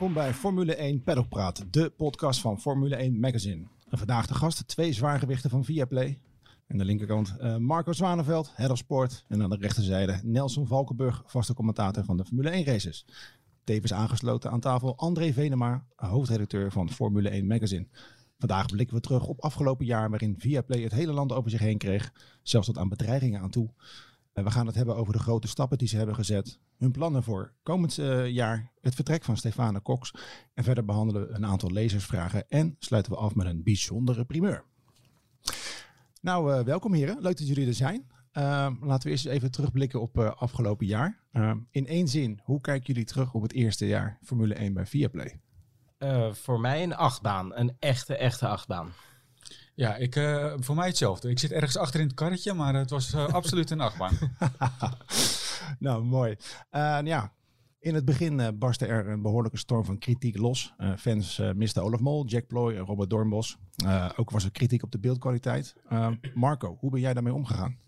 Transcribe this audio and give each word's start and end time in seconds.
Welkom 0.00 0.22
bij 0.22 0.34
Formule 0.34 0.74
1 0.74 1.02
Paddockpraat, 1.02 1.64
de 1.70 1.90
podcast 1.90 2.40
van 2.40 2.60
Formule 2.60 2.96
1 2.96 3.20
Magazine. 3.20 3.66
En 3.88 3.98
vandaag 3.98 4.26
de 4.26 4.34
gast, 4.34 4.68
twee 4.68 4.92
zwaargewichten 4.92 5.50
van 5.50 5.64
Viaplay. 5.64 6.18
Aan 6.68 6.78
de 6.78 6.84
linkerkant 6.84 7.36
uh, 7.40 7.56
Marco 7.56 7.92
Zwaneveld, 7.92 8.52
Head 8.54 8.70
of 8.70 8.78
Sport. 8.78 9.24
En 9.28 9.42
aan 9.42 9.50
de 9.50 9.56
rechterzijde 9.56 10.20
Nelson 10.22 10.66
Valkenburg, 10.66 11.22
vaste 11.26 11.54
commentator 11.54 12.04
van 12.04 12.16
de 12.16 12.24
Formule 12.24 12.50
1 12.50 12.64
races. 12.64 13.06
Tevens 13.64 13.92
aangesloten 13.92 14.50
aan 14.50 14.60
tafel 14.60 14.96
André 14.96 15.32
Venema, 15.32 15.84
hoofdredacteur 15.96 16.72
van 16.72 16.90
Formule 16.90 17.28
1 17.28 17.46
Magazine. 17.46 17.86
Vandaag 18.38 18.66
blikken 18.66 18.96
we 18.96 19.02
terug 19.02 19.26
op 19.26 19.40
afgelopen 19.40 19.86
jaar 19.86 20.10
waarin 20.10 20.34
Viaplay 20.38 20.82
het 20.82 20.92
hele 20.92 21.12
land 21.12 21.32
over 21.32 21.50
zich 21.50 21.60
heen 21.60 21.78
kreeg. 21.78 22.12
Zelfs 22.42 22.66
tot 22.66 22.78
aan 22.78 22.88
bedreigingen 22.88 23.40
aan 23.40 23.50
toe. 23.50 23.70
We 24.32 24.50
gaan 24.50 24.66
het 24.66 24.74
hebben 24.74 24.96
over 24.96 25.12
de 25.12 25.18
grote 25.18 25.48
stappen 25.48 25.78
die 25.78 25.88
ze 25.88 25.96
hebben 25.96 26.14
gezet. 26.14 26.58
Hun 26.78 26.90
plannen 26.90 27.22
voor 27.22 27.52
komend 27.62 27.98
uh, 27.98 28.28
jaar. 28.28 28.72
Het 28.80 28.94
vertrek 28.94 29.24
van 29.24 29.36
Stefane 29.36 29.82
Cox. 29.82 30.14
En 30.54 30.64
verder 30.64 30.84
behandelen 30.84 31.28
we 31.28 31.34
een 31.34 31.46
aantal 31.46 31.70
lezersvragen. 31.70 32.48
En 32.48 32.76
sluiten 32.78 33.12
we 33.12 33.18
af 33.18 33.34
met 33.34 33.46
een 33.46 33.62
bijzondere 33.62 34.24
primeur. 34.24 34.64
Nou, 36.20 36.52
uh, 36.52 36.64
welkom 36.64 36.94
heren. 36.94 37.16
Leuk 37.20 37.38
dat 37.38 37.48
jullie 37.48 37.66
er 37.66 37.74
zijn. 37.74 38.06
Uh, 38.32 38.42
laten 38.80 39.02
we 39.02 39.10
eerst 39.10 39.26
even 39.26 39.50
terugblikken 39.50 40.00
op 40.00 40.18
afgelopen 40.18 40.86
jaar. 40.86 41.18
in 41.70 41.86
één 41.86 42.08
zin, 42.08 42.40
hoe 42.42 42.60
kijken 42.60 42.86
jullie 42.86 43.04
terug 43.04 43.34
op 43.34 43.42
het 43.42 43.52
eerste 43.52 43.86
jaar 43.86 44.18
Formule 44.22 44.54
1 44.54 44.72
bij 44.72 44.86
Viaplay? 44.86 45.40
voor 46.32 46.60
mij 46.60 46.82
een 46.82 46.94
achtbaan. 46.94 47.56
Een 47.56 47.76
echte, 47.78 48.16
echte 48.16 48.46
achtbaan. 48.48 48.92
Ja, 49.80 49.96
ik, 49.96 50.16
uh, 50.16 50.52
voor 50.56 50.74
mij 50.74 50.86
hetzelfde. 50.86 51.30
Ik 51.30 51.38
zit 51.38 51.52
ergens 51.52 51.76
achter 51.76 52.00
in 52.00 52.06
het 52.06 52.14
karretje, 52.14 52.54
maar 52.54 52.74
het 52.74 52.90
was 52.90 53.14
uh, 53.14 53.26
absoluut 53.28 53.70
een 53.70 53.80
achtbaan. 53.80 54.18
nou, 55.78 56.04
mooi. 56.04 56.36
Uh, 56.72 56.98
ja, 57.04 57.32
in 57.78 57.94
het 57.94 58.04
begin 58.04 58.58
barstte 58.58 58.86
er 58.86 59.08
een 59.08 59.22
behoorlijke 59.22 59.58
storm 59.58 59.84
van 59.84 59.98
kritiek 59.98 60.38
los. 60.38 60.74
fans 60.98 61.42
misten 61.54 61.82
Olaf 61.82 62.00
Mol, 62.00 62.26
Jack 62.26 62.46
Ploy 62.46 62.76
en 62.76 62.84
Robert 62.84 63.10
Doornbos. 63.10 63.58
ook 64.16 64.30
was 64.30 64.44
er 64.44 64.50
kritiek 64.50 64.82
op 64.82 64.92
de 64.92 64.98
beeldkwaliteit. 64.98 65.74
Marco, 66.34 66.76
hoe 66.80 66.90
ben 66.90 67.00
jij 67.00 67.14
daarmee 67.14 67.34
omgegaan? 67.34 67.78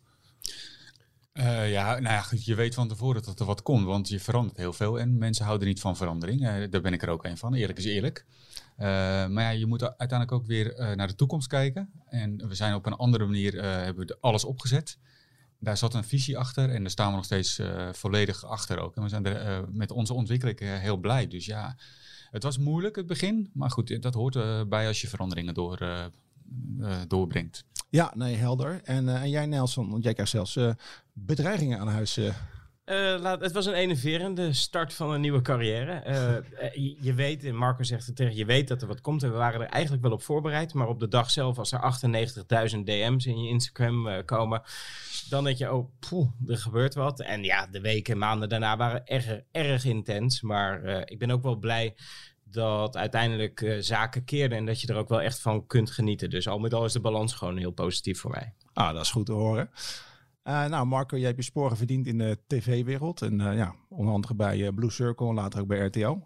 Ja, 1.67 1.99
nou 1.99 2.03
ja, 2.03 2.25
je 2.31 2.55
weet 2.55 2.75
van 2.75 2.89
tevoren 2.89 3.23
dat 3.23 3.41
er 3.41 3.47
wat 3.47 3.63
komt, 3.63 3.85
want 3.85 4.09
je 4.09 4.21
verandert 4.21 4.57
heel 4.57 4.73
veel 4.73 5.01
en 5.01 5.19
mensen 5.19 5.45
houden 5.45 5.69
niet 5.69 5.81
van 5.81 5.97
verandering. 5.97 6.69
daar 6.71 6.81
ben 6.81 6.93
ik 6.93 7.03
er 7.03 7.09
ook 7.09 7.25
een 7.25 7.39
van, 7.39 7.55
eerlijk 7.55 7.79
is 7.79 7.85
eerlijk. 7.85 8.25
Uh, 8.79 8.87
maar 9.27 9.43
ja, 9.43 9.51
je 9.51 9.67
moet 9.67 9.83
uiteindelijk 9.83 10.33
ook 10.33 10.47
weer 10.47 10.95
naar 10.97 11.07
de 11.07 11.15
toekomst 11.15 11.49
kijken. 11.49 11.91
En 12.09 12.49
we 12.49 12.55
zijn 12.55 12.75
op 12.75 12.87
een 12.87 12.97
andere 12.97 13.25
manier, 13.25 13.63
hebben 13.63 14.07
we 14.07 14.17
alles 14.21 14.45
opgezet. 14.45 14.99
Daar 15.59 15.77
zat 15.77 15.95
een 15.95 16.05
visie 16.05 16.39
achter 16.39 16.71
en 16.71 16.81
daar 16.81 16.91
staan 16.91 17.11
we 17.11 17.17
nog 17.17 17.25
steeds 17.25 17.61
volledig 17.93 18.45
achter 18.45 18.79
ook. 18.79 18.97
En 18.97 19.03
we 19.03 19.09
zijn 19.09 19.27
er 19.27 19.65
met 19.73 19.91
onze 19.91 20.15
ontwikkeling 20.15 20.59
heel 20.59 20.97
blij. 20.97 21.29
Dus 21.29 21.47
ja, 21.47 21.77
het 22.31 22.43
was 22.43 22.59
moeilijk 22.59 22.97
het 22.97 23.07
begin. 23.07 23.51
Maar 23.53 23.71
goed, 23.71 24.03
dat 24.03 24.15
hoort 24.15 24.69
bij 24.69 24.87
als 24.87 25.01
je 25.01 25.09
veranderingen 25.09 25.55
door, 25.55 26.11
doorbrengt. 27.09 27.65
Ja, 27.93 28.13
nee, 28.15 28.37
helder. 28.37 28.81
En, 28.85 29.09
en 29.09 29.31
jij 29.31 29.47
Nelson, 29.47 29.91
want 29.91 30.05
jij 30.05 30.13
krijgt 30.13 30.33
zelfs 30.33 30.59
bedreigingen 31.13 31.79
aan 31.79 31.89
huis 31.89 32.19
uh, 32.19 33.17
laat, 33.21 33.41
het 33.41 33.53
was 33.53 33.67
een 33.67 33.75
enerverende 33.75 34.53
start 34.53 34.95
van 34.95 35.11
een 35.11 35.21
nieuwe 35.21 35.43
carrière. 35.43 36.03
Je, 37.01 37.15
weet, 37.15 37.45
en 37.45 37.57
Marco 37.57 37.83
zegt 37.83 38.07
het 38.07 38.17
tegen, 38.17 38.37
je 38.37 38.45
weet 38.45 38.69
dat 38.69 38.83
er 38.83 38.89
wat 38.89 39.01
komt. 39.01 39.23
En 39.23 39.31
we 39.31 39.37
waren 39.37 39.61
er 39.61 39.67
eigenlijk 39.67 40.03
wel 40.03 40.13
op 40.13 40.23
voorbereid. 40.23 40.75
Maar 40.75 40.89
op 40.89 41.01
de 41.01 41.09
dag 41.09 41.31
zelf, 41.31 41.59
als 41.59 41.73
er 41.73 41.81
98.000 42.75 42.79
DM's 42.85 43.27
in 43.27 43.43
je 43.43 43.49
Instagram 43.49 44.25
komen, 44.25 44.63
dan 45.29 45.45
denk 45.45 45.57
je, 45.57 45.73
oh, 45.73 45.91
er 46.47 46.59
gebeurt 46.59 46.95
wat. 46.95 47.21
En 47.21 47.45
ja, 47.45 47.67
de 47.67 47.81
weken 47.81 48.13
en 48.13 48.19
maanden 48.19 48.49
daarna 48.49 48.77
waren 48.77 49.07
erg, 49.07 49.41
erg 49.51 49.85
intens. 49.85 50.41
Maar 50.41 50.85
ik 51.11 51.19
ben 51.19 51.31
ook 51.31 51.43
wel 51.43 51.57
blij 51.57 51.95
dat 52.53 52.97
uiteindelijk 52.97 53.77
zaken 53.81 54.25
keerden 54.25 54.59
en 54.59 54.67
dat 54.67 54.81
je 54.81 54.87
er 54.87 54.97
ook 54.97 55.09
wel 55.09 55.21
echt 55.21 55.41
van 55.41 55.67
kunt 55.67 55.91
genieten. 55.91 56.31
Dus 56.31 56.49
al 56.49 56.59
met 56.59 56.75
al 56.75 56.85
is 56.85 56.93
de 56.93 57.01
balans 57.01 57.33
gewoon 57.33 57.57
heel 57.57 57.71
positief 57.71 58.21
voor 58.21 58.31
mij. 58.31 58.55
Ah, 58.73 58.93
dat 58.93 59.03
is 59.03 59.11
goed 59.11 59.27
te 59.27 59.33
horen. 59.33 59.71
Uh, 60.45 60.65
nou, 60.65 60.87
Marco, 60.87 61.17
jij 61.17 61.27
hebt 61.27 61.39
je 61.39 61.45
sporen 61.45 61.77
verdiend 61.77 62.07
in 62.07 62.19
de 62.19 62.39
tv-wereld. 62.47 63.23
En 63.23 63.41
uh, 63.41 63.57
ja, 63.57 63.75
onder 63.89 64.15
andere 64.15 64.35
bij 64.35 64.59
uh, 64.59 64.69
Blue 64.75 64.91
Circle 64.91 65.29
en 65.29 65.35
later 65.35 65.61
ook 65.61 65.67
bij 65.67 65.79
RTL. 65.79 66.19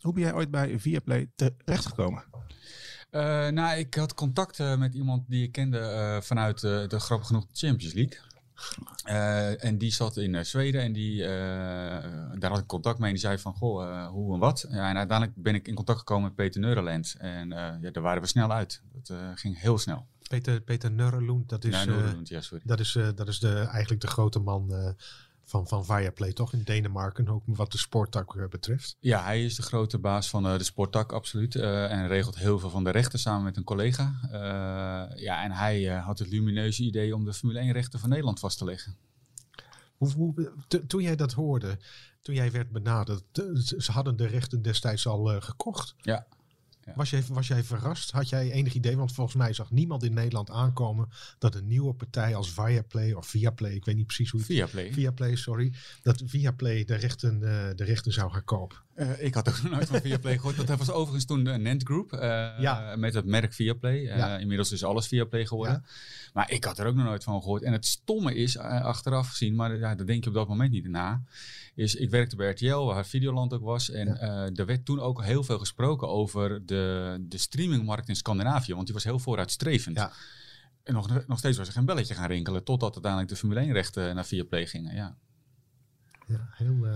hoe 0.00 0.12
ben 0.12 0.22
jij 0.22 0.34
ooit 0.34 0.50
bij 0.50 0.78
Viaplay 0.78 1.30
terechtgekomen? 1.34 2.24
nou, 3.50 3.78
ik 3.78 3.94
had 3.94 4.14
contact 4.14 4.58
met 4.78 4.94
iemand 4.94 5.24
die 5.28 5.42
ik 5.42 5.52
kende 5.52 6.18
vanuit 6.22 6.60
de 6.60 6.98
grappig 6.98 7.26
genoeg 7.26 7.46
Champions 7.52 7.94
League. 7.94 8.18
En 9.58 9.78
die 9.78 9.92
zat 9.92 10.16
in 10.16 10.46
Zweden 10.46 10.82
en 10.82 10.92
die, 10.92 11.22
daar 12.38 12.50
had 12.50 12.58
ik 12.58 12.66
contact 12.66 12.98
mee. 12.98 13.08
En 13.08 13.14
die 13.14 13.24
zei 13.24 13.38
van, 13.38 13.54
goh, 13.54 14.06
hoe 14.08 14.34
en 14.34 14.40
wat. 14.40 14.66
Ja, 14.70 14.88
en 14.88 14.96
uiteindelijk 14.96 15.42
ben 15.42 15.54
ik 15.54 15.68
in 15.68 15.74
contact 15.74 15.98
gekomen 15.98 16.22
met 16.22 16.34
Peter 16.34 16.60
Neureland. 16.60 17.14
En 17.18 17.48
ja, 17.48 17.90
daar 17.92 18.02
waren 18.02 18.22
we 18.22 18.28
snel 18.28 18.52
uit. 18.52 18.82
Dat 18.92 19.16
ging 19.34 19.60
heel 19.60 19.78
snel. 19.78 20.06
Peter, 20.28 20.60
Peter 20.60 20.90
Nurrelund, 20.90 21.48
dat 21.48 21.64
is, 21.64 21.84
ja, 21.84 22.14
ja, 22.22 22.40
sorry. 22.40 22.62
dat 22.64 22.80
is, 22.80 22.98
dat 23.14 23.28
is 23.28 23.38
de, 23.38 23.54
eigenlijk 23.54 24.00
de 24.00 24.06
grote 24.06 24.38
man 24.38 24.94
van, 25.50 25.68
van 25.68 25.84
Viaplay, 25.84 26.32
toch? 26.32 26.52
In 26.52 26.62
Denemarken, 26.62 27.28
ook 27.28 27.42
wat 27.46 27.72
de 27.72 27.78
sporttak 27.78 28.34
uh, 28.34 28.48
betreft. 28.48 28.96
Ja, 29.00 29.22
hij 29.24 29.44
is 29.44 29.54
de 29.54 29.62
grote 29.62 29.98
baas 29.98 30.28
van 30.28 30.42
de 30.42 30.64
sporttak, 30.64 31.12
absoluut. 31.12 31.56
en 31.56 32.08
regelt 32.08 32.38
heel 32.38 32.58
veel 32.58 32.70
van 32.70 32.84
de 32.84 32.90
rechten 32.90 33.18
samen 33.18 33.44
met 33.44 33.56
een 33.56 33.64
collega. 33.64 34.20
ja, 35.14 35.42
en 35.42 35.50
hij 35.50 35.84
had 35.84 36.18
het 36.18 36.28
lumineuze 36.28 36.82
idee 36.82 37.14
om 37.14 37.24
de 37.24 37.32
Formule 37.32 37.58
1 37.58 37.72
rechten 37.72 37.98
van 37.98 38.08
Nederland 38.08 38.40
vast 38.40 38.58
te 38.58 38.64
leggen. 38.64 38.96
Hoe, 39.96 40.12
hoe, 40.12 40.52
toen 40.86 41.02
jij 41.02 41.16
dat 41.16 41.32
hoorde, 41.32 41.78
toen 42.22 42.34
jij 42.34 42.50
werd 42.50 42.70
benaderd, 42.70 43.22
ze 43.78 43.92
hadden 43.92 44.16
de 44.16 44.26
rechten 44.26 44.62
destijds 44.62 45.06
al 45.06 45.40
gekocht. 45.40 45.94
Ja. 45.98 46.26
Was, 46.94 47.10
jij, 47.10 47.22
was 47.28 47.48
jij 47.48 47.64
verrast? 47.64 48.10
Had 48.10 48.28
jij 48.28 48.50
enig 48.50 48.74
idee? 48.74 48.96
Want 48.96 49.12
volgens 49.12 49.36
mij 49.36 49.52
zag 49.52 49.70
niemand 49.70 50.02
in 50.02 50.12
Nederland 50.12 50.50
aankomen 50.50 51.08
dat 51.38 51.54
een 51.54 51.66
nieuwe 51.66 51.94
partij 51.94 52.34
als 52.34 52.52
Viaplay 52.52 53.12
of 53.12 53.26
Viaplay, 53.26 53.72
ik 53.72 53.84
weet 53.84 53.96
niet 53.96 54.06
precies 54.06 54.30
hoe 54.30 54.40
het 54.40 54.48
Viaplay. 54.48 54.92
Viaplay, 54.92 55.36
sorry. 55.36 55.72
Dat 56.02 56.22
Viaplay 56.26 56.84
de 56.84 56.94
rechten, 56.94 57.34
uh, 57.34 57.40
de 57.76 57.84
rechten 57.84 58.12
zou 58.12 58.30
gaan 58.32 58.44
kopen. 58.44 58.78
Uh, 59.00 59.22
ik 59.22 59.34
had 59.34 59.48
ook 59.48 59.62
nog 59.62 59.72
nooit 59.76 59.88
van 59.88 60.00
Viaplay 60.00 60.36
gehoord. 60.36 60.66
Dat 60.66 60.78
was 60.78 60.90
overigens 60.90 61.24
toen 61.24 61.44
de 61.44 61.50
Nent 61.50 61.82
Group. 61.82 62.12
Uh, 62.12 62.20
ja. 62.58 62.94
Met 62.96 63.14
het 63.14 63.24
merk 63.24 63.52
Viaplay. 63.52 64.00
Ja. 64.00 64.38
Inmiddels 64.38 64.72
is 64.72 64.84
alles 64.84 65.06
Viaplay 65.06 65.46
geworden. 65.46 65.82
Ja. 65.84 65.90
Maar 66.32 66.50
ik 66.50 66.64
had 66.64 66.78
er 66.78 66.86
ook 66.86 66.94
nog 66.94 67.04
nooit 67.04 67.24
van 67.24 67.42
gehoord. 67.42 67.62
En 67.62 67.72
het 67.72 67.86
stomme 67.86 68.34
is, 68.34 68.58
achteraf 68.58 69.28
gezien, 69.28 69.54
maar 69.54 69.78
ja, 69.78 69.94
daar 69.94 70.06
denk 70.06 70.24
je 70.24 70.30
op 70.30 70.36
dat 70.36 70.48
moment 70.48 70.70
niet 70.70 70.88
na 70.88 71.22
is 71.74 71.94
ik 71.94 72.10
werkte 72.10 72.36
bij 72.36 72.50
RTL, 72.50 72.78
waar 72.78 73.06
Videoland 73.06 73.52
ook 73.52 73.62
was. 73.62 73.90
En 73.90 74.20
er 74.56 74.66
werd 74.66 74.84
toen 74.84 75.00
ook 75.00 75.22
heel 75.22 75.44
veel 75.44 75.58
gesproken 75.58 76.08
over 76.08 76.66
de, 76.66 77.16
de 77.20 77.38
streamingmarkt 77.38 78.08
in 78.08 78.16
Scandinavië. 78.16 78.74
Want 78.74 78.84
die 78.84 78.94
was 78.94 79.04
heel 79.04 79.18
vooruitstrevend. 79.18 79.96
Ja. 79.96 80.12
En 80.82 80.94
nog, 80.94 81.26
nog 81.26 81.38
steeds 81.38 81.58
was 81.58 81.66
er 81.66 81.72
geen 81.72 81.84
belletje 81.84 82.14
gaan 82.14 82.28
rinkelen. 82.28 82.64
Totdat 82.64 82.92
uiteindelijk 82.92 83.32
de 83.32 83.38
Formule 83.38 83.60
1 83.60 83.72
rechten 83.72 84.14
naar 84.14 84.24
Viaplay 84.24 84.66
gingen. 84.66 84.94
Ja, 84.94 85.16
ja 86.26 86.48
heel... 86.50 86.86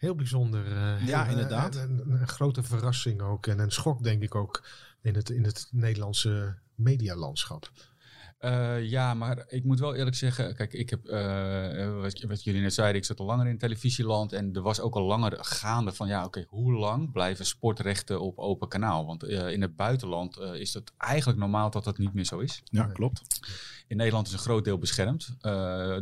Heel 0.00 0.14
bijzonder. 0.14 0.66
Uh, 0.66 1.06
ja, 1.06 1.26
inderdaad. 1.26 1.76
Een, 1.76 2.02
een, 2.10 2.28
grote 2.28 2.62
verrassing 2.62 3.20
ook. 3.20 3.46
En 3.46 3.58
een 3.58 3.70
schok, 3.70 4.02
denk 4.02 4.22
ik 4.22 4.34
ook, 4.34 4.64
in 5.00 5.14
het, 5.14 5.30
in 5.30 5.44
het 5.44 5.68
Nederlandse 5.70 6.54
medialandschap. 6.74 7.70
Uh, 8.40 8.82
ja, 8.82 9.14
maar 9.14 9.44
ik 9.48 9.64
moet 9.64 9.80
wel 9.80 9.94
eerlijk 9.94 10.16
zeggen, 10.16 10.54
kijk, 10.54 10.72
ik 10.72 10.90
heb, 10.90 11.06
uh, 11.06 12.00
wat, 12.00 12.20
wat, 12.20 12.44
jullie 12.44 12.60
net 12.60 12.74
zeiden, 12.74 12.96
ik 12.96 13.04
zat 13.04 13.20
al 13.20 13.26
langer 13.26 13.46
in 13.46 13.58
televisieland 13.58 14.32
en 14.32 14.54
er 14.54 14.62
was 14.62 14.80
ook 14.80 14.94
al 14.94 15.02
langer 15.02 15.44
gaande 15.44 15.92
van, 15.92 16.08
ja, 16.08 16.24
oké, 16.24 16.44
hoe 16.48 16.72
lang 16.72 17.12
blijven 17.12 17.46
sportrechten 17.46 18.20
op 18.20 18.38
open 18.38 18.68
kanaal? 18.68 19.06
Want 19.06 19.24
uh, 19.24 19.50
in 19.50 19.62
het 19.62 19.76
buitenland 19.76 20.38
is 20.38 20.74
het 20.74 20.92
eigenlijk 20.96 21.38
normaal 21.38 21.70
dat 21.70 21.84
dat 21.84 21.98
niet 21.98 22.14
meer 22.14 22.24
zo 22.24 22.38
is. 22.38 22.62
Ja, 22.64 22.84
klopt. 22.84 23.22
In 23.88 23.96
Nederland 23.96 24.26
is 24.26 24.32
een 24.32 24.38
groot 24.38 24.64
deel 24.64 24.78
beschermd, 24.78 25.36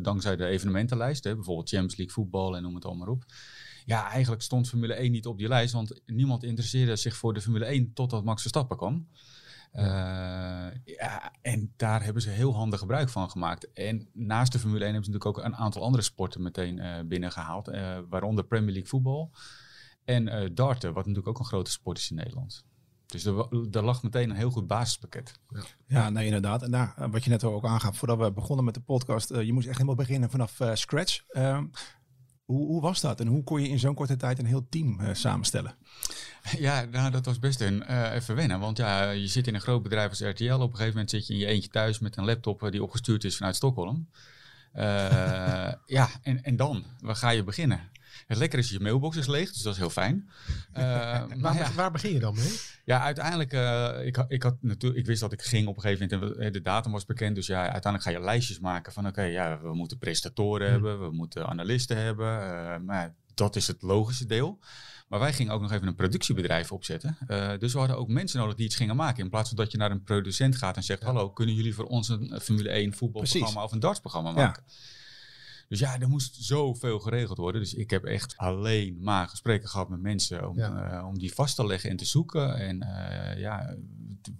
dankzij 0.02 0.36
de 0.36 0.46
evenementenlijst, 0.46 1.24
hè, 1.24 1.34
bijvoorbeeld 1.34 1.68
Champions 1.68 1.96
League 1.96 2.14
voetbal 2.14 2.56
en 2.56 2.62
noem 2.62 2.74
het 2.74 2.84
allemaal 2.84 3.08
op. 3.08 3.24
Ja, 3.88 4.10
eigenlijk 4.10 4.42
stond 4.42 4.68
Formule 4.68 4.94
1 4.94 5.10
niet 5.10 5.26
op 5.26 5.38
die 5.38 5.48
lijst, 5.48 5.72
want 5.72 6.00
niemand 6.06 6.42
interesseerde 6.44 6.96
zich 6.96 7.16
voor 7.16 7.34
de 7.34 7.40
Formule 7.40 7.64
1 7.64 7.92
totdat 7.92 8.24
Max 8.24 8.40
Verstappen 8.40 8.76
kwam. 8.76 9.08
Uh, 9.74 9.82
ja, 10.84 11.32
en 11.42 11.72
daar 11.76 12.04
hebben 12.04 12.22
ze 12.22 12.30
heel 12.30 12.54
handig 12.54 12.78
gebruik 12.78 13.08
van 13.08 13.30
gemaakt. 13.30 13.72
En 13.72 14.08
naast 14.12 14.52
de 14.52 14.58
Formule 14.58 14.84
1 14.84 14.92
hebben 14.92 15.04
ze 15.04 15.10
natuurlijk 15.10 15.38
ook 15.38 15.52
een 15.52 15.56
aantal 15.56 15.82
andere 15.82 16.02
sporten 16.02 16.42
meteen 16.42 16.78
uh, 16.78 16.94
binnengehaald. 17.04 17.68
Uh, 17.68 17.98
waaronder 18.08 18.44
Premier 18.44 18.72
League 18.72 18.88
voetbal 18.88 19.30
en 20.04 20.54
darten, 20.54 20.92
wat 20.92 21.06
natuurlijk 21.06 21.28
ook 21.28 21.38
een 21.38 21.50
grote 21.50 21.70
sport 21.70 21.98
is 21.98 22.10
in 22.10 22.16
Nederland. 22.16 22.64
Dus 23.06 23.24
er, 23.24 23.48
er 23.70 23.84
lag 23.84 24.02
meteen 24.02 24.30
een 24.30 24.36
heel 24.36 24.50
goed 24.50 24.66
basispakket. 24.66 25.32
Ja, 25.48 25.62
ja 25.86 26.10
nee, 26.10 26.24
inderdaad. 26.24 26.62
En 26.62 26.70
daar, 26.70 27.10
wat 27.10 27.24
je 27.24 27.30
net 27.30 27.44
ook 27.44 27.64
aangaf, 27.64 27.98
voordat 27.98 28.18
we 28.18 28.32
begonnen 28.32 28.64
met 28.64 28.74
de 28.74 28.80
podcast, 28.80 29.28
je 29.28 29.52
moest 29.52 29.66
echt 29.66 29.76
helemaal 29.76 30.04
beginnen 30.04 30.30
vanaf 30.30 30.60
scratch. 30.72 31.22
Hoe, 32.48 32.66
hoe, 32.66 32.80
was 32.80 33.00
dat 33.00 33.20
en 33.20 33.26
hoe 33.26 33.44
kon 33.44 33.62
je 33.62 33.68
in 33.68 33.78
zo'n 33.78 33.94
korte 33.94 34.16
tijd 34.16 34.38
een 34.38 34.46
heel 34.46 34.66
team 34.68 35.00
samenstellen? 35.12 35.74
Ja, 36.58 36.84
nou, 36.84 37.10
dat 37.10 37.24
was 37.24 37.38
best 37.38 37.60
een, 37.60 37.84
uh, 37.90 38.14
even 38.14 38.34
wennen. 38.34 38.60
Want 38.60 38.76
ja, 38.76 39.10
je 39.10 39.26
zit 39.26 39.46
in 39.46 39.54
een 39.54 39.60
groot 39.60 39.82
bedrijf 39.82 40.10
als 40.10 40.20
RTL. 40.20 40.52
Op 40.52 40.60
een 40.60 40.70
gegeven 40.70 40.92
moment 40.92 41.10
zit 41.10 41.26
je 41.26 41.32
in 41.32 41.38
je 41.38 41.46
eentje 41.46 41.70
thuis 41.70 41.98
met 41.98 42.16
een 42.16 42.24
laptop 42.24 42.62
eh, 42.62 42.70
die 42.70 42.82
opgestuurd 42.82 43.24
is 43.24 43.36
vanuit 43.36 43.56
Stockholm. 43.56 44.08
Eh, 44.72 44.84
ja, 45.86 46.08
en, 46.22 46.42
en 46.42 46.56
dan? 46.56 46.84
Waar 47.00 47.16
ga 47.16 47.30
je 47.30 47.44
beginnen? 47.44 47.80
Het 48.26 48.38
lekker 48.38 48.58
is, 48.58 48.70
je 48.70 48.80
mailbox 48.80 49.16
is 49.16 49.26
leeg, 49.26 49.52
dus 49.52 49.62
dat 49.62 49.72
is 49.72 49.78
heel 49.78 49.90
fijn. 49.90 50.28
Uh, 50.78 50.84
maar 50.84 51.28
Waar, 51.38 51.56
ja, 51.56 51.72
waar 51.72 51.90
begin 51.90 52.12
je 52.12 52.18
dan 52.18 52.34
mee? 52.34 52.58
ja, 52.84 53.00
uiteindelijk, 53.00 53.52
eh, 53.52 54.06
ik, 54.06 54.24
ik, 54.28 54.42
had 54.42 54.56
natuurlijk, 54.60 55.00
ik 55.00 55.06
wist 55.06 55.20
dat 55.20 55.32
ik 55.32 55.42
ging 55.42 55.66
op 55.68 55.76
een 55.76 55.82
gegeven 55.82 56.08
moment, 56.20 56.36
en 56.38 56.44
we- 56.44 56.50
de 56.50 56.60
datum 56.62 56.92
was 56.92 57.04
bekend, 57.04 57.34
dus 57.34 57.46
ja, 57.46 57.60
uiteindelijk 57.60 58.02
ga 58.02 58.10
je 58.10 58.20
lijstjes 58.20 58.58
maken 58.60 58.92
van 58.92 59.06
oké, 59.06 59.22
ja, 59.22 59.60
we 59.60 59.74
moeten 59.74 59.98
presentatoren 59.98 60.66
Hmm. 60.72 60.72
hebben, 60.84 61.08
we 61.08 61.14
moeten 61.16 61.46
analisten 61.46 61.96
hebben, 61.96 62.26
eh, 62.42 62.78
maar 62.80 63.14
dat 63.34 63.56
is 63.56 63.66
het 63.66 63.82
logische 63.82 64.26
deel. 64.26 64.58
Maar 65.08 65.18
wij 65.20 65.32
gingen 65.32 65.52
ook 65.52 65.60
nog 65.60 65.72
even 65.72 65.86
een 65.88 65.94
productiebedrijf 65.94 66.72
opzetten. 66.72 67.16
Eh, 67.26 67.50
dus 67.58 67.72
we 67.72 67.78
hadden 67.78 67.98
ook 67.98 68.08
mensen 68.08 68.38
nodig 68.40 68.54
die 68.54 68.66
iets 68.66 68.76
gingen 68.76 68.96
maken. 68.96 69.24
In 69.24 69.30
plaats 69.30 69.48
van 69.48 69.56
dat 69.56 69.72
je 69.72 69.78
naar 69.78 69.90
een 69.90 70.02
producent 70.02 70.56
gaat 70.56 70.76
en 70.76 70.82
zegt: 70.82 71.02
Hallo, 71.02 71.30
kunnen 71.30 71.54
jullie 71.54 71.74
voor 71.74 71.84
ons 71.84 72.08
een 72.08 72.32
eh, 72.32 72.40
Formule 72.40 72.68
1 72.70 72.94
voetbalprogramma 72.94 73.46
Precies. 73.48 73.62
of 73.64 73.72
een 73.72 73.80
dartsprogramma 73.80 74.32
Ja. 74.40 74.56
Dus 75.68 75.78
ja, 75.78 76.00
er 76.00 76.08
moest 76.08 76.36
zoveel 76.40 76.98
geregeld 76.98 77.38
worden. 77.38 77.60
Dus 77.60 77.74
ik 77.74 77.90
heb 77.90 78.04
echt 78.04 78.36
alleen 78.36 78.96
maar 79.00 79.28
gesprekken 79.28 79.68
gehad 79.68 79.88
met 79.88 80.00
mensen 80.00 80.48
om, 80.48 80.56
Ja. 80.56 80.90
eh, 80.90 81.06
om 81.06 81.18
die 81.18 81.34
vast 81.34 81.56
te 81.56 81.66
leggen 81.66 81.90
en 81.90 81.96
te 81.96 82.04
zoeken. 82.04 82.56
En 82.56 82.82
eh, 82.82 83.40
ja, 83.40 83.76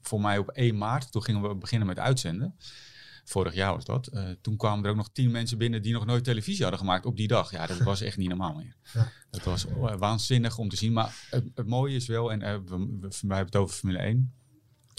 voor 0.03 0.21
mij 0.21 0.39
op 0.39 0.49
1 0.49 0.79
maart, 0.79 1.13
toen 1.13 1.23
gingen 1.23 1.43
we 1.43 1.55
beginnen 1.55 1.89
met 1.89 1.99
uitzenden. 1.99 2.55
Vorig 3.25 3.55
jaar 3.55 3.75
was 3.75 3.85
dat. 3.85 4.07
Eh, 4.07 4.29
toen 4.41 4.57
kwamen 4.57 4.85
er 4.85 4.91
ook 4.91 4.97
nog 4.97 5.13
tien 5.13 5.31
mensen 5.31 5.59
binnen 5.59 5.83
die 5.83 5.93
nog 5.93 6.07
nooit 6.07 6.25
televisie 6.25 6.63
hadden 6.63 6.81
gemaakt 6.81 7.07
op 7.07 7.17
die 7.17 7.29
dag. 7.29 7.51
Ja, 7.51 7.67
dat 7.67 7.79
was 7.79 8.01
echt 8.01 8.17
niet 8.17 8.29
normaal 8.29 8.55
meer. 8.55 8.77
Ja. 8.93 9.13
Dat 9.31 9.43
was 9.43 9.67
waanzinnig 9.99 10.59
om 10.59 10.69
te 10.69 10.77
zien. 10.77 10.93
Maar 10.93 11.27
het, 11.31 11.45
het 11.55 11.67
mooie 11.67 11.97
is 11.97 12.07
wel, 12.07 12.33
en 12.33 12.41
we, 12.65 12.87
we, 13.01 13.09
hebben 13.19 13.47
het 13.47 13.57
over 13.57 13.75
Formule 13.75 13.99
1. 13.99 14.33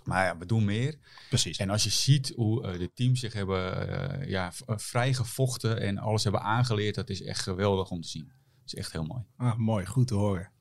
Maar 0.06 0.26
ja, 0.26 0.38
we 0.38 0.46
doen 0.46 0.66
meer. 0.66 0.98
Precies. 1.30 1.58
En 1.58 1.70
als 1.70 1.84
je 1.84 1.90
ziet 1.90 2.34
hoe 2.36 2.68
eh, 2.68 2.80
de 2.80 2.94
teams 2.94 3.20
zich 3.20 3.34
hebben 3.34 3.88
eh, 4.22 4.30
ja, 4.30 4.52
eh, 4.66 4.78
vrijgevochten 4.78 5.82
en 5.82 5.98
alles 5.98 6.24
hebben 6.24 6.42
aangeleerd, 6.42 6.96
dat 6.96 7.10
is 7.10 7.24
echt 7.24 7.42
geweldig 7.42 7.90
om 7.90 8.02
te 8.02 8.08
zien. 8.08 8.28
Dat 8.28 8.66
is 8.66 8.76
echt 8.76 8.92
heel 8.92 9.04
mooi. 9.04 9.24
Ah, 9.38 9.58
mooi, 9.58 9.86
goed 9.86 10.08
te 10.08 10.16
horen. 10.16 10.52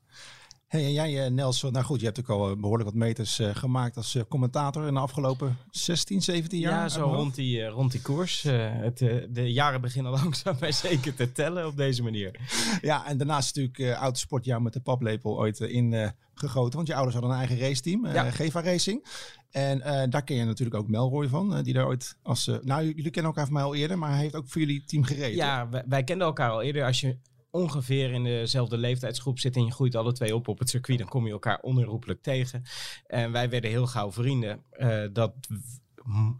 Hey, 0.69 0.83
en 0.83 0.91
jij 0.91 1.25
eh, 1.25 1.31
Nelson, 1.31 1.71
nou 1.71 1.85
goed, 1.85 1.99
je 1.99 2.05
hebt 2.05 2.19
ook 2.19 2.29
al 2.29 2.49
eh, 2.49 2.57
behoorlijk 2.57 2.89
wat 2.89 2.97
meters 2.99 3.39
eh, 3.39 3.55
gemaakt 3.55 3.97
als 3.97 4.17
commentator 4.27 4.87
in 4.87 4.93
de 4.93 4.99
afgelopen 4.99 5.57
16, 5.71 6.21
17 6.21 6.59
jaar. 6.59 6.71
Ja, 6.71 6.89
zo 6.89 7.03
rond 7.03 7.35
die, 7.35 7.65
rond 7.65 7.91
die 7.91 8.01
koers. 8.01 8.41
Het, 8.43 8.97
de 9.29 9.51
jaren 9.51 9.81
beginnen 9.81 10.11
langzaam 10.21 10.55
maar 10.59 10.73
zeker 10.73 11.15
te 11.15 11.31
tellen 11.31 11.67
op 11.67 11.77
deze 11.77 12.03
manier. 12.03 12.39
Ja, 12.81 13.05
en 13.07 13.17
daarnaast 13.17 13.55
natuurlijk 13.55 13.97
autosport 13.97 14.45
jou 14.45 14.61
met 14.61 14.73
de 14.73 14.81
paplepel 14.81 15.37
ooit 15.37 15.59
in 15.59 16.13
gegoten. 16.33 16.75
Want 16.75 16.87
je 16.87 16.93
ouders 16.93 17.15
hadden 17.15 17.33
een 17.33 17.39
eigen 17.39 17.59
raceteam, 17.59 18.07
Ja. 18.07 18.31
Geva 18.31 18.61
Racing. 18.61 19.05
En 19.51 20.09
daar 20.09 20.23
ken 20.23 20.35
je 20.35 20.45
natuurlijk 20.45 20.77
ook 20.77 20.87
Melroy 20.87 21.27
van, 21.27 21.63
die 21.63 21.73
daar 21.73 21.87
ooit 21.87 22.17
als... 22.23 22.47
eh, 22.47 22.55
nou, 22.61 22.85
jullie 22.85 23.11
kennen 23.11 23.31
elkaar 23.31 23.45
van 23.45 23.53
mij 23.53 23.63
al 23.63 23.75
eerder, 23.75 23.97
maar 23.97 24.11
hij 24.11 24.19
heeft 24.19 24.35
ook 24.35 24.47
voor 24.47 24.61
jullie 24.61 24.83
team 24.85 25.03
gereden. 25.03 25.35
Ja, 25.35 25.69
wij, 25.69 25.83
wij 25.87 26.03
kenden 26.03 26.27
elkaar 26.27 26.49
al 26.49 26.61
eerder. 26.61 26.85
Als 26.85 26.99
je 26.99 27.17
ongeveer 27.51 28.11
in 28.11 28.23
dezelfde 28.23 28.77
leeftijdsgroep 28.77 29.39
zit 29.39 29.55
en 29.55 29.65
je 29.65 29.71
groeit 29.71 29.95
alle 29.95 30.13
twee 30.13 30.35
op 30.35 30.47
op 30.47 30.59
het 30.59 30.69
circuit, 30.69 30.99
dan 30.99 31.07
kom 31.07 31.25
je 31.25 31.31
elkaar 31.31 31.59
onherroepelijk 31.61 32.21
tegen. 32.21 32.63
En 33.05 33.31
wij 33.31 33.49
werden 33.49 33.69
heel 33.69 33.87
gauw 33.87 34.11
vrienden. 34.11 34.63
Eh, 34.69 35.03
dat, 35.13 35.33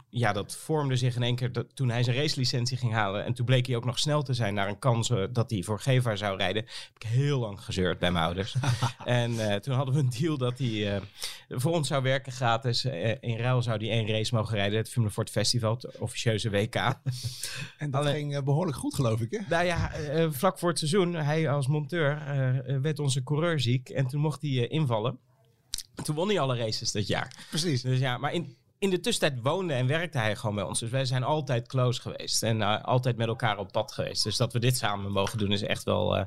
ja, 0.08 0.32
dat 0.32 0.56
vormde 0.56 0.96
zich 0.96 1.16
in 1.16 1.22
één 1.22 1.36
keer 1.36 1.52
dat, 1.52 1.66
toen 1.76 1.90
hij 1.90 2.02
zijn 2.02 2.16
racelicentie 2.16 2.76
ging 2.76 2.92
halen. 2.92 3.24
En 3.24 3.34
toen 3.34 3.46
bleek 3.46 3.66
hij 3.66 3.76
ook 3.76 3.84
nog 3.84 3.98
snel 3.98 4.22
te 4.22 4.34
zijn 4.34 4.54
naar 4.54 4.68
een 4.68 4.78
kans 4.78 5.10
eh, 5.10 5.24
dat 5.32 5.50
hij 5.50 5.62
voor 5.62 5.80
Gevaar 5.80 6.18
zou 6.18 6.36
rijden. 6.36 6.62
Heb 6.62 6.92
ik 6.94 7.02
heel 7.02 7.38
lang 7.38 7.60
gezeurd 7.60 7.98
bij 7.98 8.10
mijn 8.10 8.24
ouders. 8.24 8.56
en 9.04 9.50
eh, 9.50 9.56
toen 9.56 9.74
hadden 9.74 9.94
we 9.94 10.00
een 10.00 10.10
deal 10.18 10.36
dat 10.36 10.58
hij 10.58 10.94
eh, 10.94 11.02
voor 11.48 11.72
ons 11.72 11.88
zou 11.88 12.02
werken 12.02 12.32
gratis. 12.32 12.84
In 13.20 13.36
ruil 13.36 13.62
zou 13.62 13.78
hij 13.78 13.90
één 13.90 14.06
race 14.06 14.34
mogen 14.34 14.54
rijden. 14.54 14.78
Het 14.78 14.90
Formule 14.90 15.12
Ford 15.12 15.30
Festival, 15.30 15.74
het 15.74 15.98
officieuze 15.98 16.50
WK. 16.50 16.74
En 16.74 17.90
dat 17.90 18.00
Alleen- 18.00 18.14
ging 18.14 18.36
eh, 18.36 18.42
behoorlijk 18.42 18.76
goed, 18.76 18.94
geloof 18.94 19.20
ik, 19.20 19.30
hè? 19.30 19.38
Nou 19.48 19.64
ja, 19.64 19.90
vlak 20.30 20.58
voor 20.58 20.68
het 20.68 20.78
seizoen, 20.78 21.14
hij 21.14 21.50
als 21.50 21.66
monteur, 21.66 22.22
werd 22.82 22.98
onze 22.98 23.22
coureur 23.22 23.60
ziek. 23.60 23.88
En 23.88 24.06
toen 24.06 24.20
mocht 24.20 24.42
hij 24.42 24.50
invallen. 24.68 25.18
Toen 26.02 26.14
won 26.14 26.28
hij 26.28 26.40
alle 26.40 26.56
races 26.56 26.92
dat 26.92 27.06
jaar. 27.06 27.46
Precies. 27.50 27.82
Dus 27.82 27.98
ja, 27.98 28.18
maar 28.18 28.32
in, 28.32 28.56
in 28.80 28.90
de 28.90 29.00
tussentijd 29.00 29.42
woonde 29.42 29.74
en 29.74 29.86
werkte 29.86 30.18
hij 30.18 30.36
gewoon 30.36 30.54
bij 30.54 30.64
ons. 30.64 30.80
Dus 30.80 30.90
wij 30.90 31.04
zijn 31.04 31.22
altijd 31.22 31.68
close 31.68 32.00
geweest. 32.00 32.42
En 32.42 32.62
eh, 32.62 32.82
altijd 32.82 33.16
met 33.16 33.26
elkaar 33.26 33.58
op 33.58 33.72
pad 33.72 33.92
geweest. 33.92 34.24
Dus 34.24 34.36
dat 34.36 34.52
we 34.52 34.58
dit 34.58 34.76
samen 34.76 35.12
mogen 35.12 35.38
doen 35.38 35.52
is 35.52 35.62
echt 35.62 35.84
wel, 35.84 36.16
eh, 36.16 36.24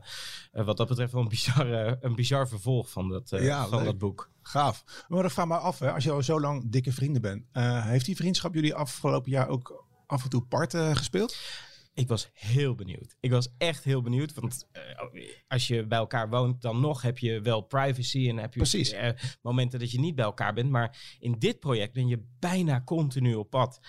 eh, 0.51 0.65
wat 0.65 0.77
dat 0.77 0.87
betreft, 0.87 1.11
wel 1.11 1.21
een 1.21 1.27
bizar, 1.27 1.67
een 2.01 2.15
bizar 2.15 2.47
vervolg 2.47 2.89
van 2.89 3.09
dat, 3.09 3.29
Ja, 3.29 3.67
van 3.67 3.77
leuk. 3.77 3.85
dat 3.85 3.97
boek. 3.97 4.29
Gaaf. 4.41 4.83
Maar 5.07 5.21
dan 5.21 5.31
vraag 5.31 5.45
maar 5.45 5.59
af, 5.59 5.79
hè, 5.79 5.91
als 5.91 6.03
je 6.03 6.11
al 6.11 6.23
zo 6.23 6.39
lang 6.39 6.71
dikke 6.71 6.91
vrienden 6.91 7.21
bent. 7.21 7.43
heeft 7.85 8.05
die 8.05 8.15
vriendschap 8.15 8.53
jullie 8.53 8.75
afgelopen 8.75 9.31
jaar 9.31 9.47
ook 9.47 9.85
af 10.07 10.23
en 10.23 10.29
toe 10.29 10.41
part 10.43 10.75
gespeeld? 10.75 11.35
Ik 11.93 12.07
was 12.07 12.29
heel 12.33 12.75
benieuwd. 12.75 13.15
Ik 13.19 13.31
was 13.31 13.53
echt 13.57 13.83
heel 13.83 14.01
benieuwd. 14.01 14.33
Want 14.33 14.67
eh, 14.71 14.81
als 15.47 15.67
je 15.67 15.87
bij 15.87 15.97
elkaar 15.97 16.29
woont, 16.29 16.61
dan 16.61 16.79
nog 16.79 17.01
heb 17.01 17.17
je 17.17 17.41
wel 17.41 17.61
privacy. 17.61 18.29
En 18.29 18.37
heb 18.37 18.53
je 18.53 18.59
Precies. 18.59 18.91
eh, 18.91 19.09
momenten 19.41 19.79
dat 19.79 19.91
je 19.91 19.99
niet 19.99 20.15
bij 20.15 20.25
elkaar 20.25 20.53
bent. 20.53 20.69
Maar 20.69 21.17
in 21.19 21.35
dit 21.39 21.59
project 21.59 21.93
ben 21.93 22.07
je 22.07 22.23
bijna 22.39 22.81
continu 22.83 23.33
op 23.35 23.49
pad. 23.49 23.79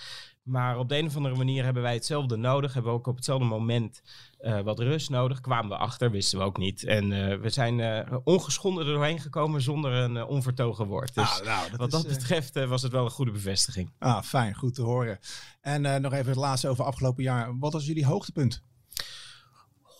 Maar 0.44 0.78
op 0.78 0.88
de 0.88 0.96
een 0.98 1.06
of 1.06 1.16
andere 1.16 1.34
manier 1.34 1.64
hebben 1.64 1.82
wij 1.82 1.94
hetzelfde 1.94 2.36
nodig. 2.36 2.74
Hebben 2.74 2.92
we 2.92 2.98
ook 2.98 3.06
op 3.06 3.16
hetzelfde 3.16 3.44
moment 3.46 4.02
eh, 4.38 4.60
wat 4.60 4.78
rust 4.78 5.10
nodig. 5.10 5.40
Kwamen 5.40 5.68
we 5.70 5.76
achter, 5.76 6.10
wisten 6.10 6.38
we 6.38 6.44
ook 6.44 6.58
niet. 6.58 6.84
En 6.84 7.12
eh, 7.12 7.38
we 7.40 7.50
zijn 7.50 7.80
eh, 7.80 8.16
ongeschonden 8.24 8.86
er 8.86 8.92
doorheen 8.92 9.20
gekomen 9.20 9.62
zonder 9.62 9.92
een 9.92 10.24
onvertogen 10.24 10.86
woord. 10.86 11.14
Dus 11.14 11.40
Ah, 11.40 11.46
nou, 11.46 11.70
dat 11.70 11.78
wat 11.80 11.92
is, 11.92 12.02
dat 12.02 12.18
betreft 12.18 12.66
was 12.66 12.82
het 12.82 12.92
wel 12.92 13.04
een 13.04 13.10
goede 13.10 13.30
bevestiging. 13.30 13.90
Ah, 13.98 14.22
fijn, 14.22 14.54
goed 14.54 14.74
te 14.74 14.82
horen. 14.82 15.18
En 15.60 16.02
nog 16.02 16.12
even 16.12 16.26
het 16.26 16.36
laatste 16.36 16.68
over 16.68 16.84
afgelopen 16.84 17.22
jaar. 17.22 17.58
Wat 17.58 17.72
was 17.72 17.86
jullie 17.86 18.06
hoogtepunt? 18.06 18.62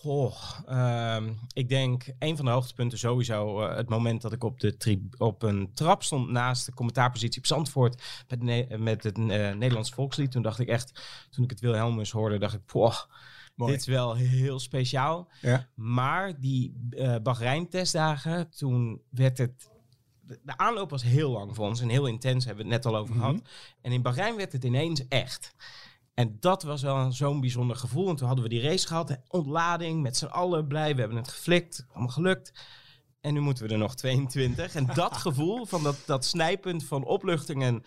Goh, 0.05 0.35
ehm, 0.67 1.33
ik 1.53 1.69
denk 1.69 2.05
een 2.19 2.37
van 2.37 2.45
de 2.45 2.51
hoogtepunten 2.51 2.99
sowieso 2.99 3.61
eh, 3.61 3.77
het 3.77 3.89
moment 3.89 4.23
dat 4.23 4.33
ik 4.33 4.45
op, 4.45 4.61
de 4.61 4.77
tri- 4.77 5.09
op 5.19 5.43
een 5.43 5.71
trap 5.75 6.03
stond 6.03 6.31
naast 6.31 6.67
de 6.67 6.73
commentaarpositie 6.75 7.39
op 7.41 7.47
Zandvoort 7.47 8.03
met, 8.29 8.43
ne- 8.43 8.67
met 8.79 9.03
het 9.05 9.19
eh, 9.19 9.25
Nederlands 9.25 9.91
volkslied. 9.91 10.31
Toen 10.31 10.43
dacht 10.43 10.59
ik 10.59 10.69
echt, 10.69 11.01
toen 11.31 11.45
ik 11.45 11.51
het 11.51 11.61
Wilhelmus 11.61 12.11
hoorde, 12.11 12.39
dacht 12.39 12.55
ik, 12.55 12.65
poh, 12.67 12.97
Mooi. 13.55 13.73
dit 13.73 13.81
is 13.81 13.87
wel 13.87 14.15
heel 14.15 14.59
speciaal. 14.59 15.29
Ja. 15.41 15.69
Maar 15.75 16.41
die 16.41 16.89
eh 16.91 17.17
Bahrein 17.23 17.69
testdagen, 17.69 18.51
toen 18.51 19.03
werd 19.11 19.39
het... 19.39 19.69
De 20.27 20.41
de 20.43 20.57
aanloop 20.57 20.91
was 20.91 21.03
heel 21.03 21.31
lang 21.31 21.55
voor 21.55 21.67
ons 21.67 21.81
en 21.81 21.89
heel 21.89 22.07
intens, 22.07 22.45
hebben 22.45 22.67
we 22.67 22.73
het 22.73 22.83
net 22.85 22.93
al 22.93 23.01
over 23.01 23.15
Mhm. 23.15 23.25
gehad. 23.25 23.41
En 23.81 23.93
in 23.93 24.03
Bahrein 24.03 24.37
werd 24.37 24.53
het 24.53 24.65
ineens 24.65 25.09
echt. 25.09 25.55
En 26.15 26.37
dat 26.41 26.63
was 26.63 26.83
wel 26.83 27.13
zo'n 27.13 27.41
bijzonder 27.41 27.77
gevoel. 27.77 28.09
En 28.09 28.17
toen 28.17 28.27
hadden 28.27 28.45
we 28.45 28.51
die 28.51 28.63
race 28.63 28.87
gehad, 28.87 29.19
ontlading, 29.29 30.03
met 30.03 30.17
z'n 30.17 30.25
allen 30.25 30.67
blij. 30.67 30.95
We 30.95 31.01
hebben 31.01 31.19
het 31.19 31.29
geflikt, 31.29 31.87
allemaal 31.93 32.13
gelukt. 32.13 32.53
En 33.21 33.35
nu 33.35 33.41
moeten 33.41 33.67
we 33.67 33.73
er 33.73 33.79
nog 33.79 33.95
22. 34.05 34.75
En 34.75 34.87
dat 34.95 35.17
gevoel 35.17 35.67
van 35.67 35.83
dat, 35.83 36.03
dat 36.07 36.25
snijpunt 36.25 36.85
van 36.85 37.05
opluchting 37.05 37.63
en 37.63 37.85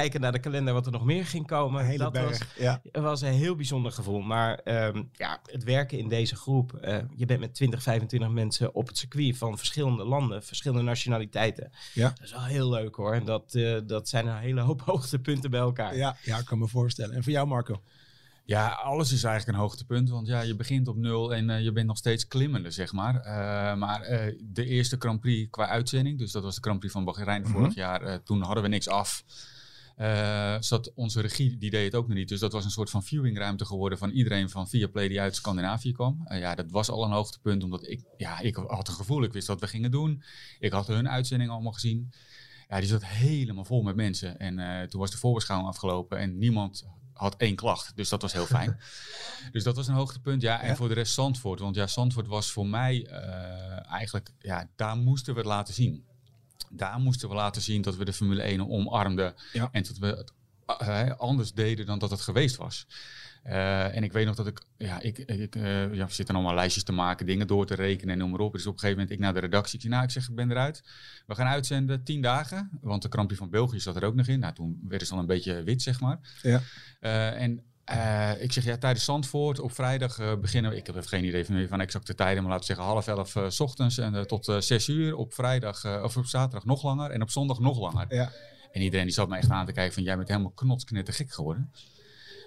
kijken 0.00 0.20
naar 0.20 0.32
de 0.32 0.38
kalender 0.38 0.74
wat 0.74 0.86
er 0.86 0.92
nog 0.92 1.04
meer 1.04 1.26
ging 1.26 1.46
komen. 1.46 1.84
Hele 1.84 1.98
dat 2.10 2.16
was. 2.18 2.38
Ja. 2.58 2.80
het 2.92 3.02
was 3.02 3.20
een 3.20 3.32
heel 3.32 3.54
bijzonder 3.56 3.92
gevoel. 3.92 4.20
Maar 4.20 4.54
ehm, 4.58 5.02
ja, 5.12 5.40
het 5.44 5.64
werken 5.64 5.98
in 5.98 6.08
deze 6.08 6.36
groep. 6.36 6.72
eh, 6.74 6.98
je 7.16 7.26
bent 7.26 7.40
met 7.40 7.54
20, 7.54 7.82
25 7.82 8.28
mensen 8.30 8.74
op 8.74 8.86
het 8.86 8.98
circuit 8.98 9.36
van 9.36 9.58
verschillende 9.58 10.04
landen, 10.04 10.42
verschillende 10.42 10.82
nationaliteiten. 10.84 11.70
Ja. 11.94 12.08
Dat 12.08 12.22
is 12.24 12.30
wel 12.32 12.44
heel 12.44 12.70
leuk 12.70 12.94
hoor. 12.94 13.14
En 13.14 13.24
dat, 13.24 13.54
eh, 13.54 13.76
dat 13.86 14.08
zijn 14.08 14.26
een 14.26 14.38
hele 14.38 14.60
hoop 14.60 14.80
hoogtepunten 14.90 15.50
bij 15.50 15.60
elkaar. 15.60 15.96
Ja, 15.96 16.16
ja, 16.22 16.38
ik 16.38 16.44
kan 16.44 16.58
me 16.58 16.68
voorstellen. 16.68 17.14
En 17.16 17.22
voor 17.22 17.32
jou, 17.32 17.46
Marco? 17.46 17.82
Ja, 18.44 18.68
alles 18.68 19.12
is 19.12 19.24
eigenlijk 19.24 19.56
een 19.56 19.62
hoogtepunt. 19.64 20.10
Want 20.10 20.26
ja, 20.26 20.40
je 20.40 20.56
begint 20.56 20.88
op 20.88 20.96
nul 20.96 21.34
en 21.34 21.50
eh, 21.50 21.60
je 21.62 21.72
bent 21.72 21.86
nog 21.86 21.96
steeds 21.96 22.28
klimmende, 22.28 22.70
zeg 22.70 22.92
maar. 22.92 23.14
Eh, 23.20 23.76
maar 23.78 24.00
eh, 24.02 24.34
de 24.42 24.64
eerste 24.64 24.96
Grand 24.98 25.20
Prix 25.20 25.50
qua 25.50 25.66
uitzending, 25.68 26.18
dus 26.18 26.32
dat 26.32 26.42
was 26.42 26.54
de 26.54 26.60
Grand 26.60 26.78
Prix 26.78 26.92
van 26.94 27.04
Bahrein 27.04 27.42
Mhm. 27.42 27.50
vorig 27.50 27.74
jaar. 27.74 28.02
eh, 28.02 28.14
toen 28.24 28.42
hadden 28.42 28.62
we 28.62 28.68
niks 28.68 28.88
af. 28.88 29.24
Zat 30.60 30.92
onze 30.94 31.20
regie, 31.20 31.56
die 31.58 31.70
deed 31.70 31.84
het 31.84 31.94
ook 31.94 32.08
nog 32.08 32.16
niet. 32.16 32.28
Dus 32.28 32.40
dat 32.40 32.52
was 32.52 32.64
een 32.64 32.70
soort 32.70 32.90
van 32.90 33.02
viewingruimte 33.02 33.64
geworden 33.64 33.98
van 33.98 34.10
iedereen 34.10 34.50
van 34.50 34.68
Viaplay 34.68 35.08
die 35.08 35.20
uit 35.20 35.36
Scandinavië 35.36 35.92
kwam. 35.92 36.20
Eh, 36.24 36.38
ja, 36.38 36.54
dat 36.54 36.70
was 36.70 36.88
al 36.90 37.04
een 37.04 37.10
hoogtepunt, 37.10 37.64
omdat 37.64 37.86
ik, 37.88 38.04
ja, 38.16 38.40
ik 38.40 38.56
had 38.56 38.88
een 38.88 38.94
gevoel, 38.94 39.22
ik 39.22 39.32
wist 39.32 39.46
wat 39.46 39.60
we 39.60 39.66
gingen 39.66 39.90
doen. 39.90 40.22
Ik 40.58 40.72
had 40.72 40.86
hun 40.86 41.08
uitzending 41.08 41.50
allemaal 41.50 41.72
gezien. 41.72 42.12
Ja, 42.68 42.78
die 42.78 42.88
zat 42.88 43.04
helemaal 43.04 43.64
vol 43.64 43.82
met 43.82 43.96
mensen. 43.96 44.38
En 44.38 44.58
eh, 44.58 44.88
toen 44.88 45.00
was 45.00 45.10
de 45.10 45.16
voorbeschouwing 45.16 45.70
afgelopen 45.70 46.18
en 46.18 46.38
niemand 46.38 46.86
had 47.12 47.36
één 47.36 47.56
klacht. 47.56 47.96
Dus 47.96 48.08
dat 48.08 48.22
was 48.22 48.32
heel 48.32 48.46
fijn. 48.46 48.80
dus 49.52 49.64
dat 49.64 49.76
was 49.76 49.88
een 49.88 49.94
hoogtepunt. 49.94 50.42
Ja, 50.42 50.60
en 50.60 50.68
Ja. 50.68 50.76
voor 50.76 50.88
de 50.88 50.94
rest 50.94 51.14
Zandvoort. 51.14 51.60
Want 51.60 51.74
ja, 51.74 51.86
Zandvoort 51.86 52.26
was 52.26 52.50
voor 52.52 52.66
mij 52.66 53.06
eigenlijk... 53.88 54.30
Ja, 54.38 54.70
daar 54.76 54.96
moesten 54.96 55.34
we 55.34 55.40
het 55.40 55.48
laten 55.48 55.74
zien. 55.74 56.04
Daar 56.70 56.98
moesten 56.98 57.28
we 57.28 57.34
laten 57.34 57.62
zien 57.62 57.82
dat 57.82 57.96
we 57.96 58.04
de 58.04 58.12
Formule 58.12 58.42
1 58.42 58.68
omarmden. 58.68 59.34
Ja. 59.52 59.68
En 59.72 59.82
dat 59.82 59.98
we 59.98 60.06
het 60.06 60.32
eh, 60.76 61.10
anders 61.10 61.52
deden 61.52 61.86
dan 61.86 61.98
dat 61.98 62.10
het 62.10 62.20
geweest 62.20 62.56
was. 62.56 62.86
Eh, 63.42 63.96
en 63.96 64.04
ik 64.04 64.12
weet 64.12 64.26
nog 64.26 64.34
dat 64.34 64.46
ik, 64.46 64.62
ja, 64.76 65.00
ik, 65.00 65.18
ik 65.18 65.56
eh, 65.56 65.94
ja, 65.94 66.06
we 66.06 66.12
zitten 66.12 66.34
allemaal 66.34 66.54
lijstjes 66.54 66.84
te 66.84 66.92
maken, 66.92 67.26
dingen 67.26 67.46
door 67.46 67.66
te 67.66 67.74
rekenen 67.74 68.12
en 68.12 68.18
noem 68.18 68.30
maar 68.30 68.40
op. 68.40 68.52
Dus 68.52 68.66
op 68.66 68.72
een 68.72 68.78
gegeven 68.78 69.00
moment 69.00 69.16
ik 69.16 69.24
naar 69.24 69.34
de 69.34 69.40
redactie, 69.40 69.74
ik 69.74 69.80
zeg, 69.80 69.90
nou, 69.90 70.04
ik 70.04 70.10
zeg, 70.10 70.28
ik 70.28 70.34
ben 70.34 70.50
eruit. 70.50 70.82
We 71.26 71.34
gaan 71.34 71.46
uitzenden 71.46 72.04
tien 72.04 72.22
dagen, 72.22 72.70
want 72.80 73.02
de 73.02 73.08
krampje 73.08 73.36
van 73.36 73.50
België 73.50 73.80
zat 73.80 73.96
er 73.96 74.04
ook 74.04 74.14
nog 74.14 74.26
in. 74.26 74.38
Nou, 74.38 74.54
toen 74.54 74.80
werden 74.88 75.06
ze 75.06 75.14
al 75.14 75.18
een 75.18 75.26
beetje 75.26 75.62
wit, 75.62 75.82
zeg 75.82 76.00
maar. 76.00 76.18
Ja. 76.42 76.62
En 77.32 77.62
Eh, 77.88 78.42
ik 78.42 78.52
zeg 78.52 78.64
ja, 78.64 78.78
tijdens 78.78 79.04
Zandvoort 79.04 79.60
op 79.60 79.72
vrijdag 79.72 80.18
eh, 80.18 80.36
beginnen 80.36 80.70
we. 80.70 80.76
Ik 80.76 80.86
heb 80.86 81.06
geen 81.06 81.24
idee 81.24 81.44
van, 81.44 81.66
van 81.68 81.80
exacte 81.80 82.14
tijden, 82.14 82.42
maar 82.42 82.52
laten 82.52 82.66
we 82.66 82.74
zeggen 82.74 82.92
half 82.92 83.06
elf 83.06 83.36
eh, 83.36 83.44
s 83.48 83.60
ochtends 83.60 83.98
en 83.98 84.26
tot 84.26 84.56
zes 84.58 84.88
uur. 84.88 85.16
Op 85.16 85.34
vrijdag 85.34 86.02
of 86.02 86.16
op 86.16 86.26
zaterdag 86.26 86.64
nog 86.64 86.82
langer 86.82 87.10
en 87.10 87.22
op 87.22 87.30
zondag 87.30 87.58
nog 87.58 87.80
langer. 87.80 88.14
Ja. 88.14 88.32
En 88.72 88.82
iedereen 88.82 89.04
die 89.04 89.14
zat 89.14 89.28
me 89.28 89.36
echt 89.36 89.50
aan 89.50 89.66
te 89.66 89.72
kijken 89.72 89.94
van 89.94 90.02
jij 90.02 90.16
bent 90.16 90.28
helemaal 90.28 90.50
knotsknetter 90.50 91.14
gek 91.14 91.32
geworden. 91.32 91.72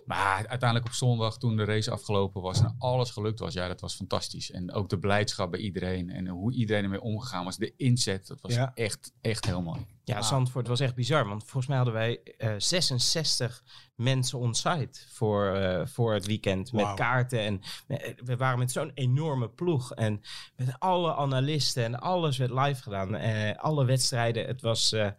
Maar 0.05 0.47
uiteindelijk 0.47 0.85
op 0.85 0.93
zondag, 0.95 1.37
toen 1.37 1.55
de 1.55 1.63
race 1.65 1.91
afgelopen 1.91 2.41
was 2.41 2.59
en 2.59 2.75
alles 2.79 3.11
gelukt 3.11 3.39
was, 3.39 3.53
ja, 3.53 3.67
dat 3.67 3.81
was 3.81 3.95
fantastisch. 3.95 4.51
En 4.51 4.71
ook 4.73 4.89
de 4.89 4.99
blijdschap 4.99 5.51
bij 5.51 5.59
iedereen 5.59 6.09
en 6.09 6.27
hoe 6.27 6.53
iedereen 6.53 6.83
ermee 6.83 7.01
omgegaan 7.01 7.45
was. 7.45 7.57
De 7.57 7.73
inzet, 7.77 8.27
dat 8.27 8.41
was 8.41 8.53
Ja. 8.53 8.71
echt, 8.75 9.13
echt 9.21 9.45
heel 9.45 9.61
mooi. 9.61 9.85
Ja, 10.03 10.21
Zandvoort 10.21 10.67
was 10.67 10.79
echt 10.79 10.95
bizar. 10.95 11.27
Want 11.27 11.41
volgens 11.41 11.67
mij 11.67 11.75
hadden 11.75 11.93
wij 11.93 12.19
eh 12.37 12.53
66 12.57 13.63
mensen 13.95 14.39
on 14.39 14.53
site 14.55 14.99
voor, 15.09 15.55
eh, 15.55 15.85
voor 15.85 16.13
het 16.13 16.25
weekend. 16.25 16.71
Met 16.73 16.93
kaarten. 16.93 17.39
En 17.39 17.61
eh, 17.87 18.13
we 18.23 18.37
waren 18.37 18.59
met 18.59 18.71
zo'n 18.71 18.91
enorme 18.93 19.49
ploeg. 19.49 19.93
En 19.93 20.21
met 20.55 20.79
alle 20.79 21.15
analisten 21.15 21.83
en 21.83 21.99
alles 21.99 22.37
werd 22.37 22.51
live 22.51 22.81
gedaan. 22.81 23.15
Eh, 23.15 23.57
alle 23.57 23.85
wedstrijden. 23.85 24.47
Het 24.47 24.61
was, 24.61 24.91
eh, 24.91 25.09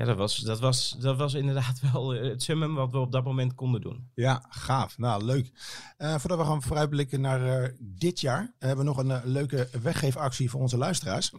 ja, 0.00 0.06
dat 0.06 0.16
was, 0.16 0.36
dat, 0.36 0.60
was, 0.60 0.96
dat 0.98 1.16
was 1.16 1.34
inderdaad 1.34 1.80
wel 1.92 2.14
eh, 2.14 2.28
het 2.30 2.42
summum 2.42 2.74
wat 2.74 2.90
we 2.90 2.98
op 2.98 3.12
dat 3.12 3.24
moment 3.24 3.54
konden 3.54 3.80
doen. 3.80 4.10
Ja, 4.14 4.44
gaaf. 4.48 4.98
Nou, 4.98 5.24
leuk. 5.24 5.52
Eh, 5.96 6.18
voordat 6.18 6.38
we 6.38 6.44
gaan 6.44 6.62
vooruitblikken 6.62 7.20
naar 7.20 7.62
eh, 7.62 7.72
dit 7.78 8.20
jaar, 8.20 8.54
hebben 8.58 8.78
we 8.78 8.84
nog 8.84 8.96
een 8.96 9.20
leuke 9.24 9.68
weggeefactie 9.82 10.50
voor 10.50 10.60
onze 10.60 10.76
luisteraars. 10.76 11.32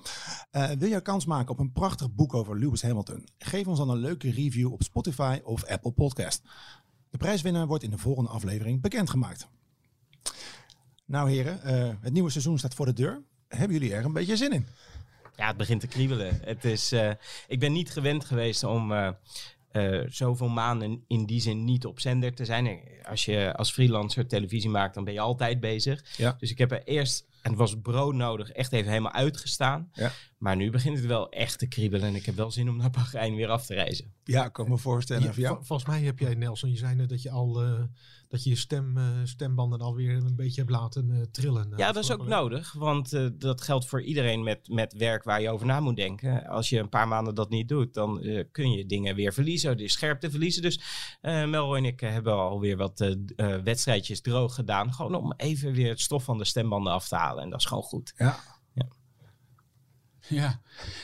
Wil 0.77 0.89
je 0.89 1.01
kans 1.01 1.25
maken 1.25 1.51
op 1.51 1.59
een 1.59 1.71
prachtig 1.71 2.13
boek 2.13 2.33
over 2.33 2.59
Lewis 2.59 2.81
Hamilton? 2.81 3.27
Geef 3.37 3.67
ons 3.67 3.77
dan 3.77 3.89
een 3.89 3.97
leuke 3.97 4.31
review 4.31 4.71
op 4.71 4.83
Spotify 4.83 5.39
of 5.43 5.65
Apple 5.65 5.91
Podcast. 5.91 6.41
De 7.09 7.17
prijswinnaar 7.17 7.67
wordt 7.67 7.83
in 7.83 7.89
de 7.89 7.97
volgende 7.97 8.29
aflevering 8.29 8.81
bekendgemaakt. 8.81 9.47
Nou 11.05 11.29
heren, 11.29 11.59
het 12.01 12.13
nieuwe 12.13 12.29
seizoen 12.29 12.57
staat 12.57 12.73
voor 12.73 12.85
de 12.85 12.93
deur. 12.93 13.21
Hebben 13.47 13.77
jullie 13.77 13.93
er 13.93 14.05
een 14.05 14.13
beetje 14.13 14.37
zin 14.37 14.51
in? 14.51 14.67
Ja, 15.35 15.47
het 15.47 15.57
begint 15.57 15.81
te 15.81 15.87
kriebelen. 15.87 16.39
Het 16.43 16.65
is, 16.65 16.91
eh, 16.91 17.11
ik 17.47 17.59
ben 17.59 17.71
niet 17.71 17.91
gewend 17.91 18.25
geweest 18.25 18.63
om 18.63 18.91
eh, 18.91 19.09
eh, 19.71 20.05
zoveel 20.09 20.49
maanden 20.49 21.03
in 21.07 21.25
die 21.25 21.41
zin 21.41 21.63
niet 21.63 21.85
op 21.85 21.99
zender 21.99 22.33
te 22.33 22.45
zijn. 22.45 22.79
Als 23.03 23.25
je 23.25 23.53
als 23.55 23.71
freelancer 23.71 24.27
televisie 24.27 24.69
maakt, 24.69 24.93
dan 24.93 25.03
ben 25.03 25.13
je 25.13 25.19
altijd 25.19 25.59
bezig. 25.59 26.03
Ja. 26.17 26.35
Dus 26.39 26.51
ik 26.51 26.57
heb 26.57 26.71
er 26.71 26.83
eerst, 26.83 27.25
en 27.41 27.49
het 27.49 27.59
was 27.59 27.75
broodnodig, 27.81 28.51
echt 28.51 28.71
even 28.71 28.89
helemaal 28.89 29.11
uitgestaan. 29.11 29.89
Ja. 29.93 30.11
Maar 30.37 30.55
nu 30.55 30.69
begint 30.69 30.97
het 30.97 31.05
wel 31.05 31.29
echt 31.29 31.59
te 31.59 31.67
kriebelen. 31.67 32.07
En 32.07 32.15
ik 32.15 32.25
heb 32.25 32.35
wel 32.35 32.51
zin 32.51 32.69
om 32.69 32.77
naar 32.77 32.89
Bahrein 32.89 33.35
weer 33.35 33.49
af 33.49 33.65
te 33.65 33.73
reizen. 33.73 34.13
Ja, 34.23 34.45
ik 34.45 34.53
kan 34.53 34.69
me 34.69 34.77
voorstellen. 34.77 35.33
Ja, 35.35 35.59
volgens 35.61 35.87
mij 35.87 36.01
heb 36.01 36.19
jij, 36.19 36.35
Nelson, 36.35 36.71
je 36.71 36.77
zei 36.77 36.95
net 36.95 37.09
dat 37.09 37.21
je 37.21 37.29
al 37.29 37.61
eh, 37.63 37.81
dat 38.31 38.43
je 38.43 38.49
je 38.49 38.55
stem, 38.55 38.97
eh, 38.97 39.03
stembanden 39.23 39.79
alweer 39.79 40.15
een 40.15 40.35
beetje 40.35 40.61
hebt 40.61 40.73
laten 40.73 41.11
eh, 41.11 41.21
trillen. 41.31 41.73
Ja, 41.77 41.91
dat 41.91 42.03
is 42.03 42.11
ook 42.11 42.19
week. 42.19 42.27
nodig. 42.27 42.73
Want 42.73 43.13
eh, 43.13 43.25
dat 43.33 43.61
geldt 43.61 43.85
voor 43.85 44.01
iedereen 44.01 44.43
met, 44.43 44.67
met 44.69 44.93
werk 44.93 45.23
waar 45.23 45.41
je 45.41 45.49
over 45.49 45.65
na 45.65 45.79
moet 45.79 45.95
denken. 45.95 46.47
Als 46.47 46.69
je 46.69 46.79
een 46.79 46.89
paar 46.89 47.07
maanden 47.07 47.35
dat 47.35 47.49
niet 47.49 47.67
doet, 47.67 47.93
dan 47.93 48.21
eh, 48.21 48.43
kun 48.51 48.71
je 48.71 48.85
dingen 48.85 49.15
weer 49.15 49.33
verliezen. 49.33 49.77
De 49.77 49.87
scherpte 49.87 50.29
verliezen. 50.29 50.61
Dus 50.61 50.81
eh 51.21 51.45
Melroy 51.45 51.77
en 51.77 51.85
ik 51.85 51.99
hebben 51.99 52.33
alweer 52.33 52.77
wat 52.77 53.01
eh, 53.01 53.11
eh, 53.35 53.61
wedstrijdjes 53.63 54.21
droog 54.21 54.55
gedaan. 54.55 54.93
Gewoon 54.93 55.15
om 55.15 55.33
even 55.37 55.73
weer 55.73 55.89
het 55.89 56.01
stof 56.01 56.23
van 56.23 56.37
de 56.37 56.45
stembanden 56.45 56.93
af 56.93 57.07
te 57.07 57.15
halen. 57.15 57.43
En 57.43 57.49
dat 57.49 57.59
is 57.59 57.65
gewoon 57.65 57.83
goed. 57.83 58.13
Ja. 58.17 58.39
Ja, 60.31 60.59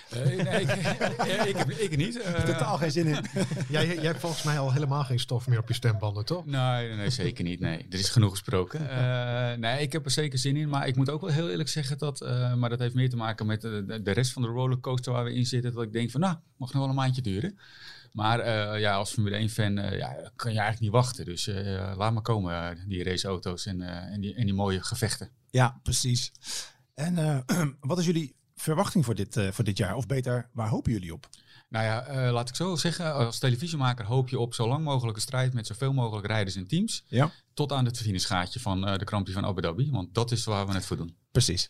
Eh, 0.10 0.25
nee, 0.25 0.62
ik, 0.62 0.86
ja, 1.25 1.46
ik, 1.46 1.55
heb, 1.57 1.69
ik 1.69 1.98
niet. 1.98 2.22
Eh, 2.22 2.43
Totaal 2.43 2.77
geen 2.77 2.91
zin 2.91 3.05
in. 3.07 3.13
Jij, 3.69 3.86
jij 3.88 4.03
hebt 4.05 4.19
volgens 4.19 4.43
mij 4.43 4.60
al 4.60 4.74
helemaal 4.74 5.03
geen 5.03 5.19
stof 5.19 5.48
meer 5.48 5.60
op 5.60 5.67
je 5.67 5.74
stembanden, 5.74 6.25
toch? 6.25 6.46
Nee, 6.46 6.93
nee, 6.93 7.10
zeker 7.10 7.43
niet. 7.43 7.60
Nee, 7.60 7.86
er 7.89 8.00
is 8.00 8.10
genoeg 8.10 8.31
gesproken. 8.31 8.79
Eh, 8.98 9.53
nee, 9.53 9.81
ik 9.81 9.91
heb 9.91 10.05
er 10.05 10.12
zeker 10.12 10.39
zin 10.39 10.55
in. 10.57 10.69
Maar 10.69 10.88
ik 10.88 10.96
moet 10.96 11.10
ook 11.10 11.22
wel 11.22 11.29
heel 11.29 11.50
eerlijk 11.50 11.69
zeggen 11.69 11.98
dat... 11.98 12.22
eh, 12.22 12.53
maar 12.53 12.69
dat 12.69 12.79
heeft 12.79 12.93
meer 12.96 13.10
te 13.10 13.15
maken 13.15 13.46
met 13.46 13.62
de, 13.62 14.01
de- 14.03 14.12
rest 14.12 14.31
van 14.31 14.41
de 14.41 14.48
rollercoaster 14.48 15.12
waar 15.13 15.24
we 15.24 15.34
in 15.34 15.46
zitten. 15.46 15.74
Dat 15.74 15.84
ik 15.84 15.93
denk 15.93 16.12
van, 16.12 16.19
nou, 16.22 16.36
mag 16.57 16.72
nog 16.74 16.81
wel 16.81 16.89
een 16.89 16.96
maandje 16.96 17.22
duren. 17.22 17.60
Maar 18.12 18.39
eh, 18.39 18.79
ja, 18.79 18.96
als 18.96 19.12
Formule 19.13 19.50
1-fan 19.50 19.77
eh, 19.77 19.98
ja, 19.98 20.07
kan 20.36 20.51
je 20.51 20.60
eigenlijk 20.60 20.79
niet 20.79 20.91
wachten. 20.91 21.25
Dus 21.25 21.48
eh, 21.48 21.93
laat 21.98 22.13
maar 22.13 22.22
komen, 22.22 22.53
eh, 22.53 22.77
die 22.88 23.03
raceauto's 23.03 23.65
en, 23.65 23.81
eh, 23.81 24.13
en, 24.13 24.22
die, 24.22 24.36
en 24.36 24.46
die 24.46 24.53
mooie 24.53 24.84
gevechten. 24.84 25.29
Ja, 25.50 25.79
precies. 25.84 26.31
En 26.93 27.17
eh, 27.48 27.65
wat 27.79 28.00
is 28.00 28.05
jullie 28.05 28.36
verwachting 28.57 29.05
voor 29.05 29.15
dit, 29.15 29.37
eh, 29.37 29.51
voor 29.51 29.63
dit 29.63 29.77
jaar? 29.77 29.95
Of 29.95 30.05
beter, 30.05 30.49
waar 30.51 30.67
hopen 30.69 30.91
jullie 30.91 31.13
op? 31.13 31.29
Nou 31.69 31.85
ja, 31.85 32.05
eh, 32.05 32.31
laat 32.31 32.49
ik 32.49 32.55
zo 32.55 32.75
zeggen. 32.75 33.13
Als 33.13 33.39
televisiemaker 33.39 34.05
hoop 34.05 34.29
je 34.29 34.39
op 34.39 34.53
zo 34.53 34.67
lang 34.67 34.83
mogelijke 34.83 35.19
strijd 35.19 35.53
met 35.53 35.67
zoveel 35.67 35.93
mogelijk 35.93 36.27
rijders 36.27 36.55
en 36.55 36.67
teams. 36.67 37.03
Ja. 37.07 37.31
Tot 37.53 37.71
aan 37.71 37.85
het 37.85 37.97
finishgaatje 37.97 38.59
van 38.59 38.87
eh, 38.87 38.97
de 38.97 39.05
Prix 39.05 39.31
van 39.31 39.45
Abu 39.45 39.61
Dhabi. 39.61 39.91
Want 39.91 40.13
dat 40.13 40.31
is 40.31 40.43
waar 40.43 40.67
we 40.67 40.73
het 40.73 40.85
voor 40.85 40.97
doen. 40.97 41.15
Precies. 41.31 41.69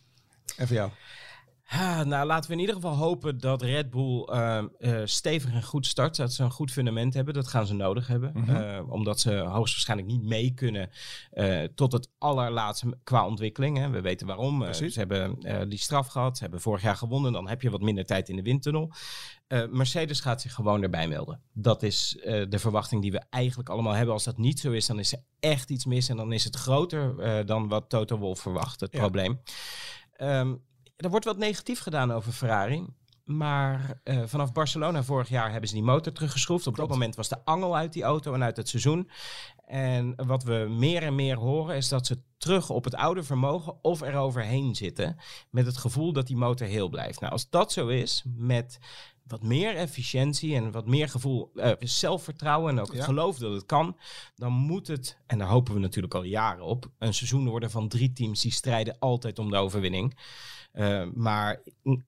En 0.55 0.67
voor 0.67 0.75
jou? 0.75 0.91
Nou, 2.05 2.25
laten 2.25 2.49
we 2.49 2.55
in 2.55 2.59
ieder 2.61 2.75
geval 2.75 2.95
hopen 2.95 3.37
dat 3.39 3.61
Red 3.61 3.89
Bull 3.89 4.23
eh, 4.23 4.57
eh, 4.57 5.01
stevig 5.03 5.51
en 5.53 5.63
goed 5.63 5.85
start. 5.85 6.15
Dat 6.15 6.33
ze 6.33 6.43
een 6.43 6.51
goed 6.51 6.71
fundament 6.71 7.13
hebben. 7.13 7.33
Dat 7.33 7.47
gaan 7.47 7.67
ze 7.67 7.73
nodig 7.73 8.07
hebben. 8.07 8.31
Mhm. 8.33 8.55
Eh, 8.55 8.91
omdat 8.91 9.19
ze 9.19 9.35
hoogstwaarschijnlijk 9.35 10.09
niet 10.09 10.23
mee 10.23 10.53
kunnen 10.53 10.89
eh, 11.31 11.63
tot 11.63 11.91
het 11.91 12.09
allerlaatste 12.17 12.97
qua 13.03 13.25
ontwikkeling. 13.27 13.77
Hè. 13.77 13.89
We 13.89 14.01
weten 14.01 14.27
waarom. 14.27 14.73
Ze 14.73 14.91
hebben 14.93 15.39
die 15.69 15.79
straf 15.79 16.07
gehad. 16.07 16.37
Ze 16.37 16.43
hebben 16.43 16.61
vorig 16.61 16.81
jaar 16.81 16.95
gewonnen. 16.95 17.31
Dan 17.31 17.47
heb 17.49 17.61
je 17.61 17.69
wat 17.69 17.81
minder 17.81 18.05
tijd 18.05 18.29
in 18.29 18.35
de 18.35 18.41
windtunnel. 18.41 18.91
Mercedes 19.69 20.19
gaat 20.19 20.41
zich 20.41 20.53
gewoon 20.53 20.83
erbij 20.83 21.07
melden. 21.07 21.41
Dat 21.53 21.83
is 21.83 22.17
de 22.49 22.59
verwachting 22.59 23.01
die 23.01 23.11
we 23.11 23.21
eigenlijk 23.29 23.69
allemaal 23.69 23.93
hebben. 23.93 24.13
Als 24.13 24.23
dat 24.23 24.37
niet 24.37 24.59
zo 24.59 24.71
is, 24.71 24.85
dan 24.85 24.99
is 24.99 25.13
er 25.13 25.23
echt 25.39 25.69
iets 25.69 25.85
mis. 25.85 26.09
En 26.09 26.17
dan 26.17 26.31
is 26.31 26.43
het 26.43 26.55
groter 26.55 27.45
dan 27.45 27.67
wat 27.67 27.89
Toto 27.89 28.17
Wolff 28.17 28.41
verwacht, 28.41 28.79
het 28.79 28.93
Ja. 28.93 28.99
probleem. 28.99 29.41
Ehm, 30.13 30.55
er 30.97 31.09
wordt 31.09 31.25
wat 31.25 31.37
negatief 31.37 31.79
gedaan 31.79 32.11
over 32.11 32.31
Ferrari. 32.31 32.85
Maar 33.23 33.99
eh, 34.03 34.21
vanaf 34.25 34.51
Barcelona 34.51 35.03
vorig 35.03 35.29
jaar 35.29 35.51
hebben 35.51 35.69
ze 35.69 35.75
die 35.75 35.83
motor 35.83 36.13
teruggeschroefd. 36.13 36.67
Op 36.67 36.75
dat 36.75 36.89
moment 36.89 37.15
was 37.15 37.29
de 37.29 37.45
angel 37.45 37.75
uit 37.75 37.93
die 37.93 38.03
auto 38.03 38.33
en 38.33 38.43
uit 38.43 38.57
het 38.57 38.69
seizoen. 38.69 39.09
En 39.65 40.13
wat 40.15 40.43
we 40.43 40.65
meer 40.69 41.03
en 41.03 41.15
meer 41.15 41.37
horen 41.37 41.75
is 41.75 41.87
dat 41.87 42.05
ze 42.05 42.21
terug 42.37 42.69
op 42.69 42.83
het 42.83 42.95
oude 42.95 43.23
vermogen 43.23 43.83
of 43.83 44.01
eroverheen 44.01 44.75
zitten. 44.75 45.17
Met 45.49 45.65
het 45.65 45.77
gevoel 45.77 46.13
dat 46.13 46.27
die 46.27 46.35
motor 46.37 46.67
heel 46.67 46.89
blijft. 46.89 47.19
Nou, 47.19 47.31
als 47.31 47.49
dat 47.49 47.71
zo 47.71 47.87
is, 47.87 48.23
met 48.35 48.79
wat 49.27 49.43
meer 49.43 49.75
efficiëntie 49.75 50.55
en 50.55 50.71
wat 50.71 50.87
meer 50.87 51.09
gevoel, 51.09 51.51
eh, 51.55 51.71
zelfvertrouwen 51.79 52.71
en 52.73 52.79
ook 52.79 52.87
het 52.87 52.97
Ja. 52.97 53.03
geloof 53.03 53.37
dat 53.37 53.53
het 53.53 53.65
kan, 53.65 53.97
dan 54.35 54.53
moet 54.53 54.87
het, 54.87 55.17
en 55.25 55.37
daar 55.37 55.47
hopen 55.47 55.73
we 55.73 55.79
natuurlijk 55.79 56.13
al 56.13 56.23
jaren 56.23 56.63
op, 56.65 56.91
een 56.97 57.13
seizoen 57.13 57.47
worden 57.49 57.71
van 57.71 57.87
drie 57.87 58.13
teams 58.13 58.41
die 58.41 58.51
strijden 58.51 58.95
altijd 58.99 59.39
om 59.39 59.49
de 59.49 59.57
overwinning. 59.57 60.17
Eh, 60.71 61.03
maar 61.13 61.63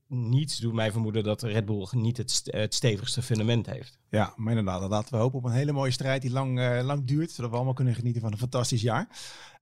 niets 0.07 0.57
doet 0.57 0.73
mij 0.73 0.91
vermoeden 0.91 1.23
dat 1.23 1.41
Red 1.43 1.65
Bull 1.65 1.87
niet 1.91 2.17
het, 2.17 2.31
st- 2.31 2.51
het 2.51 2.73
stevigste 2.73 3.21
fundament 3.21 3.65
heeft. 3.65 3.99
Ja, 4.09 4.33
maar 4.35 4.57
inderdaad. 4.57 4.89
Laten 4.89 5.13
we 5.13 5.19
hopen 5.19 5.37
op 5.39 5.45
een 5.45 5.51
hele 5.51 5.71
mooie 5.71 5.91
strijd 5.91 6.21
die 6.21 6.31
lang, 6.31 6.59
eh, 6.59 6.79
lang 6.83 7.05
duurt. 7.05 7.31
Zodat 7.31 7.49
we 7.49 7.55
allemaal 7.55 7.73
kunnen 7.73 7.95
genieten 7.95 8.21
van 8.21 8.31
een 8.31 8.37
fantastisch 8.37 8.81
jaar. 8.81 9.07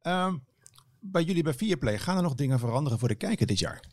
Ehm, 0.01 0.35
bij 0.99 1.23
jullie 1.23 1.43
bij 1.43 1.53
Viaplay, 1.53 1.97
gaan 1.99 2.17
er 2.17 2.23
nog 2.23 2.35
dingen 2.35 2.59
veranderen 2.59 2.99
voor 2.99 3.07
de 3.07 3.15
kijker 3.15 3.47
dit 3.47 3.59
jaar? 3.59 3.83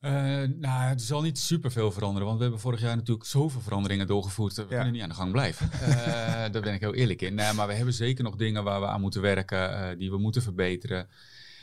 Eh, 0.00 0.12
nou, 0.58 0.88
het 0.88 1.02
zal 1.02 1.22
niet 1.22 1.38
super 1.38 1.70
veel 1.70 1.92
veranderen, 1.92 2.26
want 2.26 2.36
we 2.36 2.42
hebben 2.44 2.60
vorig 2.62 2.80
jaar 2.80 2.96
natuurlijk 2.96 3.26
zoveel 3.26 3.60
veranderingen 3.60 4.06
doorgevoerd. 4.06 4.54
We 4.56 4.62
Ja. 4.62 4.68
kunnen 4.68 4.92
niet 4.92 5.02
aan 5.02 5.08
de 5.08 5.14
gang 5.14 5.32
blijven. 5.32 5.70
Eh, 5.80 6.52
daar 6.52 6.62
ben 6.62 6.74
ik 6.74 6.80
heel 6.80 6.94
eerlijk 6.94 7.22
in. 7.22 7.34
Nee, 7.34 7.52
maar 7.52 7.66
we 7.66 7.72
hebben 7.74 7.94
zeker 7.94 8.24
nog 8.24 8.36
dingen 8.36 8.64
waar 8.64 8.80
we 8.80 8.86
aan 8.86 9.00
moeten 9.00 9.20
werken, 9.22 9.72
eh, 9.90 9.98
die 9.98 10.10
we 10.10 10.18
moeten 10.18 10.42
verbeteren. 10.42 11.08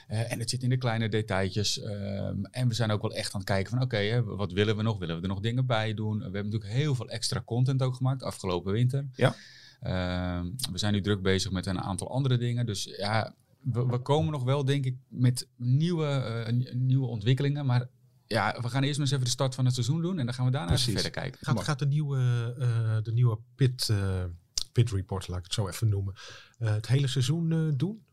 En 0.08 0.40
het 0.40 0.50
zit 0.50 0.64
in 0.64 0.70
de 0.70 0.78
kleine 0.78 1.10
detailtjes. 1.10 1.82
Ehm, 1.82 2.44
en 2.52 2.68
we 2.68 2.74
zijn 2.74 2.92
ook 2.92 3.02
wel 3.02 3.14
echt 3.14 3.34
aan 3.34 3.40
het 3.40 3.50
kijken 3.50 3.72
van 3.72 3.82
oké, 3.82 4.24
wat 4.24 4.52
willen 4.52 4.76
we 4.78 4.82
nog? 4.84 4.98
Willen 4.98 5.16
we 5.16 5.22
er 5.22 5.28
nog 5.28 5.40
dingen 5.40 5.66
bij 5.66 5.94
doen? 5.94 6.18
We 6.18 6.24
hebben 6.24 6.44
natuurlijk 6.46 6.72
heel 6.72 6.96
veel 6.96 7.10
extra 7.10 7.42
content 7.46 7.82
ook 7.82 7.96
gemaakt 7.96 8.24
afgelopen 8.24 8.72
winter. 8.74 9.06
Ja. 9.16 9.36
Ehm, 9.82 10.46
we 10.72 10.78
zijn 10.78 10.94
nu 10.94 11.02
druk 11.02 11.22
bezig 11.22 11.52
met 11.52 11.66
een 11.66 11.82
aantal 11.82 12.12
andere 12.12 12.38
dingen. 12.38 12.66
Dus 12.66 12.84
ja, 12.98 13.34
we, 13.60 13.86
we 13.86 13.98
komen 13.98 14.32
nog 14.32 14.44
wel 14.44 14.66
denk 14.66 14.86
ik 14.86 14.96
met 15.08 15.48
nieuwe, 15.58 16.46
nieuwe 16.74 17.08
ontwikkelingen. 17.08 17.66
Maar 17.66 17.88
ja, 18.28 18.58
we 18.62 18.70
gaan 18.70 18.84
eerst 18.84 18.98
maar 18.98 19.06
eens 19.08 19.12
even 19.12 19.24
de 19.26 19.32
start 19.32 19.56
van 19.56 19.66
het 19.66 19.74
seizoen 19.74 20.02
doen. 20.02 20.20
En 20.20 20.26
dan 20.26 20.34
gaan 20.36 20.46
we 20.46 20.52
daarna 20.52 20.72
even 20.74 20.94
verder 20.94 21.12
kijken. 21.12 21.40
Gaat, 21.42 21.64
gaat 21.64 21.80
de 21.80 21.86
nieuwe, 21.88 22.18
eh, 22.60 22.98
de 23.04 23.12
nieuwe 23.14 23.38
pit, 23.56 23.90
eh, 23.90 24.24
pit 24.72 24.92
report, 24.92 25.28
laat 25.28 25.38
ik 25.38 25.44
het 25.44 25.54
zo 25.54 25.68
even 25.68 25.90
noemen, 25.90 26.14
eh, 26.58 26.72
het 26.74 26.88
hele 26.88 27.08
seizoen 27.08 27.52
eh, 27.52 27.60
doen? 27.78 28.04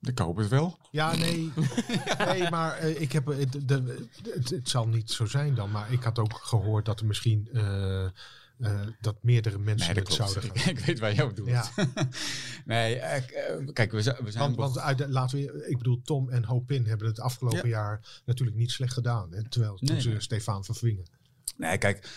Ik 0.00 0.18
hoop 0.18 0.36
het 0.36 0.48
wel. 0.48 0.78
Ja, 0.90 1.14
nee. 1.16 1.52
nee, 2.28 2.50
maar 2.50 2.76
eh, 2.76 3.00
ik 3.00 3.12
heb, 3.12 3.24
de, 3.26 3.64
de- 3.64 4.06
het, 4.34 4.50
het 4.50 4.68
zal 4.68 4.86
niet 4.88 5.10
zo 5.10 5.26
zijn 5.26 5.54
dan. 5.54 5.70
Maar 5.70 5.92
ik 5.92 6.02
had 6.02 6.18
ook 6.18 6.32
gehoord 6.42 6.84
dat 6.84 7.00
er 7.00 7.06
misschien 7.06 7.48
eh, 8.60 8.80
dat 9.00 9.16
meerdere 9.22 9.58
mensen 9.58 9.94
Nee, 9.94 10.04
dat 10.04 10.16
het 10.18 10.28
zouden 10.28 10.54
Ik, 10.54 10.60
gaan. 10.60 10.70
ik 10.76 10.78
weet 10.78 10.98
waar 10.98 11.14
jou 11.14 11.34
doet. 11.34 11.48
Ja, 11.48 11.68
nee, 12.64 12.96
eh, 12.96 13.16
eh, 13.16 13.66
kijk, 13.72 13.92
we, 13.92 14.02
zijn- 14.02 14.16
we 14.24 14.30
zijn... 14.30 14.44
want, 14.44 14.56
want 14.56 14.78
uit 14.78 14.98
de, 14.98 15.08
laten 15.08 15.38
we, 15.38 15.66
ik 15.68 15.76
bedoel, 15.78 16.00
Tom 16.02 16.30
en 16.30 16.44
Hopin 16.44 16.86
hebben 16.86 17.06
het 17.06 17.20
afgelopen 17.20 17.68
jaar 17.68 18.20
natuurlijk 18.24 18.56
niet 18.56 18.70
slecht 18.70 18.92
gedaan. 18.92 19.32
Hè, 19.32 19.48
terwijl 19.48 19.76
toen 19.76 19.88
Nee, 19.92 20.00
ze 20.00 20.08
nee. 20.08 20.20
Stefan 20.20 20.64
vervingen. 20.64 21.04
Nee, 21.56 21.78
kijk, 21.78 22.08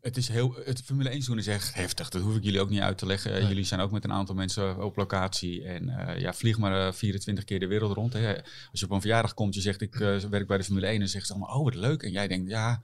het 0.00 0.16
is 0.16 0.28
heel, 0.28 0.54
het 0.64 0.82
Formule 0.82 1.08
1 1.08 1.22
seizoen 1.22 1.38
is 1.38 1.46
echt 1.46 1.74
heftig. 1.74 2.08
Dat 2.08 2.22
hoef 2.22 2.36
ik 2.36 2.44
jullie 2.44 2.60
ook 2.60 2.70
niet 2.70 2.80
uit 2.80 2.98
te 2.98 3.06
leggen. 3.06 3.32
Nee. 3.32 3.46
Jullie 3.46 3.64
zijn 3.64 3.80
ook 3.80 3.90
met 3.90 4.04
een 4.04 4.12
aantal 4.12 4.34
mensen 4.34 4.84
op 4.84 4.96
locatie. 4.96 5.64
En 5.64 5.92
ja, 6.18 6.32
vlieg 6.34 6.58
maar 6.58 6.86
eh, 6.86 6.92
24 6.92 7.44
keer 7.44 7.60
de 7.60 7.66
wereld 7.66 7.94
rond. 7.94 8.12
Hè. 8.12 8.34
Als 8.70 8.80
je 8.80 8.84
op 8.84 8.90
een 8.90 9.00
verjaardag 9.00 9.34
komt, 9.34 9.54
je 9.54 9.60
zegt 9.60 9.80
ik 9.80 9.94
werk 10.30 10.46
bij 10.46 10.58
de 10.58 10.64
Formule 10.64 10.86
1. 10.86 10.98
Dan 10.98 11.08
zeggen 11.08 11.26
ze 11.26 11.32
allemaal, 11.36 11.58
oh 11.58 11.64
wat 11.64 11.74
leuk. 11.74 12.02
En 12.02 12.10
jij 12.10 12.28
denkt, 12.28 12.50
ja, 12.50 12.82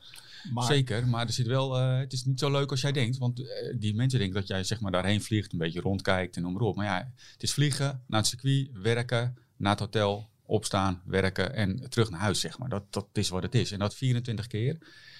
Maar 0.52 0.64
zeker. 0.64 1.08
Maar 1.08 1.26
er 1.26 1.32
zit 1.32 1.46
wel, 1.46 1.78
eh, 1.78 1.98
het 1.98 2.12
is 2.12 2.24
niet 2.24 2.38
zo 2.38 2.50
leuk 2.50 2.70
als 2.70 2.80
jij 2.80 2.92
denkt. 2.92 3.18
Want 3.18 3.38
eh, 3.40 3.74
die 3.78 3.94
mensen 3.94 4.18
denken 4.18 4.38
dat 4.40 4.48
jij 4.48 4.64
zeg 4.64 4.80
maar 4.80 4.92
daarheen 4.92 5.22
vliegt, 5.22 5.52
een 5.52 5.58
beetje 5.58 5.80
rondkijkt 5.80 6.36
en 6.36 6.42
noem 6.42 6.52
maar 6.52 6.62
op. 6.62 6.76
Maar 6.76 6.86
ja, 6.86 7.12
het 7.32 7.42
is 7.42 7.52
vliegen, 7.52 8.02
naar 8.06 8.20
het 8.20 8.28
circuit, 8.28 8.68
werken, 8.72 9.38
naar 9.56 9.70
het 9.70 9.80
hotel, 9.80 10.30
opstaan, 10.46 11.02
werken 11.04 11.54
en 11.54 11.90
terug 11.90 12.10
naar 12.10 12.20
huis, 12.20 12.40
zeg 12.40 12.58
maar. 12.58 12.68
Dat, 12.68 12.92
dat 12.92 13.08
is 13.12 13.28
wat 13.28 13.42
het 13.42 13.54
is. 13.54 13.72
En 13.72 13.78
dat 13.78 13.94
24 13.94 14.46
keer. 14.46 14.78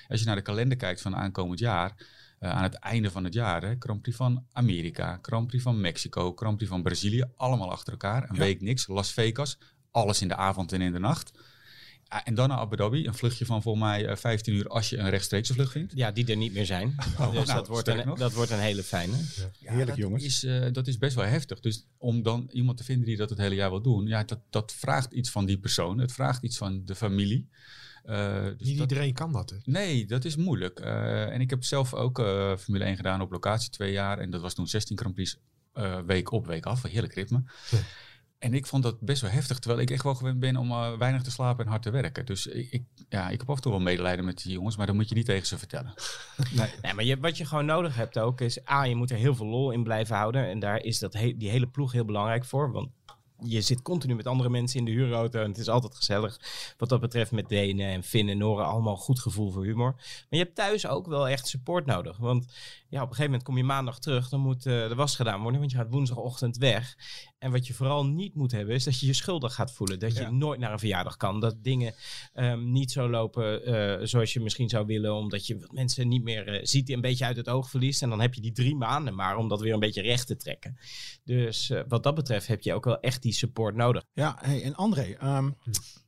Als 0.09 0.21
je 0.21 0.26
naar 0.26 0.37
de 0.37 0.43
kalender 0.43 0.76
kijkt 0.76 1.00
van 1.00 1.16
aankomend 1.16 1.59
jaar, 1.59 2.07
eh, 2.38 2.50
aan 2.50 2.62
het 2.62 2.75
einde 2.75 3.11
van 3.11 3.25
het 3.25 3.35
jaar, 3.35 3.62
hè, 3.62 3.75
Grand 3.78 4.02
Prix 4.02 4.16
van 4.16 4.45
Amerika, 4.52 5.19
Grand 5.23 5.47
Prix 5.47 5.62
van 5.62 5.81
Mexico, 5.81 6.33
Grand 6.37 6.57
Prix 6.57 6.71
van 6.73 6.83
Brazilië, 6.83 7.25
allemaal 7.37 7.71
achter 7.71 7.93
elkaar. 7.93 8.23
Een 8.23 8.35
Ja. 8.35 8.40
week 8.40 8.61
niks. 8.61 8.87
Las 8.87 9.12
Vegas, 9.12 9.59
alles 9.90 10.21
in 10.23 10.28
de 10.28 10.37
avond 10.37 10.73
en 10.73 10.81
in 10.81 10.93
de 10.93 10.99
nacht. 10.99 11.31
Ah, 12.08 12.20
en 12.25 12.34
dan 12.34 12.49
naar 12.49 12.58
Abu 12.58 12.76
Dhabi, 12.76 13.06
een 13.06 13.14
vluchtje 13.14 13.46
van 13.46 13.62
volgens 13.62 13.84
mij 13.84 14.06
eh, 14.06 14.16
15 14.16 14.54
uur 14.54 14.68
als 14.68 14.88
je 14.90 14.96
een 14.96 15.11
rechtstreekse 15.11 15.54
vlucht 15.54 15.73
vindt. 15.73 15.92
Ja, 15.96 16.11
die 16.12 16.26
er 16.26 16.37
niet 16.37 16.52
meer 16.52 16.66
zijn. 16.66 16.94
dus 16.96 17.18
nou, 17.18 17.44
dat, 17.46 17.66
wordt 17.68 17.82
sterk 17.82 18.00
een, 18.00 18.06
nog. 18.06 18.18
dat 18.18 18.32
wordt 18.32 18.50
een 18.50 18.58
hele 18.58 18.82
fijne. 18.82 19.16
heerlijk 19.61 19.87
dat 19.87 19.96
jongens. 19.96 20.25
Is, 20.25 20.44
eh, 20.44 20.73
dat 20.73 20.87
is 20.87 20.99
best 20.99 21.14
wel 21.16 21.25
heftig. 21.25 21.61
Dus 21.61 21.87
om 21.99 22.23
dan 22.23 22.49
iemand 22.52 22.76
te 22.76 22.84
vinden 22.84 23.06
die 23.06 23.16
dat 23.16 23.30
het 23.30 23.38
hele 23.38 23.54
jaar 23.54 23.70
wil 23.70 23.82
doen, 23.82 24.06
ja, 24.06 24.25
dat, 24.25 24.38
dat 24.50 24.73
vraagt 24.73 25.12
iets 25.12 25.30
van 25.30 25.44
die 25.46 25.58
persoon. 25.58 25.99
Het 25.99 26.12
vraagt 26.12 26.42
iets 26.42 26.56
van 26.56 26.82
de 26.84 26.94
familie. 26.94 27.49
Eh, 28.04 28.42
dus 28.42 28.68
Niet 28.68 28.78
dat- 28.78 28.90
iedereen 28.90 29.12
kan 29.14 29.32
dat. 29.32 29.50
Hè? 29.50 29.56
Nee, 29.64 30.06
dat 30.06 30.25
is 30.25 30.37
moeilijk. 30.37 30.80
Eh, 30.80 31.32
en 31.32 31.40
ik 31.40 31.50
heb 31.50 31.64
zelf 31.64 31.94
ook 31.94 32.18
eh, 32.18 32.56
Formule 32.56 32.84
1 32.84 32.96
gedaan 32.96 33.20
op 33.20 33.30
locatie 33.30 33.70
twee 33.70 33.92
jaar. 33.92 34.18
En 34.18 34.30
dat 34.30 34.40
was 34.40 34.54
toen 34.54 34.68
16 34.68 34.99
Grand 34.99 35.14
Prix 35.14 35.38
eh, 35.73 35.99
week 36.06 36.30
op, 36.32 36.46
week 36.46 36.66
af. 36.66 36.84
Een 36.84 36.90
heerlijk 36.90 37.14
ritme. 37.14 37.42
Ja. 37.70 37.78
En 38.44 38.54
ik 38.54 38.66
vond 38.66 38.82
dat 38.82 39.00
best 39.00 39.22
wel 39.22 39.30
heftig. 39.30 39.58
Terwijl 39.58 39.82
ik 39.82 39.90
echt 39.90 40.02
wel 40.02 40.14
gewend 40.14 40.40
ben 40.40 40.56
om 40.56 40.70
eh, 40.70 40.92
weinig 40.98 41.22
te 41.22 41.30
slapen 41.30 41.64
en 41.64 41.70
hard 41.70 41.82
te 41.82 41.90
werken. 41.90 42.26
Dus 42.26 42.46
ik, 42.46 42.70
ik, 42.70 42.82
ja, 43.08 43.30
ik 43.30 43.38
heb 43.40 43.50
af 43.50 43.56
en 43.56 43.62
toe 43.62 43.72
wel 43.72 43.80
medelijden 43.80 44.24
met 44.24 44.42
die 44.42 44.52
jongens. 44.52 44.76
Maar 44.76 44.86
dat 44.86 44.94
moet 44.94 45.08
je 45.08 45.14
niet 45.14 45.26
tegen 45.26 45.46
ze 45.46 45.58
vertellen. 45.58 45.94
Nee. 46.54 46.70
Nee, 46.82 46.94
maar 46.94 47.04
je, 47.04 47.20
wat 47.20 47.36
je 47.36 47.44
gewoon 47.44 47.64
nodig 47.64 47.96
hebt 47.96 48.18
ook 48.18 48.40
is... 48.40 48.68
A, 48.70 48.84
je 48.84 48.94
moet 48.94 49.10
er 49.10 49.16
heel 49.16 49.34
veel 49.34 49.46
lol 49.46 49.70
in 49.70 49.82
blijven 49.82 50.16
houden. 50.16 50.48
En 50.48 50.58
daar 50.58 50.82
is 50.82 50.98
dat 50.98 51.12
he- 51.12 51.34
die 51.36 51.50
hele 51.50 51.66
ploeg 51.66 51.92
heel 51.92 52.04
belangrijk 52.04 52.44
voor. 52.44 52.72
Want 52.72 52.88
je 53.38 53.60
zit 53.60 53.82
continu 53.82 54.14
met 54.14 54.26
andere 54.26 54.50
mensen 54.50 54.78
in 54.78 54.84
de 54.84 54.90
huurauto. 54.90 55.40
En 55.42 55.48
het 55.48 55.58
is 55.58 55.68
altijd 55.68 55.94
gezellig. 55.94 56.40
Wat 56.78 56.88
dat 56.88 57.00
betreft 57.00 57.30
met 57.30 57.48
Denen 57.48 57.86
en 57.86 58.02
Finn 58.02 58.28
en 58.28 58.38
Noren. 58.38 58.66
Allemaal 58.66 58.96
goed 58.96 59.20
gevoel 59.20 59.50
voor 59.50 59.64
humor. 59.64 59.92
Maar 59.94 60.26
je 60.28 60.38
hebt 60.38 60.54
thuis 60.54 60.86
ook 60.86 61.06
wel 61.06 61.28
echt 61.28 61.46
support 61.46 61.86
nodig. 61.86 62.16
Want 62.16 62.46
ja, 62.94 63.02
op 63.02 63.08
een 63.08 63.14
gegeven 63.14 63.24
moment 63.24 63.42
kom 63.42 63.56
je 63.56 63.64
maandag 63.64 63.98
terug. 63.98 64.28
Dan 64.28 64.40
moet 64.40 64.66
eh, 64.66 64.88
de 64.88 64.94
was 64.94 65.16
gedaan 65.16 65.40
worden. 65.40 65.60
Want 65.60 65.72
je 65.72 65.76
gaat 65.76 65.90
woensdagochtend 65.90 66.56
weg. 66.56 66.96
En 67.38 67.50
wat 67.50 67.66
je 67.66 67.74
vooral 67.74 68.06
niet 68.06 68.34
moet 68.34 68.52
hebben, 68.52 68.74
is 68.74 68.84
dat 68.84 69.00
je 69.00 69.06
je 69.06 69.12
schuldig 69.12 69.54
gaat 69.54 69.72
voelen. 69.72 69.98
Dat 69.98 70.14
je 70.16 70.20
Ja. 70.20 70.30
nooit 70.30 70.60
naar 70.60 70.72
een 70.72 70.78
verjaardag 70.78 71.16
kan. 71.16 71.40
Dat 71.40 71.56
dingen 71.62 71.94
ehm, 72.32 72.72
niet 72.72 72.90
zo 72.92 73.08
lopen 73.08 73.64
eh, 73.64 74.06
zoals 74.06 74.32
je 74.32 74.40
misschien 74.40 74.68
zou 74.68 74.86
willen. 74.86 75.14
Omdat 75.14 75.46
je 75.46 75.58
wat 75.58 75.72
mensen 75.72 76.08
niet 76.08 76.22
meer 76.22 76.48
eh, 76.48 76.60
ziet, 76.64 76.86
die 76.86 76.94
een 76.94 77.00
beetje 77.00 77.24
uit 77.24 77.36
het 77.36 77.48
oog 77.48 77.70
verliest. 77.70 78.02
En 78.02 78.08
dan 78.08 78.20
heb 78.20 78.34
je 78.34 78.40
die 78.40 78.52
drie 78.52 78.76
maanden 78.76 79.14
maar 79.14 79.36
om 79.36 79.48
dat 79.48 79.60
weer 79.60 79.72
een 79.74 79.80
beetje 79.80 80.02
recht 80.02 80.26
te 80.26 80.36
trekken. 80.36 80.76
Dus 81.24 81.70
eh, 81.70 81.80
wat 81.88 82.02
dat 82.02 82.14
betreft 82.14 82.46
heb 82.46 82.62
je 82.62 82.74
ook 82.74 82.84
wel 82.84 83.00
echt 83.00 83.22
die 83.22 83.32
support 83.32 83.74
nodig. 83.74 84.04
Ja, 84.12 84.38
hey, 84.40 84.62
en 84.62 84.74
André, 84.74 85.02
ehm, 85.18 85.50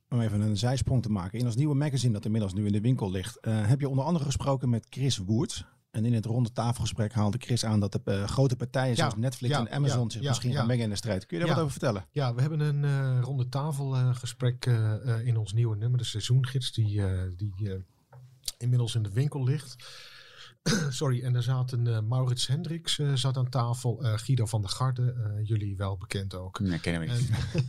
om 0.09 0.21
even 0.21 0.41
een 0.41 0.57
zijsprong 0.57 1.01
te 1.01 1.09
maken. 1.11 1.39
In 1.39 1.45
ons 1.45 1.55
nieuwe 1.55 1.75
magazine 1.75 2.13
dat 2.13 2.25
inmiddels 2.25 2.53
nu 2.53 2.65
in 2.65 2.71
de 2.71 2.81
winkel 2.81 3.11
ligt, 3.11 3.39
eh, 3.39 3.67
heb 3.67 3.79
je 3.79 3.89
onder 3.89 4.05
andere 4.05 4.25
gesproken 4.25 4.69
met 4.69 4.87
Chris 4.89 5.17
Woert. 5.17 5.65
En 5.97 6.05
in 6.05 6.13
het 6.13 6.25
ronde 6.25 6.51
tafelgesprek 6.51 7.13
haalde 7.13 7.37
Chris 7.37 7.65
aan 7.65 7.79
dat 7.79 7.91
de 7.91 8.01
eh, 8.03 8.23
grote 8.23 8.55
partijen 8.55 8.89
Ja, 8.89 8.95
zoals 8.95 9.15
Netflix 9.15 9.53
ja, 9.53 9.59
en 9.59 9.71
Amazon 9.71 10.03
ja, 10.03 10.09
zich 10.09 10.21
ja, 10.21 10.27
misschien 10.29 10.51
ja. 10.51 10.57
gaan 10.57 10.67
mengen 10.67 10.83
in 10.83 10.89
de 10.89 10.95
strijd. 10.95 11.25
Kun 11.25 11.37
je 11.37 11.43
daar 11.45 11.47
Ja. 11.53 11.59
wat 11.59 11.63
over 11.69 11.79
vertellen? 11.79 12.05
Ja, 12.11 12.33
we 12.35 12.41
hebben 12.41 12.59
een 12.59 12.83
eh, 12.83 13.19
ronde 13.21 13.49
tafel 13.49 13.95
eh, 13.95 14.15
gesprek 14.15 14.65
in 15.23 15.37
ons 15.37 15.53
nieuwe 15.53 15.75
nummer, 15.75 15.97
de 15.99 16.05
seizoengids, 16.05 16.71
die, 16.71 17.05
eh, 17.05 17.21
die 17.37 17.53
eh, 17.73 17.79
inmiddels 18.57 18.95
in 18.95 19.03
de 19.03 19.11
winkel 19.11 19.43
ligt. 19.43 19.75
Sorry, 20.89 21.23
en 21.23 21.35
er 21.35 21.43
zaten 21.43 21.87
eh, 21.87 21.99
Maurits 22.01 22.47
Hendricks 22.47 22.99
eh, 22.99 23.13
zat 23.13 23.37
aan 23.37 23.49
tafel, 23.49 24.03
eh, 24.03 24.13
Guido 24.17 24.45
van 24.45 24.61
der 24.61 24.69
Garde, 24.69 25.11
eh, 25.13 25.47
jullie 25.47 25.75
wel 25.77 25.97
bekend 25.97 26.33
ook. 26.35 26.59
Nee, 26.59 26.79
kennen 26.79 27.01
we 27.01 27.13
niet. 27.13 27.29
En, 27.53 27.63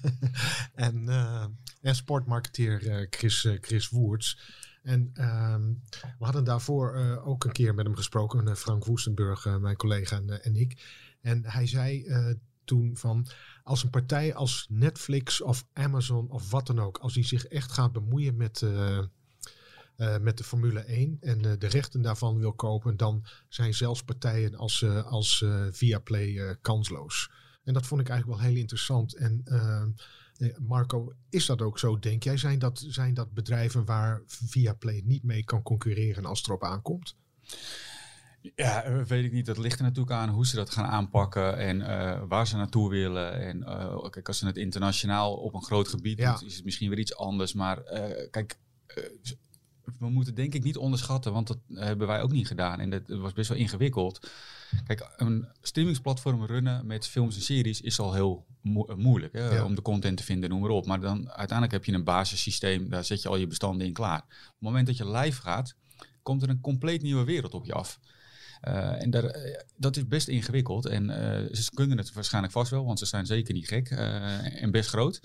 en, 0.86 1.08
eh, 1.08 1.44
en 1.80 1.94
sportmarketeer 1.94 2.88
eh, 2.88 3.06
Chris, 3.10 3.44
eh, 3.44 3.52
Chris 3.60 3.88
Woerts. 3.88 4.38
En 4.82 5.10
ehm, 5.14 5.72
we 6.18 6.24
hadden 6.24 6.44
daarvoor 6.44 6.94
eh, 6.94 7.28
ook 7.28 7.44
een 7.44 7.52
keer 7.52 7.74
met 7.74 7.86
hem 7.86 7.96
gesproken, 7.96 8.48
eh, 8.48 8.54
Frank 8.54 8.84
Woestenburg, 8.84 9.46
eh, 9.46 9.56
mijn 9.56 9.76
collega 9.76 10.16
en, 10.16 10.42
en 10.42 10.56
ik. 10.56 10.82
En 11.20 11.44
hij 11.44 11.66
zei 11.66 12.06
toen 12.64 12.96
van, 12.96 13.26
als 13.62 13.82
een 13.82 13.90
partij 13.90 14.34
als 14.34 14.66
Netflix 14.68 15.42
of 15.42 15.64
Amazon 15.72 16.30
of 16.30 16.50
wat 16.50 16.66
dan 16.66 16.80
ook, 16.80 16.98
als 16.98 17.14
die 17.14 17.24
zich 17.24 17.44
echt 17.44 17.72
gaat 17.72 17.92
bemoeien 17.92 18.36
met, 18.36 18.64
met 20.20 20.38
de 20.38 20.44
Formule 20.44 20.80
1 20.80 21.16
en 21.20 21.42
de 21.42 21.66
rechten 21.66 22.02
daarvan 22.02 22.38
wil 22.38 22.52
kopen, 22.52 22.96
dan 22.96 23.26
zijn 23.48 23.74
zelfs 23.74 24.02
partijen 24.02 24.54
als, 24.54 24.82
eh, 24.82 25.04
als 25.04 25.44
Viaplay 25.70 26.56
kansloos. 26.60 27.30
En 27.68 27.74
dat 27.74 27.86
vond 27.86 28.00
ik 28.00 28.08
eigenlijk 28.08 28.40
wel 28.40 28.50
heel 28.50 28.60
interessant. 28.60 29.14
En 29.14 29.40
eh, 29.44 29.82
eh, 29.82 29.86
Marco, 30.58 31.12
is 31.30 31.46
dat 31.46 31.62
ook 31.62 31.78
zo, 31.78 31.98
denk 31.98 32.22
jij? 32.22 32.36
Zijn 32.36 32.58
dat, 32.58 32.84
zijn 32.88 33.14
dat 33.14 33.32
bedrijven 33.32 33.84
waar 33.84 34.22
Viaplay 34.26 35.02
niet 35.04 35.22
mee 35.22 35.44
kan 35.44 35.62
concurreren 35.62 36.24
als 36.24 36.38
het 36.38 36.46
erop 36.48 36.64
aankomt? 36.64 37.16
Ja, 38.54 38.82
eh, 38.82 39.02
weet 39.02 39.24
ik 39.24 39.32
niet. 39.32 39.46
Dat 39.46 39.58
ligt 39.58 39.78
er 39.78 39.84
natuurlijk 39.84 40.16
aan 40.16 40.28
hoe 40.28 40.46
ze 40.46 40.56
dat 40.56 40.70
gaan 40.70 40.84
aanpakken 40.84 41.56
en 41.58 41.82
eh, 41.82 42.22
waar 42.28 42.46
ze 42.46 42.56
naartoe 42.56 42.90
willen. 42.90 43.32
En 43.40 43.62
eh, 43.62 44.10
kijk, 44.10 44.28
als 44.28 44.38
ze 44.38 44.46
het 44.46 44.56
internationaal 44.56 45.34
op 45.36 45.54
een 45.54 45.64
groot 45.64 45.88
gebied 45.88 46.18
Ja. 46.18 46.36
doen, 46.36 46.48
is 46.48 46.54
het 46.54 46.64
misschien 46.64 46.88
weer 46.88 46.98
iets 46.98 47.16
anders. 47.16 47.52
Maar 47.52 47.82
eh, 47.82 48.30
kijk, 48.30 48.58
eh, 48.86 49.04
we 49.98 50.08
moeten 50.10 50.34
denk 50.34 50.54
ik 50.54 50.62
niet 50.64 50.76
onderschatten, 50.76 51.32
want 51.32 51.46
dat 51.46 51.58
hebben 51.74 52.06
wij 52.06 52.22
ook 52.22 52.32
niet 52.32 52.46
gedaan. 52.46 52.80
En 52.80 52.90
dat 52.90 53.02
was 53.06 53.32
best 53.32 53.48
wel 53.48 53.58
ingewikkeld. 53.58 54.30
Kijk, 54.86 55.10
een 55.16 55.48
streamingsplatform 55.62 56.44
runnen 56.44 56.86
met 56.86 57.06
films 57.06 57.34
en 57.36 57.42
series 57.42 57.80
is 57.80 57.98
al 57.98 58.14
heel 58.14 58.46
mo- 58.60 58.94
moeilijk 58.96 59.32
hè, 59.32 59.54
Ja. 59.54 59.64
om 59.64 59.74
de 59.74 59.82
content 59.82 60.16
te 60.16 60.22
vinden, 60.24 60.50
noem 60.50 60.60
maar 60.60 60.70
op. 60.70 60.86
Maar 60.86 61.00
dan 61.00 61.28
uiteindelijk 61.28 61.72
heb 61.72 61.84
je 61.84 61.92
een 61.92 62.04
basissysteem, 62.04 62.88
daar 62.88 63.04
zet 63.04 63.22
je 63.22 63.28
al 63.28 63.36
je 63.36 63.46
bestanden 63.46 63.86
in 63.86 63.92
klaar. 63.92 64.18
Op 64.20 64.28
het 64.48 64.54
moment 64.60 64.86
dat 64.86 64.96
je 64.96 65.10
live 65.10 65.40
gaat, 65.40 65.74
komt 66.22 66.42
er 66.42 66.48
een 66.48 66.60
compleet 66.60 67.02
nieuwe 67.02 67.24
wereld 67.24 67.54
op 67.54 67.64
je 67.64 67.72
af. 67.72 67.98
Eh, 68.60 69.02
en 69.02 69.10
daar, 69.10 69.24
eh, 69.24 69.60
dat 69.76 69.96
is 69.96 70.06
best 70.06 70.28
ingewikkeld. 70.28 70.86
En 70.86 71.10
eh, 71.10 71.54
ze 71.54 71.70
kunnen 71.74 71.98
het 71.98 72.12
waarschijnlijk 72.12 72.52
vast 72.52 72.70
wel, 72.70 72.84
want 72.84 72.98
ze 72.98 73.06
zijn 73.06 73.26
zeker 73.26 73.54
niet 73.54 73.68
gek 73.68 73.90
en 73.90 74.70
best 74.70 74.88
groot. 74.88 75.20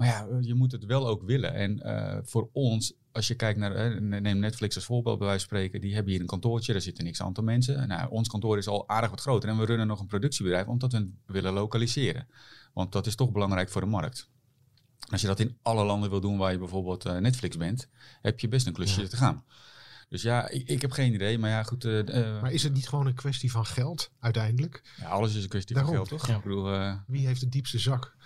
Maar 0.00 0.08
ja, 0.08 0.26
eh, 0.26 0.36
je 0.40 0.54
moet 0.54 0.72
het 0.72 0.84
wel 0.84 1.08
ook 1.08 1.22
willen. 1.22 1.54
En 1.54 1.82
eh, 1.82 2.18
voor 2.22 2.48
ons, 2.52 2.92
als 3.12 3.28
je 3.28 3.34
kijkt 3.34 3.58
naar, 3.58 3.74
eh, 3.74 4.00
neem 4.00 4.38
Netflix 4.38 4.74
als 4.74 4.84
voorbeeld 4.84 5.18
bij 5.18 5.26
wijze 5.26 5.46
van 5.46 5.56
spreken, 5.56 5.80
die 5.80 5.94
hebben 5.94 6.12
hier 6.12 6.20
een 6.20 6.26
kantoortje, 6.26 6.72
daar 6.72 6.80
zitten 6.82 7.04
niks 7.04 7.22
aantal 7.22 7.44
mensen. 7.44 7.88
Nou, 7.88 8.10
ons 8.10 8.28
kantoor 8.28 8.58
is 8.58 8.66
al 8.68 8.88
aardig 8.88 9.10
wat 9.10 9.20
groter 9.20 9.48
en 9.48 9.58
we 9.58 9.64
runnen 9.64 9.86
nog 9.86 10.00
een 10.00 10.06
productiebedrijf 10.06 10.66
omdat 10.66 10.92
we 10.92 10.98
het 10.98 11.08
willen 11.26 11.52
lokaliseren. 11.52 12.28
Want 12.72 12.92
dat 12.92 13.06
is 13.06 13.14
toch 13.14 13.32
belangrijk 13.32 13.68
voor 13.70 13.80
de 13.80 13.86
markt. 13.86 14.28
Als 15.10 15.20
je 15.20 15.26
dat 15.26 15.40
in 15.40 15.56
alle 15.62 15.84
landen 15.84 16.10
wil 16.10 16.20
doen 16.20 16.38
waar 16.38 16.52
je 16.52 16.58
bijvoorbeeld 16.58 17.04
Netflix 17.20 17.56
bent, 17.56 17.88
heb 18.22 18.40
je 18.40 18.48
best 18.48 18.66
een 18.66 18.72
klusje 18.72 19.00
Ja. 19.00 19.08
te 19.08 19.16
gaan. 19.16 19.44
Dus 20.08 20.22
ja, 20.22 20.48
ik, 20.48 20.68
ik 20.68 20.80
heb 20.80 20.90
geen 20.90 21.14
idee. 21.14 21.38
Maar 21.38 21.50
ja, 21.50 21.62
goed. 21.62 21.84
Maar 22.14 22.52
is 22.52 22.62
het 22.62 22.72
niet 22.74 22.88
gewoon 22.88 23.06
een 23.06 23.14
kwestie 23.14 23.50
van 23.50 23.66
geld 23.66 24.10
uiteindelijk? 24.20 24.82
ja, 24.96 25.08
alles 25.08 25.34
is 25.34 25.42
een 25.42 25.48
kwestie 25.48 25.74
Daarom. 25.74 25.94
van 25.94 26.06
geld, 26.06 26.20
toch? 26.20 26.28
Ja. 26.30 26.36
Ik 26.36 26.42
bedoel, 26.42 26.96
Wie 27.06 27.26
heeft 27.26 27.40
de 27.40 27.48
diepste 27.48 27.78
zak? 27.78 28.16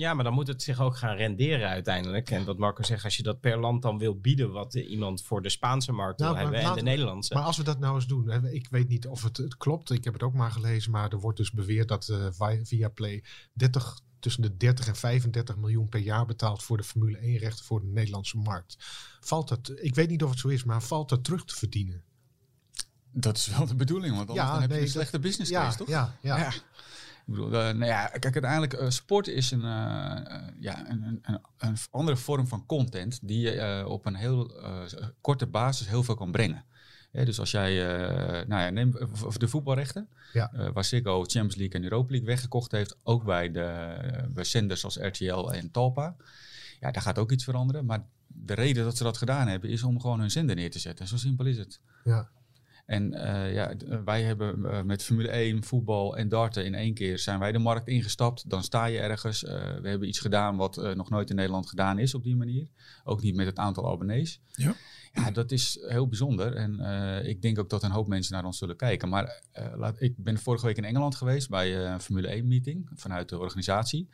Ja, 0.00 0.14
maar 0.14 0.24
dan 0.24 0.32
moet 0.32 0.46
het 0.46 0.62
zich 0.62 0.80
ook 0.80 0.96
gaan 0.96 1.16
renderen 1.16 1.68
uiteindelijk. 1.68 2.30
En 2.30 2.44
wat 2.44 2.58
Marco 2.58 2.82
zegt, 2.82 3.04
als 3.04 3.16
je 3.16 3.22
dat 3.22 3.40
per 3.40 3.58
land 3.60 3.82
dan 3.82 3.98
wil 3.98 4.20
bieden, 4.20 4.52
wat 4.52 4.74
iemand 4.74 5.22
voor 5.22 5.42
de 5.42 5.48
Spaanse 5.48 5.92
markt 5.92 6.18
Nou, 6.18 6.34
wil 6.34 6.42
maar 6.44 6.52
hebben 6.52 6.70
en 6.70 6.76
de 6.76 6.82
Nederlandse. 6.82 7.34
Maar 7.34 7.42
als 7.42 7.56
we 7.56 7.62
dat 7.62 7.78
nou 7.78 7.94
eens 7.94 8.06
doen, 8.06 8.30
hè, 8.30 8.50
ik 8.50 8.68
weet 8.70 8.88
niet 8.88 9.06
of 9.06 9.22
het, 9.22 9.36
het 9.36 9.56
klopt, 9.56 9.90
ik 9.90 10.04
heb 10.04 10.12
het 10.12 10.22
ook 10.22 10.34
maar 10.34 10.50
gelezen, 10.50 10.90
maar 10.90 11.10
er 11.12 11.18
wordt 11.20 11.36
dus 11.38 11.50
beweerd 11.52 11.88
dat 11.88 12.08
eh 12.08 12.26
Vi- 12.30 12.60
Viaplay 12.64 13.24
30, 13.52 14.00
tussen 14.20 14.42
de 14.42 14.56
30 14.56 14.86
en 14.86 14.96
35 14.96 15.56
miljoen 15.56 15.88
per 15.88 16.00
jaar 16.00 16.26
betaalt 16.26 16.62
voor 16.62 16.76
de 16.76 16.84
Formule 16.84 17.18
1 17.18 17.36
rechten 17.36 17.64
voor 17.64 17.80
de 17.80 17.86
Nederlandse 17.86 18.36
markt. 18.36 18.76
Valt 19.20 19.48
dat, 19.48 19.72
ik 19.76 19.94
weet 19.94 20.08
niet 20.08 20.22
of 20.22 20.30
het 20.30 20.38
zo 20.38 20.48
is, 20.48 20.64
maar 20.64 20.82
valt 20.82 21.08
dat 21.08 21.24
terug 21.24 21.44
te 21.44 21.54
verdienen? 21.56 22.02
dat 23.12 23.36
is 23.36 23.46
wel 23.46 23.66
de 23.66 23.74
bedoeling, 23.74 24.16
want 24.16 24.28
anders 24.28 24.46
Ja, 24.46 24.52
dan 24.52 24.60
heb 24.60 24.70
nee, 24.70 24.78
je 24.80 24.86
een 24.86 24.92
dat- 24.92 25.02
slechte 25.02 25.18
business 25.18 25.50
Ja, 25.50 25.62
case, 25.64 25.76
toch? 25.78 25.88
ja, 25.88 26.16
ja. 26.22 26.36
Ja. 26.38 26.52
Ik 27.30 27.36
bedoel, 27.36 27.52
eh, 27.52 27.74
nou 27.74 27.84
ja, 27.84 28.06
kijk, 28.06 28.24
uiteindelijk, 28.24 28.72
eh, 28.72 28.90
sport 28.90 29.28
is 29.28 29.50
een, 29.50 29.62
eh, 29.62 30.48
ja, 30.58 30.90
een, 30.90 31.20
een, 31.22 31.40
een, 31.58 31.76
andere 31.90 32.16
vorm 32.16 32.46
van 32.46 32.66
content 32.66 33.18
die 33.22 33.40
je 33.40 33.84
op 33.86 34.06
een 34.06 34.14
heel 34.14 34.52
korte 35.20 35.46
basis 35.46 35.88
heel 35.88 36.02
veel 36.02 36.14
kan 36.14 36.32
brengen. 36.32 36.64
Dus 37.12 37.40
als 37.40 37.50
jij, 37.50 37.74
nou 38.46 38.62
ja, 38.62 38.70
neem 38.70 38.90
de 39.38 39.48
voetbalrechten, 39.48 40.08
Ja. 40.32 40.70
waar 40.72 40.84
Ziggo 40.84 41.20
Champions 41.20 41.54
League 41.56 41.74
en 41.74 41.82
Europa 41.82 42.10
League 42.10 42.28
weggekocht 42.28 42.72
heeft, 42.72 42.96
ook 43.02 43.24
bij, 43.24 43.50
de, 43.50 44.28
bij 44.28 44.44
zenders 44.44 44.84
als 44.84 44.96
RTL 44.96 45.50
en 45.52 45.70
Talpa. 45.70 46.16
Ja, 46.80 46.90
daar 46.90 47.02
gaat 47.02 47.18
ook 47.18 47.32
iets 47.32 47.44
veranderen, 47.44 47.84
maar 47.84 48.04
de 48.26 48.54
reden 48.54 48.84
dat 48.84 48.96
ze 48.96 49.02
dat 49.02 49.16
gedaan 49.16 49.48
hebben 49.48 49.70
is 49.70 49.82
om 49.82 50.00
gewoon 50.00 50.20
hun 50.20 50.30
zender 50.30 50.56
neer 50.56 50.70
te 50.70 50.78
zetten. 50.78 51.06
Zo 51.06 51.16
simpel 51.16 51.46
is 51.46 51.58
het. 51.58 51.80
Ja. 52.04 52.28
En 52.90 53.12
uh, 53.14 53.52
ja, 53.52 53.72
wij 54.04 54.22
hebben 54.22 54.58
uh, 54.58 54.82
met 54.82 55.02
Formule 55.02 55.28
1, 55.28 55.64
voetbal 55.64 56.16
en 56.16 56.28
darten 56.28 56.64
in 56.64 56.74
één 56.74 56.94
keer 56.94 57.18
zijn 57.18 57.38
wij 57.38 57.52
de 57.52 57.58
markt 57.58 57.88
ingestapt. 57.88 58.50
Dan 58.50 58.62
sta 58.62 58.84
je 58.84 58.98
ergens. 58.98 59.42
Uh, 59.42 59.50
we 59.80 59.88
hebben 59.88 60.08
iets 60.08 60.18
gedaan 60.18 60.56
wat 60.56 60.94
nog 60.94 61.10
nooit 61.10 61.30
in 61.30 61.36
Nederland 61.36 61.68
gedaan 61.68 61.98
is 61.98 62.14
op 62.14 62.22
die 62.22 62.36
manier. 62.36 62.68
Ook 63.04 63.22
niet 63.22 63.34
met 63.34 63.46
het 63.46 63.58
aantal 63.58 63.92
abonnees. 63.92 64.40
Ja. 64.50 64.74
Ja, 65.12 65.30
dat 65.30 65.52
is 65.52 65.78
heel 65.80 66.08
bijzonder. 66.08 66.54
En 66.54 66.80
ik 67.26 67.42
denk 67.42 67.58
ook 67.58 67.70
dat 67.70 67.82
een 67.82 67.90
hoop 67.90 68.08
mensen 68.08 68.34
naar 68.34 68.44
ons 68.44 68.58
zullen 68.58 68.76
kijken. 68.76 69.08
Maar 69.08 69.42
laat, 69.74 70.00
ik 70.00 70.14
ben 70.16 70.38
vorige 70.38 70.66
week 70.66 70.76
in 70.76 70.84
Engeland 70.84 71.14
geweest 71.14 71.48
bij 71.48 71.76
een 71.76 72.00
Formule 72.00 72.28
1 72.28 72.48
meeting 72.48 72.90
vanuit 72.94 73.28
de 73.28 73.38
organisatie. 73.38 74.08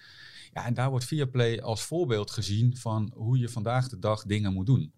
Ja, 0.52 0.66
en 0.66 0.74
daar 0.74 0.90
wordt 0.90 1.04
Viaplay 1.04 1.60
als 1.60 1.82
voorbeeld 1.82 2.30
gezien 2.30 2.76
van 2.76 3.12
hoe 3.14 3.38
je 3.38 3.48
vandaag 3.48 3.88
de 3.88 3.98
dag 3.98 4.24
dingen 4.24 4.52
moet 4.52 4.66
doen. 4.66 4.92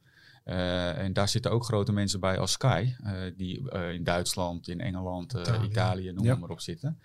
Uh, 0.48 0.98
en 0.98 1.12
daar 1.12 1.28
zitten 1.28 1.50
ook 1.50 1.64
grote 1.64 1.92
mensen 1.92 2.20
bij 2.20 2.38
als 2.38 2.52
Sky, 2.52 2.94
uh, 3.04 3.12
die 3.36 3.62
uh, 3.72 3.92
in 3.92 4.04
Duitsland, 4.04 4.68
in 4.68 4.80
Engeland, 4.80 5.32
Italië, 5.32 5.66
Italië 5.66 6.12
noem 6.12 6.24
ja. 6.24 6.36
maar 6.36 6.50
op 6.50 6.60
zitten. 6.60 7.00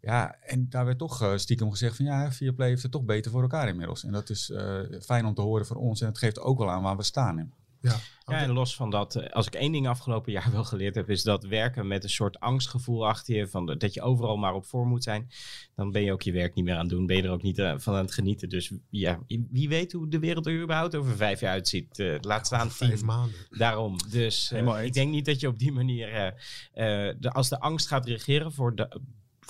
Ja, 0.00 0.36
en 0.40 0.68
daar 0.68 0.84
werd 0.84 0.98
toch 0.98 1.32
stiekem 1.36 1.70
gezegd 1.70 1.96
van 1.96 2.04
ja, 2.04 2.32
Viaplay 2.32 2.68
heeft 2.68 2.82
het 2.82 2.92
toch 2.92 3.04
beter 3.04 3.30
voor 3.30 3.42
elkaar 3.42 3.68
inmiddels. 3.68 4.04
En 4.04 4.12
dat 4.12 4.30
is 4.30 4.52
fijn 5.00 5.26
om 5.26 5.34
te 5.34 5.40
horen 5.40 5.66
voor 5.66 5.76
ons 5.76 6.00
en 6.00 6.06
het 6.06 6.18
geeft 6.18 6.40
ook 6.40 6.58
wel 6.58 6.70
aan 6.70 6.82
waar 6.82 6.96
we 6.96 7.02
staan. 7.02 7.52
Ja. 7.80 7.96
ja, 8.26 8.40
en 8.40 8.52
los 8.52 8.76
van 8.76 8.90
dat, 8.90 9.16
eh, 9.16 9.32
als 9.32 9.46
ik 9.46 9.54
één 9.54 9.72
ding 9.72 9.88
afgelopen 9.88 10.32
jaar 10.32 10.50
wel 10.52 10.64
geleerd 10.64 10.94
heb, 10.94 11.10
is 11.10 11.22
dat 11.22 11.44
werken 11.44 11.86
met 11.86 12.04
een 12.04 12.10
soort 12.10 12.40
angstgevoel 12.40 13.06
achter 13.06 13.36
je, 13.36 13.48
van 13.48 13.66
dat 13.66 13.94
je 13.94 14.02
overal 14.02 14.36
maar 14.36 14.54
op 14.54 14.66
voor 14.66 14.86
moet 14.86 15.02
zijn, 15.02 15.30
dan 15.74 15.90
ben 15.90 16.02
je 16.02 16.12
ook 16.12 16.22
je 16.22 16.32
werk 16.32 16.54
niet 16.54 16.64
meer 16.64 16.74
aan 16.74 16.80
het 16.80 16.88
doen, 16.88 17.06
ben 17.06 17.16
je 17.16 17.22
er 17.22 17.30
ook 17.30 17.42
niet 17.42 17.58
uh, 17.58 17.74
van 17.76 17.94
aan 17.94 18.04
het 18.04 18.14
genieten. 18.14 18.48
Dus 18.48 18.72
ja, 18.90 19.20
wie 19.50 19.68
weet 19.68 19.92
hoe 19.92 20.08
de 20.08 20.18
wereld 20.18 20.46
er 20.46 20.62
überhaupt 20.62 20.96
over 20.96 21.16
vijf 21.16 21.40
jaar 21.40 21.52
uitziet. 21.52 21.98
Uh, 21.98 22.16
laat 22.20 22.46
staan 22.46 22.70
vijf 22.70 23.02
maanden. 23.02 23.36
Daarom. 23.50 23.96
Dus 24.10 24.52
ik 24.82 24.92
denk 24.92 25.10
niet 25.10 25.24
dat 25.24 25.40
je 25.40 25.48
op 25.48 25.58
die 25.58 25.72
manier, 25.72 26.34
de, 26.74 27.30
als 27.32 27.48
de 27.48 27.60
angst 27.60 27.86
gaat 27.86 28.06
regeren 28.06 28.52
voor 28.52 28.74
de 28.74 29.00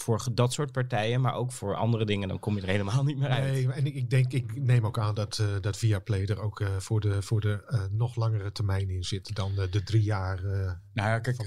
voor 0.00 0.26
dat 0.32 0.52
soort 0.52 0.72
partijen, 0.72 1.20
maar 1.20 1.34
ook 1.34 1.52
voor 1.52 1.74
andere 1.74 2.04
dingen, 2.04 2.28
dan 2.28 2.38
kom 2.38 2.54
je 2.54 2.60
er 2.60 2.68
helemaal 2.68 3.04
niet 3.04 3.16
meer 3.16 3.28
uit. 3.28 3.52
Nee, 3.52 3.72
en 3.72 3.86
ik, 3.86 3.94
ik 3.94 4.10
denk, 4.10 4.32
ik 4.32 4.62
neem 4.62 4.86
ook 4.86 4.98
aan 4.98 5.14
dat, 5.14 5.38
uh, 5.38 5.46
dat 5.60 5.76
Viaplay 5.76 6.24
er 6.24 6.40
ook 6.40 6.60
uh, 6.60 6.68
voor 6.78 7.00
de, 7.00 7.22
voor 7.22 7.40
de 7.40 7.64
uh, 7.70 7.80
nog 7.90 8.16
langere 8.16 8.52
termijn 8.52 8.90
in 8.90 9.04
zit 9.04 9.34
dan 9.34 9.52
de 9.70 9.82
drie 9.82 10.02
jaar. 10.02 10.42
nou 10.42 11.08
ja, 11.08 11.18
kijk, 11.18 11.38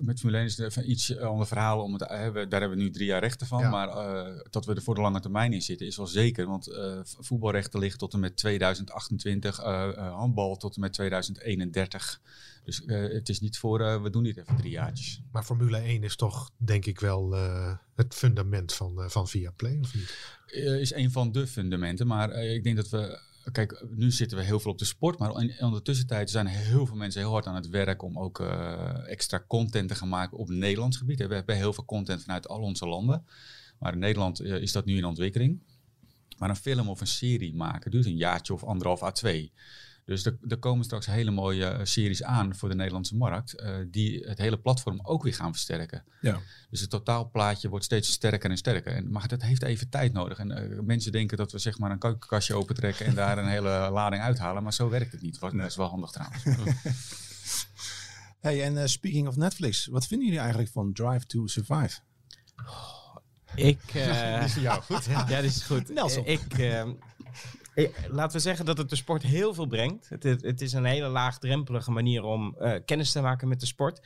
met 0.00 0.18
Formule 0.18 0.36
1 0.38 0.46
is 0.46 0.56
het 0.56 0.76
een 0.76 0.90
iets 0.90 1.18
ander 1.18 1.46
verhaal. 1.46 1.82
Om 1.82 1.92
het, 1.92 2.08
hebben, 2.08 2.48
daar 2.48 2.60
hebben 2.60 2.78
we 2.78 2.84
nu 2.84 2.90
drie 2.90 3.06
jaar 3.06 3.20
rechten 3.20 3.46
van, 3.46 3.60
ja. 3.60 3.70
maar 3.70 3.88
dat 4.50 4.66
we 4.66 4.74
er 4.74 4.82
voor 4.82 4.94
de 4.94 5.00
lange 5.00 5.20
termijn 5.20 5.52
in 5.52 5.62
zitten 5.62 5.86
is 5.86 5.96
wel 5.96 6.06
zeker. 6.06 6.46
Want 6.46 6.78
voetbalrechten 7.02 7.80
liggen 7.80 7.98
tot 7.98 8.12
en 8.12 8.20
met 8.20 8.36
2028, 8.36 9.56
handbal 9.96 10.56
tot 10.56 10.74
en 10.74 10.80
met 10.80 10.92
2031. 10.92 12.20
Dus 12.66 12.82
uh, 12.86 13.12
het 13.12 13.28
is 13.28 13.40
niet 13.40 13.58
voor, 13.58 13.80
uh, 13.80 14.02
we 14.02 14.10
doen 14.10 14.22
dit 14.22 14.36
even 14.36 14.56
drie 14.56 14.70
jaartjes. 14.70 15.20
Maar 15.32 15.42
Formule 15.42 15.78
1 15.78 16.02
is 16.02 16.16
toch 16.16 16.50
denk 16.56 16.86
ik 16.86 17.00
wel 17.00 17.34
uh, 17.34 17.76
het 17.94 18.14
fundament 18.14 18.72
van, 18.72 19.10
van 19.10 19.28
Viaplay, 19.28 19.78
of 19.80 19.94
niet? 19.94 20.14
is 20.80 20.94
een 20.94 21.10
van 21.10 21.32
de 21.32 21.46
fundamenten, 21.46 22.06
maar 22.06 22.32
ik 22.32 22.64
denk 22.64 22.76
dat 22.76 22.88
we... 22.88 23.24
Kijk, 23.52 23.84
nu 23.90 24.10
zitten 24.10 24.38
we 24.38 24.44
heel 24.44 24.60
veel 24.60 24.70
op 24.70 24.78
de 24.78 24.84
sport, 24.84 25.18
maar 25.18 25.40
in, 25.40 25.58
in 25.58 25.70
de 25.70 25.82
tussentijd 25.82 26.30
zijn 26.30 26.46
heel 26.46 26.86
veel 26.86 26.96
mensen 26.96 27.20
heel 27.20 27.30
hard 27.30 27.46
aan 27.46 27.54
het 27.54 27.68
werk 27.68 28.02
om 28.02 28.18
ook 28.18 28.40
extra 29.06 29.44
content 29.48 29.88
te 29.88 29.94
gaan 29.94 30.08
maken 30.08 30.38
op 30.38 30.48
Nederlands 30.48 30.96
gebied. 30.96 31.26
We 31.26 31.34
hebben 31.34 31.56
heel 31.56 31.72
veel 31.72 31.84
content 31.84 32.22
vanuit 32.22 32.48
al 32.48 32.60
onze 32.60 32.86
landen, 32.86 33.26
maar 33.78 33.92
in 33.92 33.98
Nederland 33.98 34.40
is 34.42 34.72
dat 34.72 34.84
nu 34.84 34.96
in 34.96 35.04
ontwikkeling. 35.04 35.60
Maar 36.38 36.50
een 36.50 36.56
film 36.56 36.88
of 36.88 37.00
een 37.00 37.06
serie 37.06 37.54
maken 37.54 37.90
duurt 37.90 38.06
een 38.06 38.16
jaartje 38.16 38.52
of 38.52 38.64
anderhalf 38.64 39.02
à 39.02 39.10
twee. 39.10 39.52
Dus 40.06 40.24
er, 40.24 40.38
er, 40.48 40.58
komen 40.58 40.84
straks 40.84 41.06
hele 41.06 41.30
mooie 41.30 41.66
eh, 41.66 41.84
series 41.84 42.22
aan 42.22 42.54
voor 42.54 42.68
de 42.68 42.74
Nederlandse 42.74 43.16
markt, 43.16 43.60
uh, 43.60 43.76
die 43.90 44.24
het 44.24 44.38
hele 44.38 44.58
platform 44.58 45.00
ook 45.02 45.22
weer 45.22 45.34
gaan 45.34 45.52
versterken. 45.52 46.04
Ja. 46.20 46.40
Dus 46.70 46.80
het 46.80 46.90
totaalplaatje 46.90 47.68
wordt 47.68 47.84
steeds 47.84 48.12
sterker 48.12 48.50
en 48.50 48.56
sterker. 48.56 48.92
En, 48.92 49.10
maar 49.10 49.28
dat 49.28 49.42
heeft 49.42 49.62
even 49.62 49.88
tijd 49.88 50.12
nodig. 50.12 50.38
En 50.38 50.50
uh, 50.50 50.80
mensen 50.80 51.12
denken 51.12 51.36
dat 51.36 51.52
we 51.52 51.58
zeg 51.58 51.78
maar 51.78 51.90
een 51.90 51.98
keukenkastje 51.98 52.54
opentrekken 52.54 53.06
en 53.06 53.14
daar 53.14 53.38
een 53.38 53.48
hele 53.48 53.88
lading 53.92 54.22
uithalen, 54.22 54.62
maar 54.62 54.72
zo 54.72 54.88
werkt 54.88 55.12
het 55.12 55.22
niet. 55.22 55.40
Dat 55.40 55.52
is 55.52 55.76
wel 55.76 55.88
handig 55.88 56.10
trouwens. 56.10 56.42
hey, 58.40 58.62
en 58.62 58.74
uh, 58.74 58.84
speaking 58.84 59.28
of 59.28 59.36
Netflix, 59.36 59.86
wat 59.86 60.06
vinden 60.06 60.26
jullie 60.26 60.42
eigenlijk 60.42 60.72
van 60.72 60.92
Drive 60.92 61.26
to 61.26 61.46
Survive? 61.46 61.98
Oh, 62.56 63.16
ik. 63.54 63.94
Uh, 63.94 64.42
is 64.44 64.52
voor 64.52 64.62
jou 64.62 64.82
goed. 64.82 65.04
ja, 65.28 65.40
dit 65.40 65.44
is 65.50 65.62
goed. 65.62 65.88
Nelson. 65.88 66.26
Ik, 66.26 66.58
laten 68.10 68.36
we 68.36 68.42
zeggen 68.42 68.64
dat 68.64 68.78
het 68.78 68.90
de 68.90 68.96
sport 68.96 69.22
heel 69.22 69.54
veel 69.54 69.66
brengt. 69.66 70.08
Het, 70.08 70.22
het, 70.22 70.60
is 70.60 70.72
een 70.72 70.84
hele 70.84 71.08
laagdrempelige 71.08 71.90
manier 71.90 72.22
om 72.22 72.56
uh, 72.60 72.74
kennis 72.84 73.12
te 73.12 73.20
maken 73.20 73.48
met 73.48 73.60
de 73.60 73.66
sport. 73.66 74.00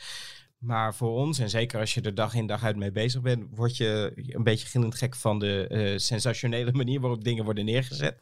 Maar 0.59 0.95
voor 0.95 1.17
ons, 1.17 1.39
en 1.39 1.51
zeker 1.51 1.81
als 1.81 1.95
je 1.95 2.01
er 2.01 2.15
dag 2.15 2.35
in 2.35 2.47
dag 2.47 2.65
uit 2.65 2.77
mee 2.77 2.91
bezig 2.91 3.21
bent, 3.21 3.45
word 3.51 3.77
je 3.77 4.13
een 4.17 4.43
beetje 4.43 4.67
gillend 4.67 4.95
gek 4.95 5.17
van 5.17 5.39
de 5.39 5.67
uh, 5.71 5.99
sensationele 5.99 6.73
manier 6.73 7.01
waarop 7.01 7.25
dingen 7.25 7.45
worden 7.45 7.65
neergezet. 7.65 8.19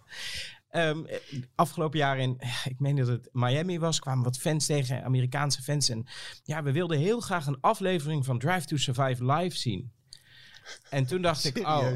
Um, 0.72 1.06
afgelopen 1.54 1.98
jaar 1.98 2.18
in, 2.18 2.40
ik 2.64 2.80
meen 2.80 2.96
dat 2.96 3.06
het 3.06 3.28
Miami 3.32 3.78
was, 3.78 4.00
kwamen 4.00 4.24
wat 4.24 4.38
fans 4.38 4.66
tegen, 4.66 5.04
Amerikaanse 5.04 5.62
fans. 5.62 5.88
En 5.88 6.06
ja, 6.44 6.62
we 6.62 6.72
wilden 6.72 6.98
heel 6.98 7.20
graag 7.20 7.46
een 7.46 7.60
aflevering 7.60 8.24
van 8.24 8.38
Drive 8.38 8.66
to 8.66 8.76
Survive 8.76 9.32
live 9.32 9.56
zien. 9.56 9.92
En 10.90 11.06
toen 11.06 11.22
dacht 11.22 11.44
ik, 11.44 11.58
oh, 11.58 11.88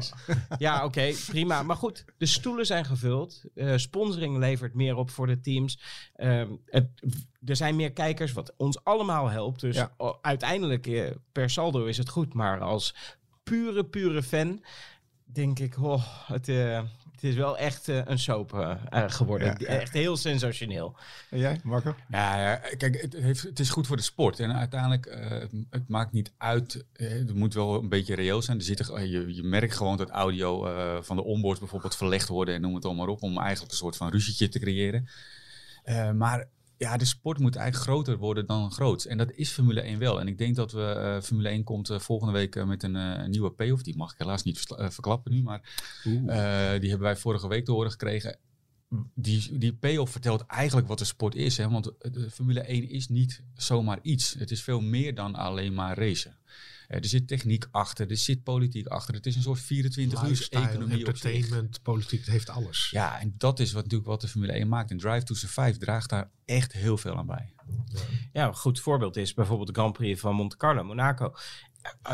ja, 0.57 0.75
oké, 0.75 0.85
okay, 0.85 1.15
prima. 1.27 1.63
Maar 1.63 1.75
goed, 1.75 2.05
de 2.17 2.25
stoelen 2.25 2.65
zijn 2.65 2.85
gevuld. 2.85 3.43
Uh, 3.55 3.77
sponsoring 3.77 4.37
levert 4.37 4.73
meer 4.73 4.95
op 4.95 5.09
voor 5.09 5.27
de 5.27 5.39
teams. 5.39 5.79
Het, 6.65 6.87
er 7.45 7.55
zijn 7.55 7.75
meer 7.75 7.91
kijkers, 7.91 8.31
wat 8.31 8.53
ons 8.57 8.83
allemaal 8.83 9.29
helpt. 9.29 9.59
Dus 9.59 9.75
ja. 9.75 9.91
uiteindelijk, 10.21 10.87
uh, 10.87 11.11
per 11.31 11.49
saldo 11.49 11.85
is 11.85 11.97
het 11.97 12.09
goed. 12.09 12.33
Maar 12.33 12.59
als 12.59 12.95
pure, 13.43 13.85
pure 13.85 14.23
fan, 14.23 14.63
denk 15.23 15.59
ik, 15.59 15.77
oh, 15.81 16.03
het, 16.27 16.47
uh, 16.47 16.81
het 17.13 17.23
is 17.23 17.35
wel 17.35 17.57
echt 17.57 17.87
uh, 17.87 18.01
een 18.05 18.19
soap 18.19 18.53
uh, 18.53 18.75
geworden. 19.07 19.47
Ja, 19.47 19.55
ja. 19.57 19.65
Echt 19.65 19.93
heel 19.93 20.17
sensationeel. 20.17 20.95
En 21.29 21.39
jij, 21.39 21.59
Marco? 21.63 21.95
Ja, 22.09 22.41
ja 22.41 22.55
kijk, 22.77 23.01
het, 23.01 23.13
heeft, 23.13 23.41
het, 23.41 23.59
is 23.59 23.69
goed 23.69 23.87
voor 23.87 23.97
de 23.97 24.03
sport. 24.03 24.39
En 24.39 24.53
uiteindelijk, 24.53 25.05
uh, 25.05 25.29
het, 25.29 25.51
het, 25.69 25.87
maakt 25.87 26.11
niet 26.11 26.31
uit. 26.37 26.85
het 26.93 27.33
moet 27.33 27.53
wel 27.53 27.79
een 27.79 27.89
beetje 27.89 28.15
reëel 28.15 28.41
zijn. 28.41 28.57
Er 28.57 28.63
zit, 28.63 28.87
je, 28.87 29.35
je 29.35 29.43
merkt 29.43 29.75
gewoon 29.75 29.97
dat 29.97 30.09
audio 30.09 30.61
van 31.01 31.15
de 31.15 31.23
onboard 31.23 31.59
bijvoorbeeld 31.59 31.95
verlegd 31.95 32.27
worden 32.27 32.55
en 32.55 32.61
noem 32.61 32.75
het 32.75 32.85
allemaal 32.85 33.07
op. 33.07 33.21
Om 33.21 33.37
eigenlijk 33.37 33.71
een 33.71 33.77
soort 33.77 33.97
van 33.97 34.09
ruzietje 34.09 34.49
te 34.49 34.59
creëren. 34.59 35.07
maar 36.15 36.47
ja, 36.77 36.97
de 36.97 37.05
sport 37.05 37.39
moet 37.39 37.55
eigenlijk 37.55 37.89
groter 37.89 38.17
worden 38.17 38.45
dan 38.45 38.71
groot. 38.71 39.03
En 39.03 39.17
dat 39.17 39.31
is 39.31 39.49
Formule 39.49 39.81
1 39.81 39.99
wel. 39.99 40.19
En 40.19 40.27
ik 40.27 40.37
denk 40.37 40.55
dat 40.55 40.71
we 40.71 40.95
uh, 40.97 41.21
Formule 41.21 41.49
1 41.49 41.63
komt 41.63 41.89
uh, 41.89 41.99
volgende 41.99 42.33
week 42.33 42.55
uh, 42.55 42.65
met 42.65 42.83
een, 42.83 43.29
nieuwe 43.29 43.51
payoff. 43.51 43.83
Die 43.83 43.97
mag 43.97 44.11
ik 44.11 44.17
helaas 44.17 44.43
niet 44.43 44.59
verklappen 44.77 45.31
nu, 45.31 45.41
maar 45.41 45.61
die 46.79 46.89
hebben 46.89 46.99
wij 46.99 47.15
vorige 47.15 47.47
week 47.47 47.65
te 47.65 47.71
horen 47.71 47.91
gekregen. 47.91 48.37
Die, 49.15 49.57
die 49.57 49.73
payoff 49.73 50.11
vertelt 50.11 50.45
eigenlijk 50.45 50.87
wat 50.87 50.99
de 50.99 51.05
sport 51.05 51.35
is. 51.35 51.57
Hè? 51.57 51.69
Want 51.69 51.91
de 51.99 52.31
Formule 52.31 52.61
1 52.61 52.89
is 52.89 53.07
niet 53.07 53.43
zomaar 53.55 53.99
iets. 54.01 54.33
Het 54.33 54.51
is 54.51 54.63
veel 54.63 54.81
meer 54.81 55.15
dan 55.15 55.35
alleen 55.35 55.73
maar 55.73 55.97
racen. 55.97 56.37
Er 56.99 57.05
zit 57.05 57.27
techniek 57.27 57.67
achter, 57.71 58.09
er 58.09 58.17
zit 58.17 58.43
politiek 58.43 58.87
achter. 58.87 59.13
Het 59.13 59.25
is 59.25 59.35
een 59.35 59.41
soort 59.41 59.59
24 59.59 60.23
uur 60.23 60.47
economie 60.49 60.97
entertainment, 60.97 61.81
politiek, 61.81 62.19
het 62.19 62.29
heeft 62.29 62.49
alles. 62.49 62.89
Ja, 62.91 63.19
en 63.19 63.33
dat 63.37 63.59
is 63.59 63.71
wat 63.71 63.83
natuurlijk 63.83 64.09
wat 64.09 64.21
de 64.21 64.27
Formule 64.27 64.51
1 64.51 64.67
maakt. 64.67 64.91
En 64.91 64.97
Drive 64.97 65.23
to 65.23 65.33
Survive 65.33 65.77
draagt 65.77 66.09
daar 66.09 66.31
echt 66.45 66.73
heel 66.73 66.97
veel 66.97 67.17
aan 67.17 67.25
bij. 67.25 67.53
Ja, 67.87 67.99
ja 68.33 68.47
een 68.47 68.55
goed 68.55 68.79
voorbeeld 68.79 69.17
is 69.17 69.33
bijvoorbeeld 69.33 69.67
de 69.67 69.73
Grand 69.73 69.93
Prix 69.93 70.19
van 70.19 70.35
Monte 70.35 70.57
Carlo, 70.57 70.83
Monaco. 70.83 71.33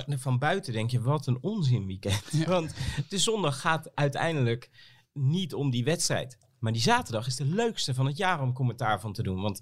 Van 0.07 0.39
buiten 0.39 0.73
denk 0.73 0.91
je, 0.91 1.01
wat 1.01 1.27
een 1.27 1.37
onzin 1.41 1.85
weekend. 1.85 2.23
Ja. 2.31 2.45
Want 2.55 2.73
de 3.09 3.17
zondag 3.17 3.59
gaat 3.59 3.95
uiteindelijk 3.95 4.69
niet 5.13 5.53
om 5.53 5.69
die 5.69 5.83
wedstrijd. 5.83 6.37
Maar 6.59 6.71
die 6.71 6.81
zaterdag 6.81 7.27
is 7.27 7.35
de 7.35 7.45
leukste 7.45 7.93
van 7.93 8.05
het 8.05 8.17
jaar 8.17 8.41
om 8.41 8.53
commentaar 8.53 8.99
van 8.99 9.13
te 9.13 9.23
doen. 9.23 9.41
Want 9.41 9.61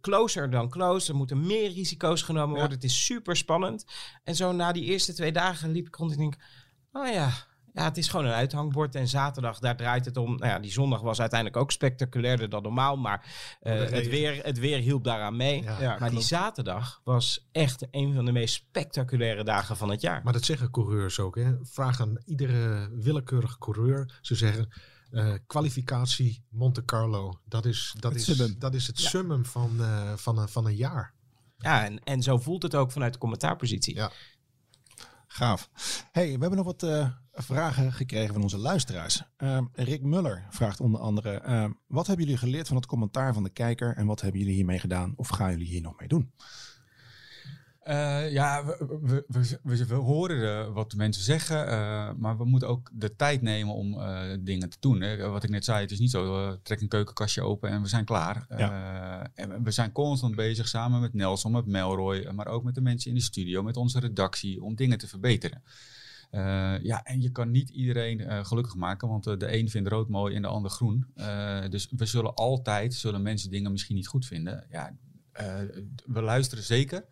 closer 0.00 0.50
dan 0.50 0.68
close. 0.70 1.10
Er 1.10 1.16
moeten 1.16 1.46
meer 1.46 1.72
risico's 1.72 2.22
genomen 2.22 2.50
worden. 2.50 2.68
Ja. 2.68 2.74
Het 2.74 2.84
is 2.84 3.04
super 3.04 3.36
spannend. 3.36 3.84
En 4.24 4.34
zo 4.34 4.52
na 4.52 4.72
die 4.72 4.84
eerste 4.84 5.12
twee 5.12 5.32
dagen 5.32 5.70
liep 5.70 5.86
ik 5.86 5.94
rond 5.94 6.12
en 6.12 6.18
denk... 6.18 6.36
Oh 6.92 7.12
ja, 7.12 7.32
ja, 7.76 7.84
het 7.84 7.96
is 7.96 8.08
gewoon 8.08 8.26
een 8.26 8.32
uithangbord. 8.32 8.94
En 8.94 9.08
zaterdag, 9.08 9.58
daar 9.58 9.76
draait 9.76 10.04
het 10.04 10.16
om. 10.16 10.36
Nou 10.36 10.50
ja, 10.50 10.58
die 10.58 10.70
zondag 10.70 11.00
was 11.00 11.20
uiteindelijk 11.20 11.60
ook 11.60 11.72
spectaculairder 11.72 12.48
dan 12.48 12.62
normaal. 12.62 12.96
Maar 12.96 13.24
uh, 13.62 13.72
het, 13.72 14.08
weer, 14.08 14.44
het 14.44 14.58
weer 14.58 14.78
hielp 14.78 15.04
daaraan 15.04 15.36
mee. 15.36 15.62
Ja, 15.62 15.80
ja, 15.80 15.88
maar 15.88 15.96
klopt. 15.96 16.12
die 16.12 16.22
zaterdag 16.22 17.00
was 17.04 17.48
echt 17.52 17.86
een 17.90 18.14
van 18.14 18.24
de 18.24 18.32
meest 18.32 18.54
spectaculaire 18.54 19.44
dagen 19.44 19.76
van 19.76 19.90
het 19.90 20.00
jaar. 20.00 20.20
Maar 20.24 20.32
dat 20.32 20.44
zeggen 20.44 20.70
coureurs 20.70 21.20
ook. 21.20 21.36
Hè? 21.36 21.54
Vraag 21.62 22.00
aan 22.00 22.18
iedere 22.24 22.88
willekeurige 22.92 23.58
coureur. 23.58 24.18
Ze 24.20 24.34
zeggen... 24.34 24.68
Uh, 25.10 25.34
kwalificatie 25.46 26.44
Monte 26.48 26.84
Carlo. 26.84 27.40
Dat 27.44 27.64
is, 27.64 27.94
dat 27.98 28.12
het 28.12 28.20
is, 28.20 28.36
summum. 28.36 28.58
Dat 28.58 28.74
is 28.74 28.86
het 28.86 29.00
ja. 29.00 29.08
summum 29.08 29.44
van, 29.44 29.76
uh, 29.80 30.12
van, 30.16 30.38
een, 30.38 30.48
van 30.48 30.66
een 30.66 30.76
jaar. 30.76 31.14
Ja, 31.58 31.84
en, 31.84 32.04
en 32.04 32.22
zo 32.22 32.38
voelt 32.38 32.62
het 32.62 32.74
ook 32.74 32.90
vanuit 32.90 33.12
de 33.12 33.18
commentaarpositie. 33.18 33.94
Ja. 33.94 34.10
Gaaf. 35.26 35.70
Hey, 36.12 36.24
we 36.24 36.40
hebben 36.40 36.56
nog 36.56 36.66
wat 36.66 36.82
uh, 36.82 37.08
vragen 37.32 37.92
gekregen 37.92 38.32
van 38.32 38.42
onze 38.42 38.58
luisteraars. 38.58 39.22
Rick 39.72 40.02
Muller 40.02 40.46
vraagt 40.50 40.80
onder 40.80 41.00
andere: 41.00 41.74
Wat 41.86 42.06
hebben 42.06 42.24
jullie 42.24 42.40
geleerd 42.40 42.66
van 42.66 42.76
het 42.76 42.86
commentaar 42.86 43.34
van 43.34 43.42
de 43.42 43.50
kijker 43.50 43.96
en 43.96 44.06
wat 44.06 44.20
hebben 44.20 44.40
jullie 44.40 44.54
hiermee 44.54 44.78
gedaan 44.78 45.12
of 45.16 45.28
gaan 45.28 45.50
jullie 45.50 45.66
hier 45.66 45.80
nog 45.80 45.98
mee 45.98 46.08
doen? 46.08 46.32
Uh, 47.88 48.32
ja, 48.32 48.64
we, 48.64 49.24
we, 49.28 49.58
we, 49.62 49.86
we, 49.86 49.94
horen 49.94 50.72
wat 50.72 50.94
mensen 50.94 51.22
zeggen, 51.22 51.66
uh, 51.66 52.10
maar 52.16 52.36
we 52.36 52.44
moeten 52.44 52.68
ook 52.68 52.90
de 52.92 53.16
tijd 53.16 53.42
nemen 53.42 53.74
om 53.74 53.98
dingen 54.40 54.70
te 54.70 54.76
doen. 54.80 55.00
Hè. 55.00 55.28
Wat 55.28 55.42
ik 55.42 55.50
net 55.50 55.64
zei, 55.64 55.80
het 55.80 55.90
is 55.90 55.98
niet 55.98 56.10
zo, 56.10 56.56
trek 56.62 56.80
een 56.80 56.88
keukenkastje 56.88 57.42
open 57.42 57.70
en 57.70 57.82
we 57.82 57.88
zijn 57.88 58.04
klaar. 58.04 58.46
Ja. 58.56 59.30
en 59.34 59.62
we 59.62 59.70
zijn 59.70 59.92
constant 59.92 60.36
bezig 60.36 60.68
samen 60.68 61.00
met 61.00 61.14
Nelson, 61.14 61.52
met 61.52 61.66
Melroy, 61.66 62.28
maar 62.32 62.46
ook 62.46 62.64
met 62.64 62.74
de 62.74 62.80
mensen 62.80 63.10
in 63.10 63.16
de 63.16 63.22
studio, 63.22 63.62
met 63.62 63.76
onze 63.76 64.00
redactie, 64.00 64.62
om 64.62 64.74
dingen 64.74 64.98
te 64.98 65.08
verbeteren. 65.08 65.62
ja, 66.82 67.04
en 67.04 67.20
je 67.20 67.30
kan 67.30 67.50
niet 67.50 67.70
iedereen 67.70 68.46
gelukkig 68.46 68.74
maken, 68.74 69.08
want 69.08 69.24
de 69.24 69.58
een 69.58 69.70
vindt 69.70 69.88
rood 69.88 70.08
mooi 70.08 70.34
en 70.34 70.42
de 70.42 70.48
ander 70.48 70.70
groen. 70.70 71.06
dus 71.70 71.88
we 71.96 72.06
zullen 72.06 72.34
altijd, 72.34 72.94
zullen 72.94 73.22
mensen 73.22 73.50
dingen 73.50 73.72
misschien 73.72 73.96
niet 73.96 74.08
goed 74.08 74.26
vinden. 74.26 74.66
Ja, 74.70 74.92
we 76.06 76.22
luisteren 76.22 76.64
zeker. 76.64 77.04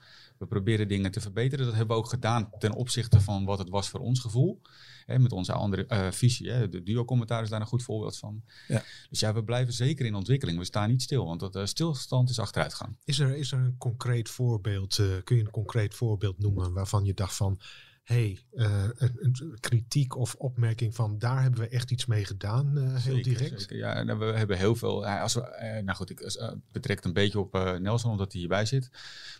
We 0.45 0.51
proberen 0.51 0.89
dingen 0.89 1.11
te 1.11 1.21
verbeteren. 1.21 1.65
Dat 1.65 1.75
hebben 1.75 1.97
we 1.97 2.03
ook 2.03 2.09
gedaan 2.09 2.51
ten 2.59 2.73
opzichte 2.73 3.21
van 3.21 3.45
wat 3.45 3.59
het 3.59 3.69
was 3.69 3.89
voor 3.89 4.01
ons 4.01 4.21
gevoel. 4.21 4.61
Hè, 5.07 5.19
met 5.19 5.33
onze 5.33 5.53
andere 5.53 5.87
uh, 5.89 6.11
visie. 6.11 6.51
Hè. 6.51 6.69
De 6.69 6.83
duo-commentaar 6.83 7.43
is 7.43 7.49
daar 7.49 7.61
een 7.61 7.67
goed 7.67 7.83
voorbeeld 7.83 8.19
van. 8.19 8.43
Ja. 8.69 8.83
Dus 9.11 9.21
ja, 9.21 9.35
we 9.35 9.45
blijven 9.45 9.73
zeker 9.73 10.07
in 10.07 10.15
ontwikkeling. 10.15 10.59
We 10.59 10.65
staan 10.65 10.89
niet 10.89 11.03
stil, 11.03 11.25
want 11.25 11.41
dat 11.41 11.57
uh, 11.57 11.65
stilstand 11.65 12.31
is 12.31 12.39
achteruitgang. 12.39 12.97
Is 13.05 13.19
er, 13.19 13.37
is 13.37 13.53
er 13.53 13.59
een 13.59 13.79
concreet 13.79 14.29
voorbeeld, 14.29 14.99
uh, 14.99 15.07
kun 15.25 15.37
je 15.37 15.45
een 15.45 15.51
concreet 15.51 15.95
voorbeeld 15.95 16.39
noemen 16.39 16.73
waarvan 16.73 17.05
je 17.05 17.15
dacht 17.15 17.37
van 17.37 17.61
hey, 18.05 18.39
uh, 18.53 18.85
een, 18.95 19.19
een, 19.21 19.59
kritiek 19.61 20.17
of 20.17 20.35
opmerking 20.35 20.95
van 20.95 21.19
daar 21.19 21.43
hebben 21.43 21.61
we 21.61 21.69
echt 21.69 21.91
iets 21.91 22.07
mee 22.07 22.25
gedaan, 22.25 22.79
uh, 22.79 22.97
heel 22.97 23.23
direct? 23.23 23.61
Zeker. 23.61 23.77
Ja, 23.77 24.03
nou, 24.03 24.19
we 24.19 24.25
hebben 24.25 24.59
heel 24.59 24.75
veel. 24.75 25.07
als 25.07 25.35
we, 25.35 25.81
nou 25.85 25.97
goed, 25.97 26.11
ik 26.11 26.37
betrekt 26.73 27.05
een 27.05 27.13
beetje 27.13 27.39
op 27.39 27.79
Nelson 27.81 28.11
omdat 28.11 28.33
hij 28.33 28.41
hierbij 28.41 28.67
zit. 28.67 28.91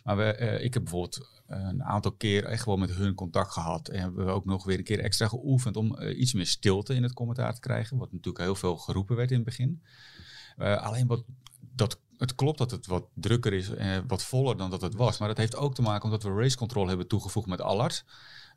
Maar 0.03 0.17
we, 0.17 0.59
ik 0.61 0.73
heb 0.73 0.83
bijvoorbeeld 0.83 1.43
een 1.47 1.83
aantal 1.83 2.11
keer 2.11 2.45
echt 2.45 2.65
wel 2.65 2.77
met 2.77 2.91
hun 2.91 3.13
contact 3.13 3.51
gehad. 3.51 3.87
En 3.87 3.99
hebben 3.99 4.25
we 4.25 4.31
ook 4.31 4.45
nog 4.45 4.65
weer 4.65 4.77
een 4.77 4.83
keer 4.83 4.99
extra 4.99 5.27
geoefend 5.27 5.77
om 5.77 6.01
iets 6.01 6.33
meer 6.33 6.47
stilte 6.47 6.93
in 6.93 7.03
het 7.03 7.13
commentaar 7.13 7.53
te 7.53 7.59
krijgen. 7.59 7.97
Wat 7.97 8.11
natuurlijk 8.11 8.43
heel 8.43 8.55
veel 8.55 8.77
geroepen 8.77 9.15
werd 9.15 9.31
in 9.31 9.35
het 9.35 9.45
begin. 9.45 9.81
alleen 10.57 11.07
wat 11.07 11.23
dat 11.75 11.99
het 12.17 12.35
klopt 12.35 12.57
dat 12.57 12.71
het 12.71 12.87
wat 12.87 13.07
drukker 13.13 13.53
is 13.53 13.69
en 13.69 14.07
wat 14.07 14.23
voller 14.23 14.57
dan 14.57 14.69
dat 14.69 14.81
het 14.81 14.95
was. 14.95 15.17
Maar 15.17 15.27
dat 15.27 15.37
heeft 15.37 15.55
ook 15.55 15.75
te 15.75 15.81
maken 15.81 16.03
omdat 16.03 16.23
we 16.23 16.29
race 16.29 16.57
control 16.57 16.87
hebben 16.87 17.07
toegevoegd 17.07 17.47
met 17.47 17.61
Allard. 17.61 18.05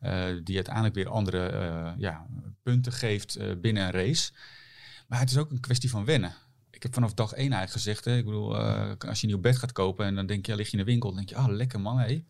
Uh, 0.03 0.25
die 0.45 0.55
uiteindelijk 0.55 0.95
weer 0.95 1.09
andere 1.09 1.53
uh, 1.53 1.93
ja, 1.97 2.27
punten 2.63 2.93
geeft 2.93 3.39
uh, 3.39 3.53
binnen 3.61 3.83
een 3.85 3.91
race. 3.91 4.33
Maar 5.07 5.19
het 5.19 5.31
is 5.31 5.37
ook 5.37 5.51
een 5.51 5.61
kwestie 5.61 5.91
van 5.91 6.05
wennen. 6.05 6.35
Ik 6.71 6.83
heb 6.83 6.95
vanaf 6.95 7.15
dag 7.15 7.33
één 7.33 7.53
eigenlijk 7.53 7.73
gezegd, 7.73 8.05
hè, 8.05 8.17
ik 8.17 8.25
bedoel, 8.25 8.57
als 8.57 9.21
je 9.21 9.27
een 9.27 9.33
nieuw 9.33 9.41
bed 9.41 9.57
gaat 9.57 9.73
kopen 9.73 10.07
en 10.07 10.15
dan 10.15 10.27
denk 10.27 10.47
je, 10.47 10.55
lig 10.55 10.67
je 10.67 10.73
in 10.73 10.85
de 10.85 10.91
winkel, 10.91 11.09
dan 11.09 11.19
denk 11.19 11.29
je, 11.29 11.37
ah, 11.37 11.49
lekker 11.49 11.81
man, 11.81 11.99
hé. 11.99 12.25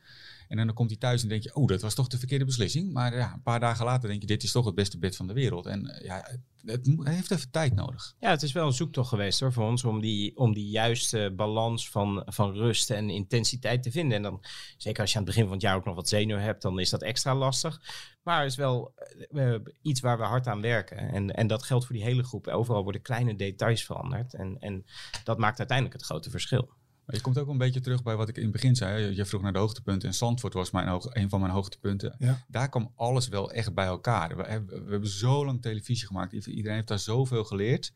En 0.49 0.57
dan 0.57 0.75
komt 0.75 0.91
hij 0.91 0.99
thuis 0.99 1.23
en 1.23 1.29
denk 1.29 1.43
je, 1.43 1.55
oh, 1.55 1.67
dat 1.67 1.83
was 1.83 1.95
toch 1.95 2.09
de 2.09 2.19
verkeerde 2.19 2.45
beslissing. 2.45 2.93
Maar 2.93 3.17
ja, 3.17 3.33
een 3.33 3.43
paar 3.43 3.61
dagen 3.61 3.85
later 3.85 4.09
denk 4.09 4.21
je, 4.21 4.27
dit 4.27 4.43
is 4.43 4.53
toch 4.53 4.65
het 4.65 4.75
beste 4.75 4.99
bed 4.99 5.17
van 5.17 5.27
de 5.27 5.33
wereld. 5.33 5.67
En 5.67 6.01
ja, 6.03 6.29
het, 6.65 6.91
heeft 7.03 7.31
even 7.31 7.51
tijd 7.51 7.75
nodig. 7.75 8.15
Ja, 8.21 8.31
het 8.31 8.43
is 8.43 8.53
wel 8.53 8.67
een 8.67 8.73
zoektocht 8.73 9.09
geweest 9.09 9.41
hoor, 9.41 9.53
voor 9.53 9.67
ons 9.67 9.85
om 9.85 10.01
die, 10.01 10.37
om 10.37 10.55
die 10.55 10.69
juiste 10.69 11.33
balans 11.37 11.91
van, 11.91 12.23
van 12.27 12.53
rust 12.53 12.91
en 12.91 13.11
intensiteit 13.11 13.83
te 13.83 13.91
vinden. 13.91 14.17
En 14.17 14.23
dan, 14.23 14.45
zeker 14.77 15.01
als 15.01 15.13
je 15.13 15.19
aan 15.19 15.25
het 15.25 15.35
begin 15.35 15.49
van 15.49 15.57
het 15.57 15.67
jaar 15.67 15.77
ook 15.77 15.85
nog 15.85 15.95
wat 15.95 16.09
zenuw 16.09 16.37
hebt, 16.37 16.63
dan 16.63 16.79
is 16.79 16.91
dat 16.91 17.03
extra 17.03 17.35
lastig. 17.35 17.81
Maar 18.23 18.41
het 18.41 18.51
is 18.51 18.57
wel 18.57 18.95
uh, 19.31 19.55
iets 19.83 20.01
waar 20.01 20.19
we 20.19 20.25
hard 20.25 20.47
aan 20.47 20.61
werken. 20.61 20.97
En, 20.97 21.35
en 21.35 21.47
dat 21.47 21.63
geldt 21.63 21.87
voor 21.87 21.95
die 21.95 22.05
hele 22.05 22.25
groep. 22.25 22.47
Overal 22.47 22.83
worden 22.83 23.03
kleine 23.03 23.37
details 23.37 23.85
veranderd. 23.85 24.35
En, 24.35 24.57
en 24.61 24.85
dat 25.25 25.39
maakt 25.39 25.59
uiteindelijk 25.59 25.97
het 25.97 26.07
grote 26.07 26.31
verschil. 26.31 26.69
Maar 27.09 27.17
je 27.17 27.23
komt 27.23 27.39
ook 27.39 27.49
een 27.49 27.59
beetje 27.59 27.81
terug 27.81 28.03
bij 28.03 28.17
wat 28.17 28.29
ik 28.29 28.37
in 28.37 28.43
het 28.43 28.53
begin 28.53 28.77
zei. 28.77 29.15
Je 29.15 29.25
vroeg 29.25 29.43
naar 29.43 29.53
de 29.53 29.59
hoogtepunten 29.59 30.09
en 30.09 30.15
Zandvoort 30.15 30.53
was 30.53 30.71
mijn 30.71 30.89
hoog, 30.89 31.15
een 31.15 31.29
van 31.29 31.41
mijn 31.41 31.53
hoogtepunten. 31.53 32.17
Ja. 32.19 32.45
Daar 32.49 32.69
kwam 32.69 32.93
alles 32.97 33.29
wel 33.29 33.53
echt 33.53 33.75
bij 33.75 33.87
elkaar. 33.87 34.37
We 34.37 34.43
hebben, 34.43 34.85
we 34.85 34.91
hebben 34.91 35.09
zo 35.09 35.45
lang 35.45 35.63
televisie 35.63 36.07
gemaakt. 36.07 36.33
Iedereen 36.33 36.75
heeft 36.75 36.89
daar 36.89 36.99
zoveel 36.99 37.45
geleerd. 37.45 37.93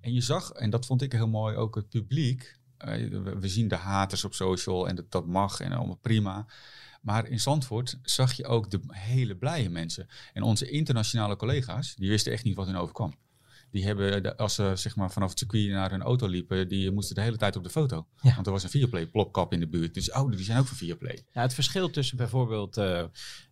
En 0.00 0.12
je 0.12 0.20
zag, 0.20 0.50
en 0.50 0.70
dat 0.70 0.86
vond 0.86 1.02
ik 1.02 1.12
heel 1.12 1.28
mooi, 1.28 1.56
ook 1.56 1.74
het 1.74 1.88
publiek. 1.88 2.58
Uh, 2.78 3.34
we, 3.34 3.48
zien 3.48 3.68
de 3.68 3.76
haters 3.76 4.24
op 4.24 4.34
social 4.34 4.88
en 4.88 4.96
dat, 4.96 5.10
dat 5.10 5.26
mag 5.26 5.60
en 5.60 5.72
allemaal 5.72 5.98
prima. 6.02 6.46
Maar 7.02 7.28
in 7.28 7.40
Zandvoort 7.40 7.98
zag 8.02 8.32
je 8.32 8.46
ook 8.46 8.70
de 8.70 8.80
hele 8.88 9.36
blije 9.36 9.70
mensen. 9.70 10.08
En 10.32 10.42
onze 10.42 10.70
internationale 10.70 11.36
collega's, 11.36 11.94
die 11.94 12.08
wisten 12.08 12.32
echt 12.32 12.44
niet 12.44 12.56
wat 12.56 12.66
hun 12.66 12.76
overkwam 12.76 13.14
die 13.74 13.84
hebben, 13.84 14.36
als 14.36 14.54
ze 14.54 14.72
zeg 14.74 14.96
maar, 14.96 15.10
vanaf 15.10 15.28
het 15.28 15.38
circuit 15.38 15.68
naar 15.68 15.90
hun 15.90 16.02
auto 16.02 16.26
liepen, 16.26 16.68
die 16.68 16.90
moesten 16.90 17.14
de 17.14 17.20
hele 17.20 17.36
tijd 17.36 17.56
op 17.56 17.64
de 17.64 17.70
foto. 17.70 18.06
Ja. 18.20 18.34
Want 18.34 18.46
er 18.46 18.52
was 18.52 18.62
een 18.62 18.70
Viaplay 18.70 19.06
plopkap 19.06 19.52
in 19.52 19.60
de 19.60 19.68
buurt. 19.68 19.94
Dus 19.94 20.10
ouderen 20.10 20.36
die 20.36 20.46
zijn 20.46 20.58
ook 20.58 20.66
van 20.66 20.76
Viaplay. 20.76 21.24
Ja, 21.32 21.40
het 21.40 21.54
verschil 21.54 21.90
tussen 21.90 22.16
bijvoorbeeld 22.16 22.78
uh, 22.78 23.04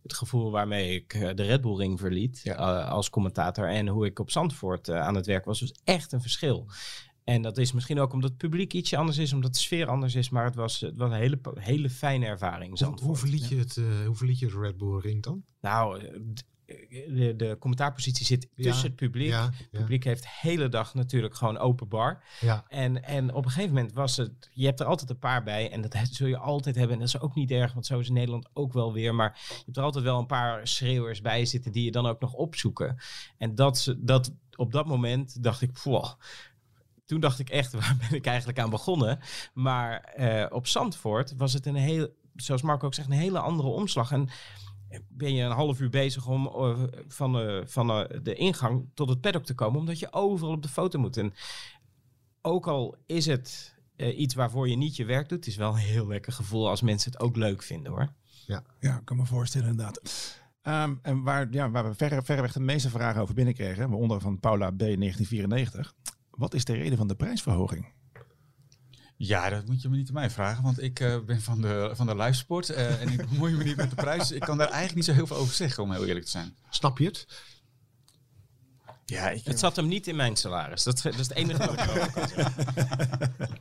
het 0.03 0.15
gevoel 0.15 0.51
waarmee 0.51 0.95
ik 0.95 1.15
uh, 1.15 1.31
de 1.35 1.43
Red 1.43 1.61
Bull 1.61 1.77
Ring 1.77 2.01
verliet 2.01 2.41
ja. 2.43 2.59
uh, 2.59 2.91
als 2.91 3.11
commentator 3.11 3.69
en 3.69 3.89
hoe 3.89 4.07
ik 4.07 4.19
op 4.19 4.31
Zandvoort 4.31 4.91
aan 4.91 5.15
het 5.15 5.27
werk 5.27 5.45
was, 5.45 5.61
was 5.61 5.75
echt 5.85 6.13
een 6.13 6.21
verschil. 6.21 6.71
En 7.25 7.43
dat 7.43 7.59
is 7.59 7.73
misschien 7.73 8.01
ook 8.01 8.13
omdat 8.13 8.31
het 8.31 8.39
publiek 8.39 8.73
ietsje 8.73 8.97
anders 8.97 9.19
is, 9.19 9.33
omdat 9.33 9.53
de 9.53 9.61
sfeer 9.61 9.87
anders 9.87 10.15
is. 10.15 10.31
Maar 10.31 10.45
het 10.45 10.55
was, 10.55 10.81
het 10.81 10.97
was 10.97 11.11
een 11.11 11.17
hele, 11.17 11.41
hele 11.55 11.91
fijne 11.91 12.27
ervaring. 12.27 12.79
Hoe, 12.79 12.99
hoe, 13.03 13.17
verliet 13.17 13.49
je 13.49 13.57
het, 13.57 13.81
hoe 14.07 14.17
verliet 14.17 14.39
je 14.39 14.47
het 14.47 14.55
Red 14.55 14.77
Bull 14.77 14.99
Ring 14.99 15.23
dan? 15.23 15.45
Nou, 15.61 16.03
de, 16.67 17.35
de 17.37 17.57
commentaarpositie 17.59 18.27
zit 18.27 18.49
tussen 18.57 18.87
het 18.87 18.97
publiek. 18.97 19.33
het 19.33 19.71
publiek 19.71 20.05
heeft 20.05 20.23
de 20.23 20.29
hele 20.41 20.69
dag 20.69 20.95
natuurlijk 20.95 21.35
gewoon 21.35 21.59
open 21.59 21.89
bar. 21.89 22.23
Ja. 22.41 22.65
En, 22.69 23.05
en 23.05 23.35
op 23.35 23.45
een 23.45 23.51
gegeven 23.51 23.75
moment 23.75 23.93
was 23.93 24.17
het, 24.17 24.51
je 24.53 24.67
hebt 24.67 24.81
er 24.81 24.87
altijd 24.87 25.11
een 25.11 25.19
paar 25.19 25.43
bij 25.43 25.71
en 25.71 25.81
dat 25.81 25.97
zul 26.11 26.27
je 26.27 26.39
altijd 26.39 26.75
hebben. 26.75 26.95
En 26.95 26.99
dat 26.99 27.15
is 27.15 27.21
ook 27.21 27.35
niet 27.35 27.51
erg, 27.51 27.73
want 27.73 27.87
zo 27.87 27.99
is 27.99 28.09
in 28.09 28.15
Nederland 28.15 28.49
ook 28.53 28.73
wel 28.73 28.93
weer. 28.93 29.15
Maar 29.15 29.39
je 29.49 29.63
hebt 29.65 29.77
er 29.77 29.83
altijd 29.83 30.05
wel 30.05 30.19
een 30.19 30.27
paar 30.27 30.69
schreeuwers 30.69 31.21
bij 31.21 31.45
zitten 31.45 31.73
die 31.73 31.85
je 31.85 31.91
dan 31.91 32.07
ook 32.07 32.21
nog 32.21 32.33
opzoeken. 32.33 32.97
En 33.39 33.55
dat, 33.55 33.95
dat 33.99 34.33
op 34.57 34.73
dat 34.73 34.87
moment 34.87 35.43
dacht 35.43 35.63
ik, 35.63 35.73
poh, 35.83 36.13
toen 37.05 37.21
dacht 37.21 37.39
ik 37.39 37.51
echt, 37.51 37.73
waar 37.81 37.97
ben 38.09 38.19
ik 38.19 38.27
eigenlijk 38.27 38.59
aan 38.59 38.71
begonnen? 38.71 39.19
Maar 39.55 40.15
uh, 40.19 40.47
op 40.51 40.67
Zandvoort 40.67 41.35
was 41.37 41.53
het 41.53 41.67
een 41.67 41.75
heel, 41.75 42.09
zoals 42.37 42.63
Marco 42.63 42.87
ook 42.87 42.95
zegt, 42.95 43.09
een 43.09 43.15
hele 43.15 43.39
andere 43.39 43.69
omslag. 43.69 44.11
En 44.11 44.29
ben 45.09 45.35
je 45.35 45.43
een 45.43 45.51
half 45.51 45.81
uur 45.81 45.91
bezig 45.91 46.27
om 46.27 46.47
uh, 46.47 46.83
van, 47.09 47.49
uh, 47.49 47.61
van 47.65 47.99
uh, 47.99 48.05
de 48.23 48.35
ingang 48.35 48.89
tot 48.95 49.09
het 49.09 49.21
paddock 49.21 49.45
te 49.45 49.55
komen, 49.55 49.81
omdat 49.81 49.99
je 49.99 50.13
overal 50.13 50.53
op 50.53 50.63
de 50.63 50.69
foto 50.69 50.99
moet. 50.99 51.17
En 51.17 51.35
ook 52.43 52.67
al 52.67 52.97
is 53.07 53.27
het 53.27 53.75
iets 53.97 54.35
waarvoor 54.35 54.69
je 54.69 54.77
niet 54.77 54.97
je 54.97 55.05
werk 55.05 55.29
doet, 55.29 55.39
het 55.39 55.47
is 55.47 55.57
wel 55.57 55.73
een 55.73 55.79
heel 55.79 56.07
lekker 56.07 56.33
gevoel 56.33 56.69
als 56.69 56.83
mensen 56.83 57.13
het 57.13 57.21
ook 57.21 57.37
leuk 57.37 57.63
vinden 57.63 57.93
hoor. 57.93 58.13
Ja, 58.47 58.65
ja 58.81 58.99
ik 58.99 59.05
kan 59.05 59.17
me 59.17 59.27
voorstellen 59.27 59.69
inderdaad. 59.69 60.01
Um, 60.63 60.99
en 61.03 61.23
waar, 61.23 61.47
ja, 61.51 61.71
waar 61.71 61.89
we 61.89 61.95
ver, 61.95 62.25
verreweg 62.25 62.53
de 62.53 62.61
meeste 62.61 62.91
vragen 62.91 63.21
over 63.23 63.35
binnenkrijgen, 63.35 63.89
waaronder 63.89 64.21
van 64.21 64.41
Paula 64.41 64.71
B. 64.71 64.79
1994. 64.79 65.95
Wat 66.31 66.55
is 66.55 66.65
de 66.65 66.73
reden 66.73 66.99
van 66.99 67.09
de 67.09 67.15
prijsverhoging? 67.15 67.93
Ja, 69.25 69.51
dat 69.51 69.67
moet 69.67 69.83
je 69.83 69.89
me 69.89 69.97
niet 69.97 70.09
aan 70.09 70.15
mij 70.15 70.31
vragen, 70.31 70.63
want 70.63 70.83
ik 70.83 71.01
uh, 71.01 71.19
ben 71.21 71.43
van 71.43 71.61
de, 71.61 71.91
van 71.95 72.07
de 72.07 72.17
livesport 72.17 72.71
uh, 72.71 73.01
en 73.01 73.09
ik 73.09 73.29
bemoei 73.29 73.55
me 73.55 73.65
niet 73.65 73.77
met 73.77 73.91
de 73.91 73.97
prijs. 73.97 74.31
Ik 74.31 74.41
kan 74.41 74.59
daar 74.59 74.67
eigenlijk 74.67 74.95
niet 74.95 75.05
zo 75.05 75.13
heel 75.13 75.27
veel 75.27 75.37
over 75.37 75.55
zeggen, 75.55 75.83
om 75.83 75.93
heel 75.93 76.07
eerlijk 76.07 76.25
te 76.25 76.31
zijn. 76.31 76.57
Snap 76.71 76.99
je 76.99 77.05
het? 77.05 77.27
Ja, 79.05 79.31
ik, 79.31 79.45
het 79.45 79.59
zat 79.59 79.77
hem 79.77 79.89
niet 79.89 80.07
in 80.07 80.17
mijn 80.17 80.37
salaris. 80.37 80.83
Dat, 80.83 81.03
dat 81.03 81.15
is 81.15 81.29
het 81.29 81.35
enige 81.37 81.59
wat 81.59 81.73
ik 81.73 81.81
over 81.81 82.13
kan 82.13 82.29
zeggen. 82.29 82.55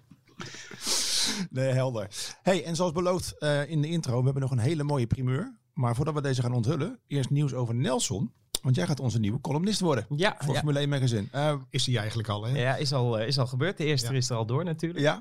Nee, 1.49 1.71
helder. 1.71 2.07
Hey, 2.41 2.65
en 2.65 2.75
zoals 2.75 2.91
beloofd 2.91 3.35
uh, 3.39 3.69
in 3.69 3.81
de 3.81 3.87
intro, 3.87 4.17
we 4.17 4.23
hebben 4.23 4.41
nog 4.41 4.51
een 4.51 4.59
hele 4.59 4.83
mooie 4.83 5.07
primeur. 5.07 5.57
Maar 5.73 5.95
voordat 5.95 6.13
we 6.13 6.21
deze 6.21 6.41
gaan 6.41 6.53
onthullen, 6.53 6.99
eerst 7.07 7.29
nieuws 7.29 7.53
over 7.53 7.75
Nelson. 7.75 8.33
Want 8.61 8.75
jij 8.75 8.85
gaat 8.87 8.99
onze 8.99 9.19
nieuwe 9.19 9.41
columnist 9.41 9.79
worden. 9.79 10.05
Ja. 10.15 10.35
Voor 10.39 10.55
Formule 10.55 10.79
1 10.79 10.89
Magazine. 10.89 11.27
Uh, 11.35 11.53
is 11.69 11.83
die 11.83 11.97
eigenlijk 11.97 12.29
al, 12.29 12.45
hè? 12.45 12.59
Ja, 12.59 12.75
is 12.75 12.93
al, 12.93 13.19
uh, 13.19 13.27
is 13.27 13.39
al 13.39 13.47
gebeurd. 13.47 13.77
De 13.77 13.85
eerste 13.85 14.15
is 14.15 14.29
er 14.29 14.35
al 14.35 14.45
door 14.45 14.63
natuurlijk. 14.63 14.99
Ja. 15.03 15.15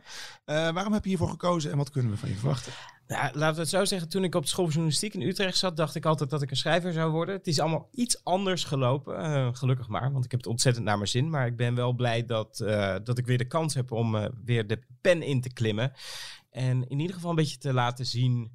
Uh, 0.47 0.73
waarom 0.73 0.93
heb 0.93 1.03
je 1.03 1.09
hiervoor 1.09 1.29
gekozen 1.29 1.71
en 1.71 1.77
wat 1.77 1.91
kunnen 1.91 2.11
we 2.11 2.19
van 2.19 2.29
je 2.29 2.35
verwachten? 2.35 2.73
Nou, 3.07 3.39
laten 3.39 3.55
we 3.55 3.61
het 3.61 3.71
zo 3.71 3.85
zeggen. 3.85 4.09
Toen 4.09 4.25
ik 4.25 4.35
op 4.35 4.43
de 4.43 4.49
school 4.49 4.65
van 4.65 4.73
journalistiek 4.73 5.15
in 5.15 5.23
Utrecht 5.23 5.59
zat, 5.59 5.77
dacht 5.77 5.95
ik 5.95 6.05
altijd 6.05 6.31
dat 6.31 6.43
ik 6.43 6.51
een 6.51 6.57
schrijver 6.57 6.93
zou 6.93 7.11
worden. 7.11 7.35
Het 7.35 7.47
is 7.47 7.61
allemaal 7.61 7.89
iets 7.93 8.25
anders 8.25 8.65
gelopen. 8.65 9.57
gelukkig 9.57 9.89
maar, 9.89 10.13
want 10.13 10.25
ik 10.25 10.31
heb 10.31 10.41
het 10.41 10.49
ontzettend 10.49 10.85
naar 10.85 10.97
mijn 10.97 11.09
zin. 11.09 11.31
Maar 11.31 11.47
ik 11.47 11.57
ben 11.57 11.75
wel 11.75 11.93
blij 11.93 12.25
dat, 12.25 12.57
dat 13.05 13.19
ik 13.19 13.27
weer 13.27 13.39
de 13.39 13.47
kans 13.47 13.75
heb 13.75 13.93
om 13.93 14.31
weer 14.45 14.67
de 14.67 14.79
pen 15.01 15.23
in 15.23 15.41
te 15.41 15.53
klimmen. 15.53 15.93
En 16.51 16.89
in 16.89 17.01
ieder 17.01 17.15
geval 17.15 17.31
een 17.31 17.37
beetje 17.37 17.59
te 17.59 17.73
laten 17.73 18.07
zien 18.07 18.53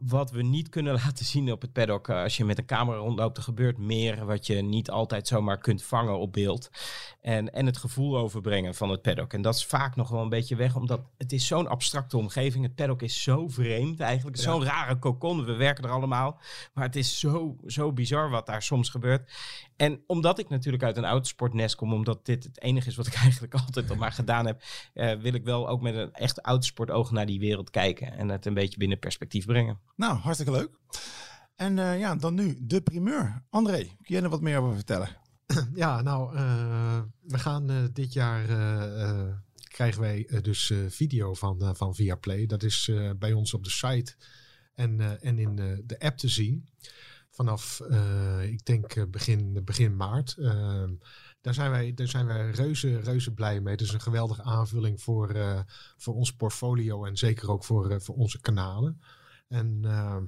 wat 0.00 0.30
we 0.30 0.42
niet 0.42 0.68
kunnen 0.68 0.94
laten 1.04 1.24
zien 1.24 1.52
op 1.52 1.60
het 1.60 1.72
paddock. 1.72 2.08
Eh, 2.08 2.22
als 2.22 2.36
je 2.36 2.44
met 2.44 2.58
een 2.58 2.66
camera 2.66 2.98
rondloopt, 2.98 3.36
er 3.36 3.42
gebeurt 3.42 3.78
meer 3.78 4.24
wat 4.26 4.46
je 4.46 4.54
niet 4.54 4.90
altijd 4.90 5.28
zomaar 5.28 5.58
kunt 5.58 5.82
vangen 5.82 6.18
op 6.18 6.32
beeld. 6.32 6.70
En, 7.20 7.52
en 7.52 7.66
het 7.66 7.76
gevoel 7.76 8.18
overbrengen 8.18 8.74
van 8.74 8.90
het 8.90 9.02
paddock. 9.02 9.32
En 9.32 9.42
dat 9.42 9.54
is 9.54 9.64
vaak 9.64 9.96
nog 9.96 10.08
wel 10.08 10.22
een 10.22 10.28
beetje 10.28 10.56
weg, 10.56 10.76
omdat 10.76 11.00
het 11.18 11.32
is 11.32 11.46
zo'n 11.46 11.68
abstracte 11.68 12.16
omgeving. 12.16 12.64
Het 12.64 12.74
paddock 12.74 13.02
is 13.02 13.22
zo 13.22 13.48
vreemd 13.48 14.00
eigenlijk. 14.00 14.36
Zo'n 14.36 14.64
rare 14.64 14.98
cocon. 14.98 15.44
We 15.44 15.52
werken 15.52 15.84
er 15.84 15.90
allemaal. 15.90 16.38
Maar 16.74 16.84
het 16.84 16.96
is 16.96 17.18
zo, 17.18 17.56
zo 17.66 17.92
bizar 17.92 18.30
wat 18.30 18.46
daar 18.46 18.62
soms 18.62 18.88
gebeurt. 18.88 19.32
En 19.76 20.00
omdat 20.06 20.38
ik 20.38 20.48
natuurlijk 20.48 20.82
uit 20.82 20.96
een 20.96 21.04
autosportnest 21.04 21.74
kom, 21.74 21.92
omdat 21.92 22.26
dit 22.26 22.44
het 22.44 22.62
enige 22.62 22.88
is 22.88 22.96
wat 22.96 23.06
ik 23.06 23.14
eigenlijk 23.24 23.54
altijd 23.54 23.90
al 23.90 23.96
maar 23.96 24.12
gedaan 24.12 24.46
heb, 24.46 24.62
uh, 24.94 25.12
wil 25.12 25.34
ik 25.34 25.44
wel 25.44 25.68
ook 25.68 25.80
met 25.80 25.94
een 25.94 26.12
echt 26.12 26.40
autosportoog 26.40 27.10
naar 27.10 27.26
die 27.26 27.40
wereld 27.40 27.70
kijken 27.70 28.12
en 28.12 28.28
het 28.28 28.46
een 28.46 28.54
beetje 28.54 28.78
binnen 28.78 28.98
perspectief 28.98 29.46
brengen. 29.46 29.78
Nou, 30.00 30.18
hartstikke 30.18 30.52
leuk. 30.52 30.70
En 31.54 31.76
uh, 31.76 31.98
ja, 31.98 32.16
dan 32.16 32.34
nu 32.34 32.56
de 32.60 32.80
primeur. 32.80 33.42
André, 33.50 33.78
kun 33.78 34.16
je 34.16 34.20
er 34.20 34.28
wat 34.28 34.40
meer 34.40 34.58
over 34.58 34.74
vertellen? 34.74 35.08
Ja, 35.74 36.02
nou, 36.02 36.34
uh, 36.34 37.00
we 37.20 37.38
gaan 37.38 37.70
uh, 37.70 37.76
dit 37.92 38.12
jaar 38.12 38.46
krijgen 39.68 40.00
wij 40.00 40.40
dus 40.42 40.72
video 40.88 41.34
van, 41.34 41.76
van 41.76 41.94
Viaplay. 41.94 42.46
Dat 42.46 42.62
is 42.62 42.90
bij 43.18 43.32
ons 43.32 43.54
op 43.54 43.64
de 43.64 43.70
site 43.70 44.14
en, 44.74 45.20
en 45.20 45.38
in 45.38 45.56
de 45.86 45.98
app 45.98 46.18
te 46.18 46.28
zien. 46.28 46.68
Vanaf, 47.30 47.80
ik 48.42 48.64
denk, 48.64 49.10
begin, 49.10 49.64
begin 49.64 49.96
maart. 49.96 50.36
Daar 51.40 51.54
zijn 51.54 51.70
wij, 51.70 51.94
daar 51.94 52.08
zijn 52.08 52.26
wij 52.26 52.50
reuze, 52.50 53.00
reuze 53.00 53.32
blij 53.32 53.60
mee. 53.60 53.72
Het 53.72 53.82
is 53.82 53.92
een 53.92 54.00
geweldige 54.00 54.42
aanvulling 54.42 55.02
voor, 55.02 55.36
voor 55.96 56.14
ons 56.14 56.32
portfolio 56.32 57.04
en 57.04 57.16
zeker 57.16 57.50
ook 57.50 57.64
voor, 57.64 58.02
voor 58.02 58.14
onze 58.14 58.40
kanalen. 58.40 59.00
En 59.50 59.80
ehm, 59.84 60.24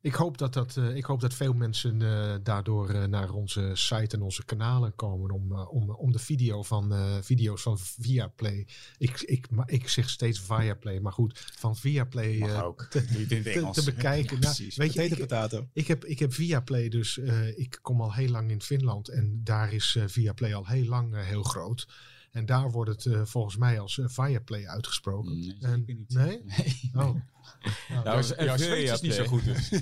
ik 0.00 0.14
hoop 0.14 0.38
dat, 0.38 0.52
dat, 0.52 0.76
uh, 0.76 0.96
ik 0.96 1.04
hoop 1.04 1.20
dat 1.20 1.34
veel 1.34 1.52
mensen 1.52 2.00
uh, 2.00 2.34
daardoor 2.42 2.94
uh, 2.94 3.04
naar 3.04 3.32
onze 3.32 3.70
site 3.74 4.16
en 4.16 4.22
onze 4.22 4.44
kanalen 4.44 4.94
komen 4.94 5.30
om, 5.30 5.52
om, 5.52 5.90
om 5.90 6.12
de 6.12 6.18
video 6.18 6.62
van, 6.62 7.18
video's 7.22 7.62
van 7.62 7.78
Viaplay. 7.78 8.66
Ik, 8.98 9.20
ik, 9.20 9.50
maar 9.50 9.70
ik 9.70 9.88
zeg 9.88 10.10
steeds 10.10 10.40
Viaplay, 10.40 10.98
maar 10.98 11.12
goed, 11.12 11.52
van 11.58 11.76
Viaplay 11.76 12.62
ook. 12.62 12.86
Te, 12.90 13.06
Niet 13.16 13.32
in 13.32 13.42
te, 13.42 13.68
te 13.72 13.84
bekijken. 13.84 14.36
Ja, 14.36 14.40
precies. 14.40 14.76
weet 14.76 14.92
je, 14.92 15.02
ik, 15.02 15.18
potato. 15.18 15.68
Ik 15.72 15.86
heb, 15.86 16.04
ik 16.04 16.18
heb 16.18 16.32
Viaplay, 16.32 16.88
dus 16.88 17.18
ik 17.56 17.78
kom 17.82 18.00
al 18.00 18.14
heel 18.14 18.30
lang 18.30 18.50
in 18.50 18.62
Finland 18.62 19.08
en 19.08 19.40
daar 19.44 19.72
is 19.72 19.98
Viaplay 20.06 20.54
al 20.54 20.66
heel 20.66 20.86
lang 20.86 21.24
heel 21.24 21.42
groot. 21.42 21.86
En 22.30 22.46
daar 22.46 22.70
wordt 22.70 22.90
het 22.90 23.04
uh, 23.04 23.24
volgens 23.24 23.56
mij 23.56 23.80
als 23.80 23.96
uh, 23.96 24.08
Viaplay 24.08 24.66
uitgesproken. 24.66 25.38
Nee, 25.38 25.56
en, 25.60 25.84
niet. 25.86 26.14
Nee? 26.14 26.42
nee. 26.56 26.90
Oh. 26.94 27.14
Nou, 27.88 28.04
nou, 28.04 28.44
jouw 28.44 28.56
Zweeds 28.56 28.92
is 28.92 29.00
niet 29.00 29.12
zo 29.12 29.24
goed 29.24 29.44
dus. 29.44 29.72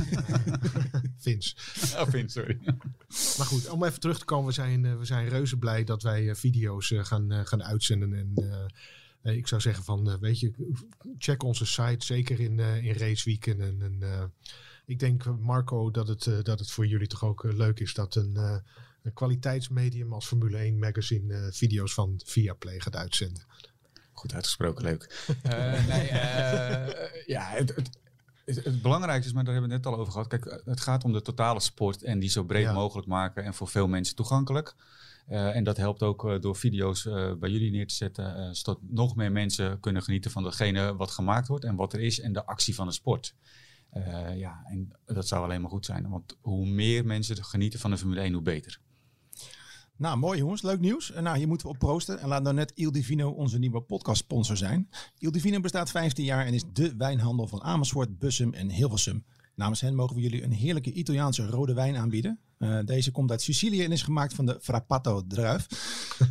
Vins. 1.16 1.56
Oh, 1.96 2.08
Vins, 2.08 2.32
sorry. 2.32 2.58
Maar 3.38 3.46
goed, 3.46 3.68
om 3.68 3.84
even 3.84 4.00
terug 4.00 4.18
te 4.18 4.24
komen. 4.24 4.46
We 4.46 4.52
zijn, 4.52 4.84
uh, 4.84 4.96
we 4.96 5.04
zijn 5.04 5.28
reuze 5.28 5.56
blij 5.56 5.84
dat 5.84 6.02
wij 6.02 6.34
video's 6.34 6.92
gaan, 6.96 7.46
gaan 7.46 7.62
uitzenden. 7.62 8.14
En 9.22 9.36
ik 9.36 9.46
zou 9.46 9.60
zeggen 9.60 9.84
van, 9.84 10.18
weet 10.20 10.40
je, 10.40 10.52
check 11.18 11.42
onze 11.42 11.66
site. 11.66 12.04
Zeker 12.04 12.40
in, 12.40 12.58
in 12.58 12.94
raceweekend. 12.94 13.60
En 13.60 14.02
ik 14.86 14.98
denk, 14.98 15.24
Marco, 15.40 15.90
dat 15.90 16.08
het, 16.08 16.44
dat 16.44 16.58
het 16.58 16.70
voor 16.70 16.86
jullie 16.86 17.06
toch 17.06 17.24
ook 17.24 17.42
leuk 17.42 17.80
is 17.80 17.94
dat 17.94 18.14
een 18.14 18.62
een 19.02 19.12
kwaliteitsmedium 19.12 20.12
als 20.12 20.26
Formule 20.26 20.56
1 20.56 20.78
magazine 20.78 21.34
uh, 21.34 21.46
video's 21.50 21.94
van 21.94 22.20
Viaplay 22.24 22.80
gaat 22.80 22.96
uitzenden. 22.96 23.46
Goed 24.12 24.34
uitgesproken, 24.34 24.84
leuk. 24.84 25.26
uh, 25.46 25.86
nee, 25.86 26.10
uh, 26.10 27.26
ja, 27.26 27.48
het, 27.48 27.74
het, 27.74 27.90
het, 28.44 28.64
het, 28.64 28.82
belangrijkste 28.82 29.28
is, 29.28 29.34
maar 29.34 29.44
daar 29.44 29.52
hebben 29.52 29.70
we 29.70 29.76
het 29.76 29.84
net 29.84 29.94
al 29.94 30.00
over 30.00 30.12
gehad. 30.12 30.28
Kijk, 30.28 30.62
het 30.64 30.80
gaat 30.80 31.04
om 31.04 31.12
de 31.12 31.22
totale 31.22 31.60
sport 31.60 32.02
en 32.02 32.18
die 32.18 32.30
zo 32.30 32.44
breed 32.44 32.62
ja. 32.62 32.72
mogelijk 32.72 33.08
maken 33.08 33.44
en 33.44 33.54
voor 33.54 33.68
veel 33.68 33.88
mensen 33.88 34.16
toegankelijk. 34.16 34.74
Uh, 35.28 35.56
en 35.56 35.64
dat 35.64 35.76
helpt 35.76 36.02
ook 36.02 36.24
uh, 36.24 36.40
door 36.40 36.56
video's 36.56 37.04
uh, 37.04 37.34
bij 37.34 37.50
jullie 37.50 37.70
neer 37.70 37.86
te 37.86 37.94
zetten, 37.94 38.56
zodat 38.56 38.82
nog 38.82 39.16
meer 39.16 39.32
mensen 39.32 39.80
kunnen 39.80 40.02
genieten 40.02 40.30
van 40.30 40.42
datgene 40.42 40.96
wat 40.96 41.10
gemaakt 41.10 41.48
wordt 41.48 41.64
en 41.64 41.76
wat 41.76 41.92
er 41.92 42.00
is 42.00 42.20
en 42.20 42.32
de 42.32 42.46
actie 42.46 42.74
van 42.74 42.86
de 42.86 42.92
sport. 42.92 43.34
ja, 44.34 44.62
en 44.64 44.92
dat 45.06 45.28
zou 45.28 45.44
alleen 45.44 45.60
maar 45.60 45.70
goed 45.70 45.84
zijn, 45.84 46.08
want 46.08 46.36
hoe 46.40 46.66
meer 46.66 47.04
mensen 47.04 47.44
genieten 47.44 47.80
van 47.80 47.90
de 47.90 47.98
Formule 47.98 48.20
1, 48.20 48.32
hoe 48.32 48.42
beter. 48.42 48.80
Nou, 49.98 50.18
mooi 50.18 50.38
jongens. 50.38 50.62
Leuk 50.62 50.80
nieuws. 50.80 51.12
En 51.12 51.22
nou, 51.22 51.38
hier 51.38 51.48
moeten 51.48 51.66
we 51.66 51.72
op 51.72 51.78
proosten. 51.78 52.20
En 52.20 52.28
laat 52.28 52.42
nou 52.42 52.54
net 52.54 52.72
Il 52.74 52.92
Divino 52.92 53.30
onze 53.30 53.58
nieuwe 53.58 53.80
podcast 53.80 54.20
sponsor 54.20 54.56
zijn. 54.56 54.88
Il 55.18 55.32
Divino 55.32 55.60
bestaat 55.60 55.90
15 55.90 56.24
jaar 56.24 56.46
en 56.46 56.54
is 56.54 56.64
de 56.72 56.96
wijnhandel 56.96 57.46
van 57.46 57.62
Amersfoort, 57.62 58.18
Bussum 58.18 58.54
en 58.54 58.70
Hilversum. 58.70 59.24
Namens 59.54 59.80
hen 59.80 59.94
mogen 59.94 60.16
we 60.16 60.22
jullie 60.22 60.42
een 60.42 60.52
heerlijke 60.52 60.92
Italiaanse 60.92 61.46
rode 61.46 61.74
wijn 61.74 61.96
aanbieden. 61.96 62.40
Uh, 62.58 62.78
deze 62.84 63.10
komt 63.10 63.30
uit 63.30 63.42
Sicilië 63.42 63.84
en 63.84 63.92
is 63.92 64.02
gemaakt 64.02 64.34
van 64.34 64.46
de 64.46 64.58
Frappato 64.60 65.26
druif. 65.26 65.66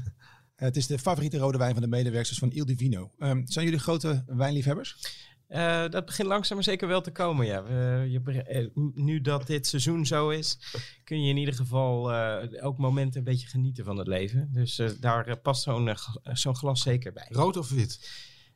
Het 0.56 0.76
is 0.76 0.88
de 0.88 1.00
favoriete 1.00 1.38
rode 1.38 1.58
wijn 1.58 1.74
van 1.74 1.82
de 1.82 1.88
medewerkers 1.88 2.38
van 2.38 2.52
Il 2.52 2.66
Divino. 2.66 3.12
Um, 3.20 3.48
zijn 3.48 3.66
jullie 3.66 3.80
grote 3.80 4.24
wijnliefhebbers? 4.28 4.96
Uh, 5.50 5.90
dat 5.90 6.06
begint 6.06 6.28
langzaam 6.28 6.56
maar 6.56 6.66
zeker 6.66 6.88
wel 6.88 7.02
te 7.02 7.12
komen, 7.12 7.46
ja. 7.46 7.64
Uh, 7.64 8.08
je, 8.12 8.46
uh, 8.50 8.68
nu 8.94 9.22
dat 9.22 9.48
dit 9.48 9.68
seizoen 9.68 10.06
zo 10.06 10.30
is, 10.30 10.60
kun 11.04 11.24
je 11.24 11.30
in 11.30 11.38
ieder 11.38 11.54
geval 11.54 12.14
ook 12.62 12.78
momenten 12.78 13.20
een 13.20 13.26
beetje 13.26 13.48
genieten 13.48 13.86
van 13.86 13.98
het 13.98 14.08
leven. 14.08 14.50
Dus 14.54 14.82
daar 15.00 15.38
past 15.38 15.64
zo'n 15.64 15.96
zo'n 16.24 16.56
glas 16.56 16.82
zeker 16.82 17.14
bij. 17.14 17.28
Rood 17.30 17.58
of 17.58 17.70
wit? 17.70 18.10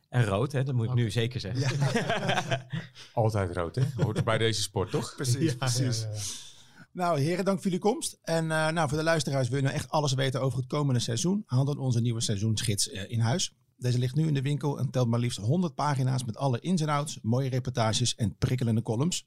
En 0.08 0.24
rood, 0.24 0.52
hè? 0.52 0.62
dat 0.64 0.74
moet 0.74 0.84
ik 0.84 0.90
okay. 0.90 1.02
nu 1.02 1.10
zeker 1.10 1.40
zeggen. 1.40 1.92
Ja. 1.92 2.66
Altijd 3.12 3.56
rood, 3.56 3.74
hè? 3.74 3.82
Hoort 3.96 4.24
bij 4.24 4.38
deze 4.38 4.62
sport, 4.62 4.90
toch? 4.90 5.14
Precies, 5.16 5.50
ja, 5.50 5.56
precies. 5.56 6.00
Ja, 6.00 6.86
nou, 6.92 7.20
heren, 7.20 7.44
dank 7.44 7.56
voor 7.56 7.70
jullie 7.70 7.86
komst. 7.86 8.18
En 8.22 8.46
nou, 8.46 8.88
voor 8.88 8.98
de 8.98 9.04
luisteraars, 9.04 9.48
wil 9.48 9.56
je 9.56 9.64
nou 9.64 9.74
echt 9.74 9.90
alles 9.90 10.12
weten 10.12 10.40
over 10.40 10.58
het 10.58 10.66
komende 10.66 11.00
seizoen? 11.00 11.42
Handel 11.46 11.74
onze 11.74 12.00
nieuwe 12.00 12.20
seizoensgids 12.20 12.86
in 12.86 13.20
huis. 13.20 13.54
Deze 13.82 13.98
ligt 13.98 14.14
nu 14.14 14.26
in 14.26 14.34
de 14.34 14.42
winkel 14.42 14.78
en 14.78 14.90
telt 14.90 15.08
maar 15.08 15.18
liefst 15.18 15.38
100 15.38 15.74
pagina's 15.74 16.24
met 16.24 16.36
alle 16.36 16.60
ins 16.60 16.80
en 16.80 16.88
outs, 16.88 17.18
mooie 17.22 17.48
reportages 17.48 18.14
en 18.14 18.36
prikkelende 18.38 18.82
columns. 18.82 19.26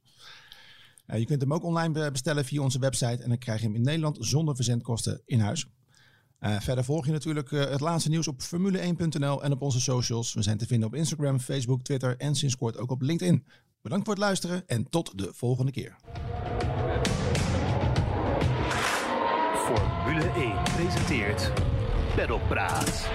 Uh, 1.08 1.20
je 1.20 1.26
kunt 1.26 1.42
hem 1.42 1.54
ook 1.54 1.64
online 1.64 2.12
bestellen 2.12 2.46
via 2.46 2.62
onze 2.62 2.80
website 2.80 3.24
en 3.24 3.30
dan 3.30 3.38
krijg 3.38 3.60
je 3.60 3.66
hem 3.66 3.76
in 3.76 3.82
Nederland 3.82 4.18
zonder 4.20 4.56
verzendkosten 4.56 5.22
in 5.26 5.40
huis. 5.40 5.68
Uh, 6.40 6.60
verder 6.60 6.84
volg 6.84 7.06
je 7.06 7.12
natuurlijk 7.12 7.52
uh, 7.52 7.70
het 7.70 7.80
laatste 7.80 8.10
nieuws 8.10 8.28
op 8.28 8.42
formule1.nl 8.42 9.44
en 9.44 9.52
op 9.52 9.62
onze 9.62 9.82
socials. 9.82 10.34
We 10.34 10.42
zijn 10.42 10.58
te 10.58 10.66
vinden 10.66 10.88
op 10.88 10.96
Instagram, 10.96 11.40
Facebook, 11.40 11.84
Twitter 11.84 12.18
en 12.18 12.36
sinds 12.36 12.58
kort 12.58 12.78
ook 12.78 12.92
op 12.92 13.02
LinkedIn. 13.02 13.46
Bedankt 13.82 14.06
voor 14.06 14.14
het 14.14 14.24
luisteren 14.24 14.68
en 14.68 14.90
tot 14.90 15.18
de 15.18 15.30
volgende 15.34 15.72
keer. 15.72 15.96
Formule 19.56 20.30
1 20.30 20.64
presenteert 20.64 21.52
Pedalpraat. 22.16 23.10